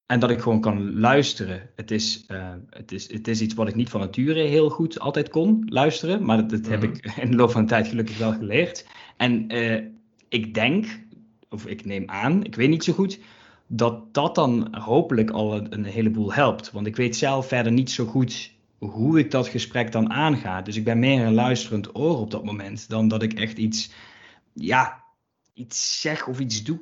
En 0.10 0.20
dat 0.20 0.30
ik 0.30 0.40
gewoon 0.40 0.62
kan 0.62 1.00
luisteren. 1.00 1.70
Het 1.76 1.92
is, 1.92 2.26
uh, 2.28 2.54
het, 2.70 2.92
is, 2.92 3.12
het 3.12 3.28
is 3.28 3.42
iets 3.42 3.54
wat 3.54 3.68
ik 3.68 3.76
niet 3.76 3.90
van 3.90 4.00
nature 4.00 4.42
heel 4.42 4.70
goed 4.70 5.00
altijd 5.00 5.30
kon, 5.30 5.66
luisteren. 5.66 6.26
Maar 6.26 6.38
dat, 6.38 6.50
dat 6.50 6.68
heb 6.68 6.82
mhm. 6.82 6.92
ik 6.92 7.06
in 7.24 7.32
de 7.32 7.38
loop 7.38 7.52
van 7.52 7.62
de 7.62 7.68
tijd 7.68 7.88
gelukkig 7.88 8.18
wel 8.18 8.34
geleerd. 8.34 8.86
En 9.18 9.56
uh, 9.56 9.82
ik 10.30 10.54
denk, 10.54 10.86
of 11.50 11.66
ik 11.66 11.86
neem 11.86 12.10
aan, 12.10 12.44
ik 12.44 12.56
weet 12.56 12.70
niet 12.70 12.84
zo 12.84 12.94
goed, 12.94 13.20
dat 13.68 14.14
dat 14.14 14.36
dan 14.36 14.76
hopelijk 14.76 15.30
al 15.30 15.56
een, 15.56 15.74
een 15.74 15.86
heleboel 15.86 16.34
helpt. 16.34 16.72
Want 16.72 16.88
ik 16.88 16.96
weet 16.96 17.16
zelf 17.16 17.48
verder 17.48 17.72
niet 17.72 17.92
zo 17.92 18.06
goed 18.06 18.52
hoe 18.78 19.20
ik 19.20 19.32
dat 19.32 19.48
gesprek 19.48 19.92
dan 19.92 20.12
aanga. 20.12 20.62
Dus 20.62 20.76
ik 20.76 20.84
ben 20.84 21.00
meer 21.00 21.26
een 21.26 21.34
luisterend 21.34 21.96
oor 21.96 22.18
op 22.20 22.32
dat 22.32 22.44
moment 22.44 22.90
dan 22.90 23.08
dat 23.08 23.24
ik 23.24 23.34
echt 23.34 23.58
iets, 23.58 23.92
ja, 24.54 25.04
iets 25.54 26.02
zeg 26.02 26.28
of 26.28 26.40
iets 26.40 26.64
doe. 26.64 26.80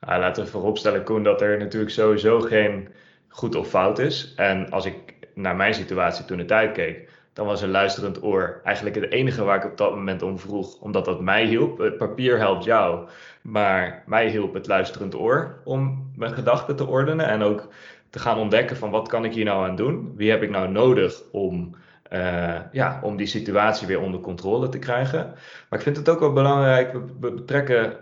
Nou, 0.00 0.20
laten 0.20 0.44
we 0.44 0.50
vooropstellen, 0.50 1.04
Koen, 1.04 1.22
dat 1.22 1.40
er 1.40 1.58
natuurlijk 1.58 1.92
sowieso 1.92 2.40
geen 2.40 2.88
goed 3.28 3.54
of 3.54 3.68
fout 3.68 3.98
is. 3.98 4.32
En 4.36 4.70
als 4.70 4.84
ik 4.84 5.14
naar 5.34 5.56
mijn 5.56 5.74
situatie 5.74 6.24
toen 6.24 6.36
de 6.36 6.44
tijd 6.44 6.72
keek, 6.72 7.08
dan 7.32 7.46
was 7.46 7.62
een 7.62 7.70
luisterend 7.70 8.22
oor 8.22 8.60
eigenlijk 8.64 8.96
het 8.96 9.10
enige 9.10 9.44
waar 9.44 9.56
ik 9.56 9.70
op 9.70 9.76
dat 9.76 9.94
moment 9.94 10.22
om 10.22 10.38
vroeg, 10.38 10.80
omdat 10.80 11.04
dat 11.04 11.20
mij 11.20 11.44
hielp. 11.46 11.78
Het 11.78 11.96
papier 11.96 12.38
helpt 12.38 12.64
jou, 12.64 13.08
maar 13.42 14.02
mij 14.06 14.28
hielp 14.28 14.54
het 14.54 14.66
luisterend 14.66 15.14
oor 15.14 15.60
om 15.64 16.10
mijn 16.16 16.32
gedachten 16.32 16.76
te 16.76 16.86
ordenen 16.86 17.26
en 17.26 17.42
ook 17.42 17.68
te 18.10 18.18
gaan 18.18 18.38
ontdekken 18.38 18.76
van 18.76 18.90
wat 18.90 19.08
kan 19.08 19.24
ik 19.24 19.34
hier 19.34 19.44
nou 19.44 19.68
aan 19.68 19.76
doen? 19.76 20.12
Wie 20.16 20.30
heb 20.30 20.42
ik 20.42 20.50
nou 20.50 20.68
nodig 20.68 21.22
om, 21.32 21.74
uh, 22.12 22.56
ja, 22.72 23.00
om 23.02 23.16
die 23.16 23.26
situatie 23.26 23.86
weer 23.86 24.00
onder 24.00 24.20
controle 24.20 24.68
te 24.68 24.78
krijgen? 24.78 25.26
Maar 25.68 25.78
ik 25.78 25.84
vind 25.84 25.96
het 25.96 26.08
ook 26.08 26.20
wel 26.20 26.32
belangrijk, 26.32 26.92
we 26.92 27.30
betrekken 27.30 27.96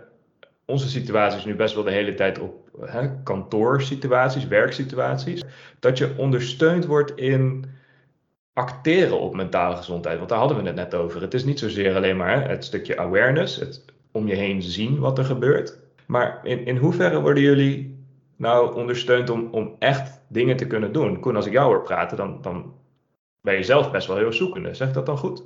onze 0.67 0.89
situaties 0.89 1.45
nu 1.45 1.55
best 1.55 1.75
wel 1.75 1.83
de 1.83 1.91
hele 1.91 2.13
tijd 2.13 2.39
op 2.39 2.69
hè, 2.81 3.23
kantoorsituaties, 3.23 4.47
werksituaties, 4.47 5.43
dat 5.79 5.97
je 5.97 6.13
ondersteund 6.17 6.85
wordt 6.85 7.15
in 7.15 7.65
acteren 8.53 9.19
op 9.19 9.35
mentale 9.35 9.75
gezondheid. 9.75 10.17
Want 10.17 10.29
daar 10.29 10.39
hadden 10.39 10.57
we 10.57 10.63
het 10.63 10.75
net 10.75 10.95
over. 10.95 11.21
Het 11.21 11.33
is 11.33 11.43
niet 11.43 11.59
zozeer 11.59 11.95
alleen 11.95 12.17
maar 12.17 12.49
het 12.49 12.65
stukje 12.65 12.97
awareness, 12.97 13.55
het 13.55 13.85
om 14.11 14.27
je 14.27 14.35
heen 14.35 14.61
zien 14.61 14.99
wat 14.99 15.17
er 15.17 15.25
gebeurt. 15.25 15.79
Maar 16.05 16.39
in, 16.43 16.65
in 16.65 16.77
hoeverre 16.77 17.21
worden 17.21 17.43
jullie 17.43 18.05
nou 18.35 18.75
ondersteund 18.75 19.29
om, 19.29 19.47
om 19.51 19.75
echt 19.79 20.21
dingen 20.27 20.57
te 20.57 20.67
kunnen 20.67 20.91
doen? 20.91 21.19
Koen, 21.19 21.35
als 21.35 21.45
ik 21.45 21.51
jou 21.51 21.67
hoor 21.67 21.81
praten, 21.81 22.17
dan, 22.17 22.41
dan 22.41 22.73
ben 23.41 23.55
je 23.55 23.63
zelf 23.63 23.91
best 23.91 24.07
wel 24.07 24.17
heel 24.17 24.33
zoekende. 24.33 24.73
Zeg 24.73 24.93
dat 24.93 25.05
dan 25.05 25.17
goed? 25.17 25.43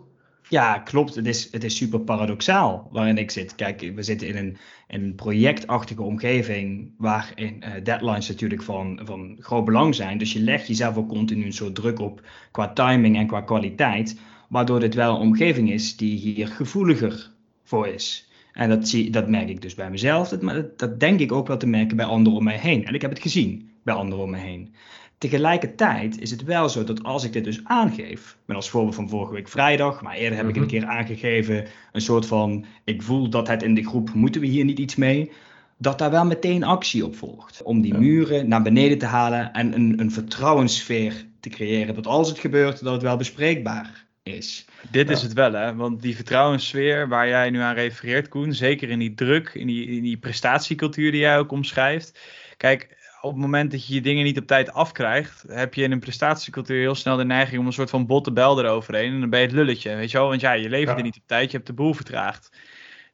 Ja, 0.49 0.79
klopt. 0.79 1.15
Het 1.15 1.27
is, 1.27 1.51
het 1.51 1.63
is 1.63 1.75
super 1.75 1.99
paradoxaal 1.99 2.87
waarin 2.91 3.17
ik 3.17 3.31
zit. 3.31 3.55
Kijk, 3.55 3.91
we 3.95 4.03
zitten 4.03 4.27
in 4.27 4.35
een, 4.35 4.57
een 4.87 5.15
projectachtige 5.15 6.01
omgeving 6.01 6.91
waarin 6.97 7.63
uh, 7.63 7.83
deadlines 7.83 8.27
natuurlijk 8.27 8.63
van, 8.63 8.99
van 9.03 9.37
groot 9.39 9.65
belang 9.65 9.95
zijn. 9.95 10.17
Dus 10.17 10.33
je 10.33 10.39
legt 10.39 10.67
jezelf 10.67 10.97
ook 10.97 11.09
continu 11.09 11.45
een 11.45 11.53
soort 11.53 11.75
druk 11.75 11.99
op 11.99 12.21
qua 12.51 12.73
timing 12.73 13.17
en 13.17 13.27
qua 13.27 13.41
kwaliteit. 13.41 14.19
Waardoor 14.49 14.79
dit 14.79 14.93
wel 14.93 15.15
een 15.15 15.21
omgeving 15.21 15.71
is 15.71 15.97
die 15.97 16.17
hier 16.17 16.47
gevoeliger 16.47 17.31
voor 17.63 17.87
is. 17.87 18.29
En 18.53 18.69
dat, 18.69 18.87
zie, 18.87 19.09
dat 19.09 19.27
merk 19.27 19.49
ik 19.49 19.61
dus 19.61 19.75
bij 19.75 19.89
mezelf, 19.89 20.41
maar 20.41 20.53
dat, 20.53 20.79
dat 20.79 20.99
denk 20.99 21.19
ik 21.19 21.31
ook 21.31 21.47
wel 21.47 21.57
te 21.57 21.67
merken 21.67 21.97
bij 21.97 22.05
anderen 22.05 22.37
om 22.37 22.43
mij 22.43 22.57
heen. 22.57 22.85
En 22.85 22.93
ik 22.93 23.01
heb 23.01 23.11
het 23.11 23.21
gezien 23.21 23.71
bij 23.83 23.93
anderen 23.93 24.23
om 24.23 24.29
me 24.29 24.37
heen. 24.37 24.73
Tegelijkertijd 25.21 26.21
is 26.21 26.31
het 26.31 26.43
wel 26.43 26.69
zo 26.69 26.83
dat 26.83 27.03
als 27.03 27.23
ik 27.23 27.33
dit 27.33 27.43
dus 27.43 27.61
aangeef, 27.63 28.37
met 28.45 28.55
als 28.55 28.69
voorbeeld 28.69 28.95
van 28.95 29.09
vorige 29.09 29.33
week 29.33 29.47
vrijdag, 29.47 30.01
maar 30.01 30.15
eerder 30.15 30.37
heb 30.37 30.47
ik 30.47 30.55
een 30.55 30.61
mhm. 30.61 30.69
keer 30.69 30.85
aangegeven, 30.85 31.65
een 31.91 32.01
soort 32.01 32.25
van, 32.25 32.65
ik 32.83 33.01
voel 33.01 33.29
dat 33.29 33.47
het 33.47 33.63
in 33.63 33.73
de 33.73 33.83
groep, 33.83 34.13
moeten 34.13 34.41
we 34.41 34.47
hier 34.47 34.65
niet 34.65 34.79
iets 34.79 34.95
mee, 34.95 35.31
dat 35.77 35.97
daar 35.97 36.11
wel 36.11 36.25
meteen 36.25 36.63
actie 36.63 37.05
op 37.05 37.15
volgt. 37.15 37.61
Om 37.63 37.81
die 37.81 37.93
muren 37.93 38.47
naar 38.47 38.61
beneden 38.61 38.97
te 38.97 39.05
halen 39.05 39.53
en 39.53 39.73
een, 39.73 39.99
een 39.99 40.11
vertrouwenssfeer 40.11 41.25
te 41.39 41.49
creëren, 41.49 41.95
dat 41.95 42.07
als 42.07 42.29
het 42.29 42.39
gebeurt, 42.39 42.83
dat 42.83 42.93
het 42.93 43.01
wel 43.01 43.17
bespreekbaar 43.17 44.05
is. 44.23 44.65
Dit 44.91 45.09
is 45.09 45.21
het 45.21 45.33
wel, 45.33 45.53
hè? 45.53 45.75
Want 45.75 46.01
die 46.01 46.15
vertrouwenssfeer 46.15 47.07
waar 47.07 47.27
jij 47.27 47.49
nu 47.49 47.59
aan 47.59 47.75
refereert, 47.75 48.27
Koen, 48.27 48.53
zeker 48.53 48.89
in 48.89 48.99
die 48.99 49.13
druk, 49.13 49.49
in 49.53 49.67
die, 49.67 49.85
in 49.85 50.03
die 50.03 50.17
prestatiecultuur 50.17 51.11
die 51.11 51.19
jij 51.19 51.37
ook 51.37 51.51
omschrijft. 51.51 52.19
Kijk, 52.57 52.99
op 53.21 53.31
het 53.31 53.41
moment 53.41 53.71
dat 53.71 53.87
je 53.87 53.93
je 53.93 54.01
dingen 54.01 54.23
niet 54.23 54.37
op 54.37 54.47
tijd 54.47 54.73
afkrijgt, 54.73 55.43
heb 55.47 55.73
je 55.73 55.83
in 55.83 55.91
een 55.91 55.99
prestatiecultuur 55.99 56.79
heel 56.79 56.95
snel 56.95 57.17
de 57.17 57.25
neiging 57.25 57.59
om 57.59 57.65
een 57.65 57.73
soort 57.73 57.89
van 57.89 58.05
botte 58.05 58.31
bel 58.31 58.59
eroverheen. 58.59 59.13
En 59.13 59.19
dan 59.19 59.29
ben 59.29 59.39
je 59.39 59.45
het 59.45 59.55
lulletje, 59.55 59.95
weet 59.95 60.11
je 60.11 60.17
wel? 60.17 60.27
Want 60.27 60.41
ja, 60.41 60.51
je 60.51 60.69
levert 60.69 60.97
er 60.97 61.03
niet 61.03 61.17
op 61.17 61.27
tijd, 61.27 61.51
je 61.51 61.57
hebt 61.57 61.69
de 61.69 61.73
boel 61.73 61.93
vertraagd. 61.93 62.49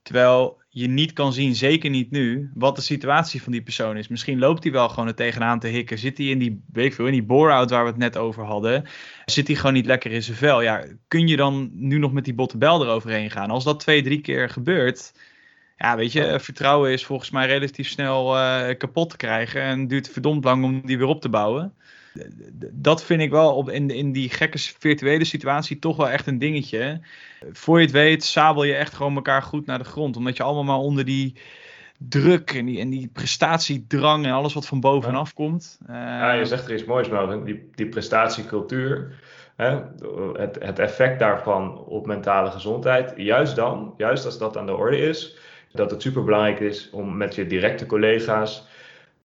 Terwijl 0.02 0.62
je 0.70 0.88
niet 0.88 1.14
kan 1.14 1.34
zien, 1.34 1.56
zeker 1.56 1.90
niet 1.90 2.12
nu, 2.12 2.52
wat 2.54 2.76
de 2.76 2.82
situatie 2.82 3.44
van 3.44 3.52
die 3.52 3.62
persoon 3.62 3.98
is. 3.98 4.08
Misschien 4.08 4.40
loopt 4.40 4.64
hij 4.64 4.72
wel 4.72 4.90
gewoon 4.90 5.08
er 5.08 5.16
tegenaan 5.16 5.60
te 5.60 5.68
hikken. 5.68 5.98
Zit 5.98 6.18
hij 6.18 6.28
in 6.28 6.40
die, 6.40 6.64
weet 6.72 6.96
veel, 6.96 7.06
in 7.06 7.12
die 7.12 7.24
bore-out 7.24 7.70
waar 7.70 7.84
we 7.84 7.90
het 7.90 7.98
net 7.98 8.18
over 8.18 8.44
hadden. 8.44 8.84
Zit 9.26 9.48
hij 9.48 9.56
gewoon 9.56 9.74
niet 9.74 9.86
lekker 9.86 10.12
in 10.12 10.24
zijn 10.24 10.38
vel. 10.38 10.62
Ja, 10.62 10.86
kun 11.08 11.28
je 11.28 11.36
dan 11.36 11.70
nu 11.74 11.98
nog 11.98 12.12
met 12.12 12.26
die 12.26 12.34
botte 12.34 12.58
bel 12.58 12.84
eroverheen 12.84 13.32
gaan? 13.32 13.50
Als 13.50 13.64
dat 13.64 13.80
twee, 13.80 14.04
drie 14.04 14.22
keer 14.22 14.50
gebeurt, 14.50 15.14
ja, 15.78 15.96
weet 15.96 16.12
je, 16.12 16.40
vertrouwen 16.40 16.92
is 16.92 17.06
volgens 17.06 17.30
mij 17.30 17.48
relatief 17.48 17.88
snel 17.88 18.38
uh, 18.38 18.78
kapot 18.78 19.10
te 19.10 19.18
krijgen 19.18 19.62
en 19.62 19.88
duurt 19.88 20.10
verdomd 20.10 20.44
lang 20.44 20.64
om 20.64 20.82
die 20.86 20.98
weer 20.98 21.08
op 21.08 21.22
te 21.22 21.30
bouwen. 21.30 21.74
Dat 22.72 23.04
vind 23.04 23.22
ik 23.22 23.30
wel 23.30 23.56
op, 23.56 23.70
in, 23.70 23.90
in 23.90 24.12
die 24.12 24.30
gekke 24.30 24.58
virtuele 24.58 25.24
situatie 25.24 25.80
toch 25.80 25.98
wel 25.98 26.10
echt 26.10 26.28
een 26.28 26.40
dingetje. 26.40 27.02
Voor 27.52 27.78
je 27.78 27.86
het 27.86 27.94
weet, 27.94 28.24
sabel 28.24 28.64
je 28.64 28.76
echt 28.76 28.94
gewoon 28.94 29.16
elkaar 29.16 29.42
goed 29.42 29.66
naar 29.66 29.78
de 29.78 29.84
grond. 29.84 30.18
Omdat 30.18 30.38
je 30.38 30.44
allemaal 30.44 30.64
maar 30.64 30.86
onder 30.86 31.06
die 31.06 31.36
druk 31.98 32.52
en 32.52 32.66
die, 32.66 32.80
en 32.80 32.90
die 32.90 33.10
prestatiedrang 33.14 34.26
en 34.26 34.32
alles 34.32 34.54
wat 34.54 34.68
van 34.68 34.80
bovenaf 34.80 35.34
komt. 35.34 35.80
Uh, 35.90 35.96
ja, 35.96 36.32
je 36.32 36.46
zegt 36.46 36.68
er 36.68 36.74
iets 36.74 36.86
moois, 36.86 37.10
maar 37.10 37.44
die, 37.46 37.70
die 37.76 37.88
prestatiecultuur. 37.88 39.20
Hè, 39.56 39.80
het, 40.34 40.58
het 40.60 40.80
effect 40.80 41.20
daarvan 41.20 41.78
op 41.78 42.06
mentale 42.06 42.52
gezondheid. 42.52 43.14
Juist 43.16 43.56
dan, 43.56 43.94
juist 43.98 44.26
als 44.26 44.38
dat 44.38 44.58
aan 44.58 44.66
de 44.66 44.76
orde 44.76 44.98
is, 44.98 45.38
dat 45.72 45.92
het 45.92 46.02
superbelangrijk 46.02 46.60
is 46.60 46.90
om 46.90 47.18
met 47.18 47.36
je 47.36 47.48
directe 47.48 47.86
collega's 47.86 48.68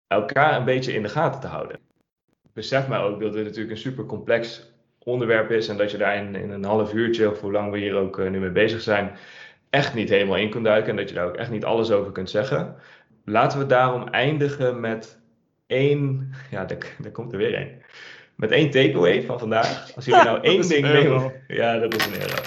elkaar 0.08 0.58
een 0.58 0.65
beetje 0.65 0.93
in 0.93 1.02
de 1.02 1.10
gaten 1.10 1.41
te 1.41 1.48
houden. 1.48 1.80
Besef 2.54 2.88
mij 2.88 3.00
ook 3.00 3.21
dat 3.21 3.34
dit 3.34 3.43
natuurlijk 3.43 3.71
een 3.71 3.78
super 3.78 4.06
complex 4.06 4.74
onderwerp 5.00 5.52
is 5.52 5.67
en 5.67 5.78
dat 5.78 5.91
je 5.91 5.98
daar 5.98 6.15
in, 6.15 6.36
in 6.36 6.50
een 6.52 6.63
half 6.63 6.93
uurtje, 6.93 7.32
of 7.32 7.41
hoe 7.41 7.52
lang 7.52 7.71
we 7.71 7.78
hier 7.78 7.95
ook 7.95 8.19
eh, 8.19 8.30
nu 8.30 8.39
mee 8.39 8.50
bezig 8.50 8.82
zijn, 8.82 9.17
echt 9.69 9.93
niet 9.93 10.10
helemaal 10.10 10.38
in 10.38 10.50
kunt 10.50 10.65
duiken 10.65 10.89
en 10.89 10.95
dat 10.95 11.10
je 11.10 11.15
daar 11.15 11.28
ook 11.28 11.36
echt 11.36 11.52
niet 11.52 11.65
alles 11.65 11.91
over 11.91 12.12
kunt 12.12 12.30
zeggen. 12.30 12.76
Laten 13.26 13.60
we 13.60 13.65
daarom 13.65 14.08
eindigen 14.08 14.80
met 14.80 15.19
één, 15.67 16.34
ja, 16.52 16.65
daar, 16.65 16.95
daar 17.00 17.12
komt 17.12 17.32
er 17.32 17.38
weer 17.38 17.54
één. 17.54 17.82
Met 18.36 18.52
één 18.52 18.69
takeaway 18.69 19.21
van 19.21 19.39
vandaag. 19.39 19.95
Als 19.95 20.06
jullie 20.06 20.24
nou 20.30 20.41
één 20.41 20.67
ding 20.67 20.91
mee... 20.91 21.32
Ja, 21.48 21.80
dat 21.80 21.95
is 21.95 22.06
een 22.06 22.21
euro. 22.21 22.41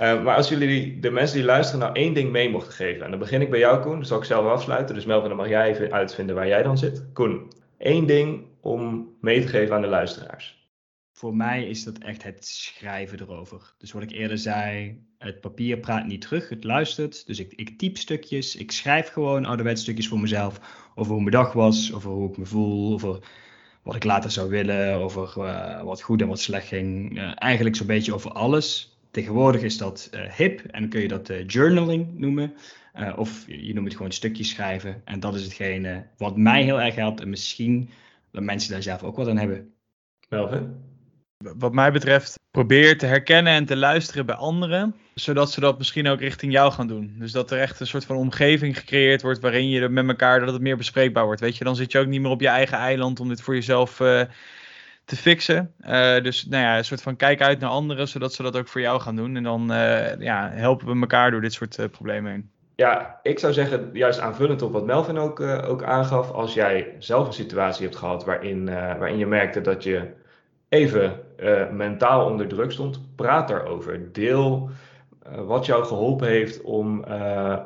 Uh, 0.00 0.22
maar 0.22 0.36
als 0.36 0.48
jullie 0.48 1.00
de 1.00 1.10
mensen 1.10 1.36
die 1.36 1.46
luisteren 1.46 1.80
nou 1.80 1.94
één 1.94 2.14
ding 2.14 2.30
mee 2.30 2.50
mochten 2.50 2.72
geven, 2.72 3.04
en 3.04 3.10
dan 3.10 3.18
begin 3.18 3.40
ik 3.40 3.50
bij 3.50 3.58
jou, 3.58 3.82
Koen, 3.82 3.98
dat 3.98 4.06
zal 4.06 4.18
ik 4.18 4.24
zelf 4.24 4.46
afsluiten. 4.46 4.94
Dus 4.94 5.04
Melvin, 5.04 5.28
dan 5.28 5.38
mag 5.38 5.48
jij 5.48 5.68
even 5.68 5.92
uitvinden 5.92 6.34
waar 6.34 6.46
jij 6.46 6.62
dan 6.62 6.78
zit. 6.78 7.04
Koen, 7.12 7.52
één 7.78 8.06
ding 8.06 8.44
om 8.60 9.08
mee 9.20 9.40
te 9.40 9.48
geven 9.48 9.74
aan 9.74 9.80
de 9.80 9.86
luisteraars. 9.86 10.70
Voor 11.12 11.36
mij 11.36 11.68
is 11.68 11.84
dat 11.84 11.98
echt 11.98 12.22
het 12.22 12.46
schrijven 12.46 13.20
erover. 13.20 13.74
Dus 13.78 13.92
wat 13.92 14.02
ik 14.02 14.10
eerder 14.10 14.38
zei, 14.38 14.98
het 15.18 15.40
papier 15.40 15.78
praat 15.78 16.06
niet 16.06 16.20
terug, 16.20 16.48
het 16.48 16.64
luistert. 16.64 17.26
Dus 17.26 17.38
ik, 17.38 17.52
ik 17.52 17.78
typ 17.78 17.96
stukjes, 17.96 18.56
ik 18.56 18.72
schrijf 18.72 19.08
gewoon 19.08 19.44
ouderwets 19.44 19.82
stukjes 19.82 20.08
voor 20.08 20.20
mezelf. 20.20 20.60
Over 20.94 21.12
hoe 21.12 21.20
mijn 21.20 21.34
dag 21.34 21.52
was, 21.52 21.92
over 21.94 22.10
hoe 22.10 22.30
ik 22.30 22.36
me 22.36 22.44
voel, 22.44 22.92
over 22.92 23.18
wat 23.82 23.94
ik 23.94 24.04
later 24.04 24.30
zou 24.30 24.48
willen, 24.48 24.94
over 24.94 25.34
uh, 25.38 25.82
wat 25.82 26.02
goed 26.02 26.20
en 26.20 26.28
wat 26.28 26.40
slecht 26.40 26.66
ging. 26.66 27.18
Uh, 27.18 27.32
eigenlijk 27.34 27.76
zo'n 27.76 27.86
beetje 27.86 28.14
over 28.14 28.32
alles 28.32 28.97
Tegenwoordig 29.10 29.62
is 29.62 29.78
dat 29.78 30.10
hip 30.36 30.60
en 30.60 30.80
dan 30.80 30.90
kun 30.90 31.00
je 31.00 31.08
dat 31.08 31.32
journaling 31.46 32.18
noemen. 32.18 32.54
of 33.16 33.44
je 33.46 33.74
noemt 33.74 33.86
het 33.86 33.96
gewoon 33.96 34.12
stukjes 34.12 34.48
schrijven. 34.48 35.02
En 35.04 35.20
dat 35.20 35.34
is 35.34 35.42
hetgene 35.42 36.06
wat 36.16 36.36
mij 36.36 36.62
heel 36.62 36.80
erg 36.80 36.94
helpt. 36.94 37.20
En 37.20 37.28
misschien 37.28 37.90
dat 38.30 38.42
mensen 38.42 38.70
daar 38.70 38.82
zelf 38.82 39.02
ook 39.02 39.16
wat 39.16 39.28
aan 39.28 39.38
hebben. 39.38 39.72
Melvin? 40.28 40.76
Wat 41.38 41.72
mij 41.72 41.92
betreft, 41.92 42.38
probeer 42.50 42.98
te 42.98 43.06
herkennen 43.06 43.52
en 43.52 43.64
te 43.64 43.76
luisteren 43.76 44.26
bij 44.26 44.34
anderen, 44.34 44.94
zodat 45.14 45.52
ze 45.52 45.60
dat 45.60 45.78
misschien 45.78 46.08
ook 46.08 46.20
richting 46.20 46.52
jou 46.52 46.72
gaan 46.72 46.86
doen. 46.86 47.14
Dus 47.18 47.32
dat 47.32 47.50
er 47.50 47.60
echt 47.60 47.80
een 47.80 47.86
soort 47.86 48.04
van 48.04 48.16
omgeving 48.16 48.78
gecreëerd 48.78 49.22
wordt 49.22 49.40
waarin 49.40 49.68
je 49.68 49.88
met 49.88 50.08
elkaar, 50.08 50.40
dat 50.40 50.52
het 50.52 50.62
meer 50.62 50.76
bespreekbaar 50.76 51.24
wordt. 51.24 51.40
Weet 51.40 51.56
je, 51.56 51.64
dan 51.64 51.76
zit 51.76 51.92
je 51.92 51.98
ook 51.98 52.06
niet 52.06 52.20
meer 52.20 52.30
op 52.30 52.40
je 52.40 52.48
eigen 52.48 52.78
eiland 52.78 53.20
om 53.20 53.28
dit 53.28 53.40
voor 53.40 53.54
jezelf 53.54 54.00
uh, 54.00 54.22
te 55.08 55.16
fixen. 55.16 55.72
Uh, 55.80 56.22
dus 56.22 56.46
nou 56.46 56.62
ja, 56.62 56.76
een 56.76 56.84
soort 56.84 57.02
van 57.02 57.16
kijk 57.16 57.40
uit 57.40 57.60
naar 57.60 57.70
anderen, 57.70 58.08
zodat 58.08 58.32
ze 58.32 58.42
dat 58.42 58.56
ook 58.56 58.68
voor 58.68 58.80
jou 58.80 59.00
gaan 59.00 59.16
doen. 59.16 59.36
En 59.36 59.42
dan 59.42 59.72
uh, 59.72 60.20
ja, 60.20 60.50
helpen 60.52 60.86
we 60.86 61.00
elkaar 61.00 61.30
door 61.30 61.40
dit 61.40 61.52
soort 61.52 61.90
problemen 61.90 62.30
heen. 62.30 62.50
Ja, 62.74 63.18
ik 63.22 63.38
zou 63.38 63.52
zeggen, 63.52 63.90
juist 63.92 64.20
aanvullend 64.20 64.62
op 64.62 64.72
wat 64.72 64.86
Melvin 64.86 65.18
ook, 65.18 65.40
ook 65.40 65.82
aangaf, 65.82 66.30
als 66.30 66.54
jij 66.54 66.94
zelf 66.98 67.26
een 67.26 67.32
situatie 67.32 67.84
hebt 67.84 67.96
gehad 67.96 68.24
waarin, 68.24 68.64
waarin 68.64 69.18
je 69.18 69.26
merkte 69.26 69.60
dat 69.60 69.82
je 69.82 70.02
even 70.68 71.20
mentaal 71.72 72.26
onder 72.26 72.48
druk 72.48 72.72
stond, 72.72 73.00
praat 73.16 73.48
daarover. 73.48 74.12
Deel 74.12 74.70
wat 75.46 75.66
jou 75.66 75.84
geholpen 75.84 76.28
heeft 76.28 76.62
om, 76.62 77.04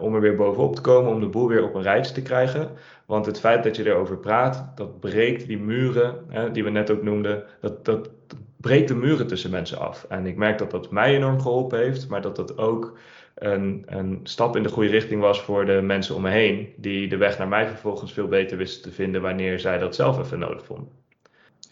om 0.00 0.14
er 0.14 0.20
weer 0.20 0.36
bovenop 0.36 0.74
te 0.74 0.80
komen, 0.80 1.12
om 1.12 1.20
de 1.20 1.28
boel 1.28 1.48
weer 1.48 1.64
op 1.64 1.74
een 1.74 1.82
rijtje 1.82 2.14
te 2.14 2.22
krijgen. 2.22 2.70
Want 3.12 3.26
het 3.26 3.40
feit 3.40 3.62
dat 3.62 3.76
je 3.76 3.86
erover 3.86 4.18
praat, 4.18 4.72
dat 4.74 5.00
breekt 5.00 5.46
die 5.46 5.58
muren, 5.58 6.24
hè, 6.28 6.50
die 6.50 6.64
we 6.64 6.70
net 6.70 6.90
ook 6.90 7.02
noemden, 7.02 7.44
dat, 7.60 7.84
dat, 7.84 8.10
breekt 8.56 8.88
de 8.88 8.94
muren 8.94 9.26
tussen 9.26 9.50
mensen 9.50 9.78
af. 9.78 10.06
En 10.08 10.26
ik 10.26 10.36
merk 10.36 10.58
dat 10.58 10.70
dat 10.70 10.90
mij 10.90 11.14
enorm 11.14 11.40
geholpen 11.40 11.78
heeft, 11.78 12.08
maar 12.08 12.20
dat 12.20 12.36
dat 12.36 12.58
ook 12.58 12.98
een, 13.34 13.82
een 13.86 14.20
stap 14.22 14.56
in 14.56 14.62
de 14.62 14.68
goede 14.68 14.90
richting 14.90 15.20
was 15.20 15.42
voor 15.42 15.66
de 15.66 15.80
mensen 15.82 16.14
om 16.14 16.22
me 16.22 16.30
heen, 16.30 16.72
die 16.76 17.08
de 17.08 17.16
weg 17.16 17.38
naar 17.38 17.48
mij 17.48 17.66
vervolgens 17.66 18.12
veel 18.12 18.28
beter 18.28 18.56
wisten 18.56 18.82
te 18.82 18.90
vinden 18.90 19.22
wanneer 19.22 19.60
zij 19.60 19.78
dat 19.78 19.94
zelf 19.94 20.18
even 20.18 20.38
nodig 20.38 20.64
vonden. 20.64 20.88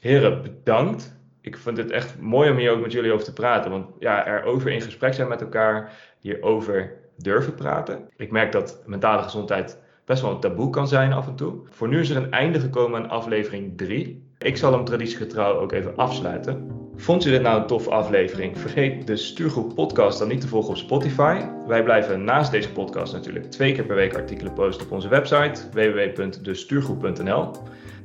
Heren, 0.01 0.43
bedankt 0.43 1.19
ik 1.41 1.57
vind 1.57 1.77
het 1.77 1.91
echt 1.91 2.19
mooi 2.19 2.51
om 2.51 2.57
hier 2.57 2.71
ook 2.71 2.83
met 2.83 2.93
jullie 2.93 3.13
over 3.13 3.25
te 3.25 3.33
praten. 3.33 3.71
Want 3.71 3.87
ja, 3.99 4.27
erover 4.27 4.71
in 4.71 4.81
gesprek 4.81 5.15
zijn 5.15 5.29
met 5.29 5.41
elkaar, 5.41 5.93
hierover 6.19 6.93
durven 7.17 7.55
praten. 7.55 8.09
Ik 8.17 8.31
merk 8.31 8.53
dat 8.53 8.83
mentale 8.87 9.23
gezondheid 9.23 9.79
best 10.11 10.23
wel 10.23 10.31
een 10.31 10.41
taboe 10.41 10.71
kan 10.71 10.89
zijn 10.89 11.13
af 11.13 11.27
en 11.27 11.35
toe. 11.35 11.55
Voor 11.69 11.89
nu 11.89 12.01
is 12.01 12.11
er 12.11 12.17
een 12.17 12.31
einde 12.31 12.61
gekomen 12.61 13.03
aan 13.03 13.11
aflevering 13.11 13.77
3. 13.77 14.23
Ik 14.39 14.57
zal 14.57 14.73
hem 14.73 14.85
traditiegetrouw 14.85 15.59
ook 15.59 15.73
even 15.73 15.97
afsluiten. 15.97 16.71
Vond 16.97 17.23
je 17.23 17.31
dit 17.31 17.43
nou 17.43 17.61
een 17.61 17.67
toffe 17.67 17.91
aflevering? 17.91 18.59
Vergeet 18.59 19.07
de 19.07 19.17
Stuurgroep 19.17 19.75
podcast 19.75 20.19
dan 20.19 20.29
niet 20.29 20.41
te 20.41 20.49
volgen 20.49 20.71
op 20.71 20.77
Spotify. 20.77 21.41
Wij 21.67 21.83
blijven 21.83 22.25
naast 22.25 22.51
deze 22.51 22.73
podcast 22.73 23.13
natuurlijk 23.13 23.51
twee 23.51 23.73
keer 23.73 23.85
per 23.85 23.97
week 23.97 24.17
artikelen 24.17 24.53
posten 24.53 24.87
op 24.87 24.93
onze 24.93 25.09
website 25.09 25.61
www.destuurgroep.nl. 25.73 27.51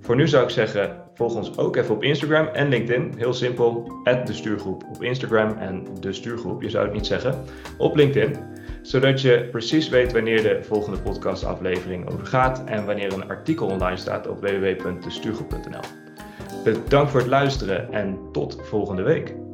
Voor 0.02 0.16
nu 0.16 0.28
zou 0.28 0.44
ik 0.44 0.50
zeggen, 0.50 1.04
volg 1.14 1.36
ons 1.36 1.58
ook 1.58 1.76
even 1.76 1.96
op 1.96 2.04
Instagram 2.04 2.48
en 2.48 2.70
LinkedIn. 2.70 3.14
Heel 3.18 3.34
simpel, 3.34 3.92
de 4.04 4.34
stuurgroep 4.34 4.84
op 4.96 5.04
Instagram 5.04 5.58
en 5.58 5.88
de 6.00 6.14
stuurgroep, 6.14 6.62
je 6.62 6.70
zou 6.70 6.86
het 6.86 6.94
niet 6.94 7.06
zeggen, 7.06 7.44
op 7.78 7.96
LinkedIn. 7.96 8.36
Zodat 8.86 9.22
je 9.22 9.48
precies 9.52 9.90
weet 9.90 10.12
wanneer 10.12 10.44
de 10.44 10.64
volgende 10.64 11.00
podcastaflevering 11.00 12.10
over 12.10 12.26
gaat 12.26 12.64
en 12.64 12.86
wanneer 12.86 13.14
een 13.14 13.30
artikel 13.30 13.68
online 13.68 13.98
staat 13.98 14.28
op 14.28 14.42
www.destuurgroep.nl. 14.42 15.80
Bedankt 16.64 17.12
voor 17.12 17.20
het 17.20 17.30
luisteren 17.30 17.94
en 17.94 18.18
tot 18.32 18.58
volgende 18.64 19.04
week. 19.04 19.45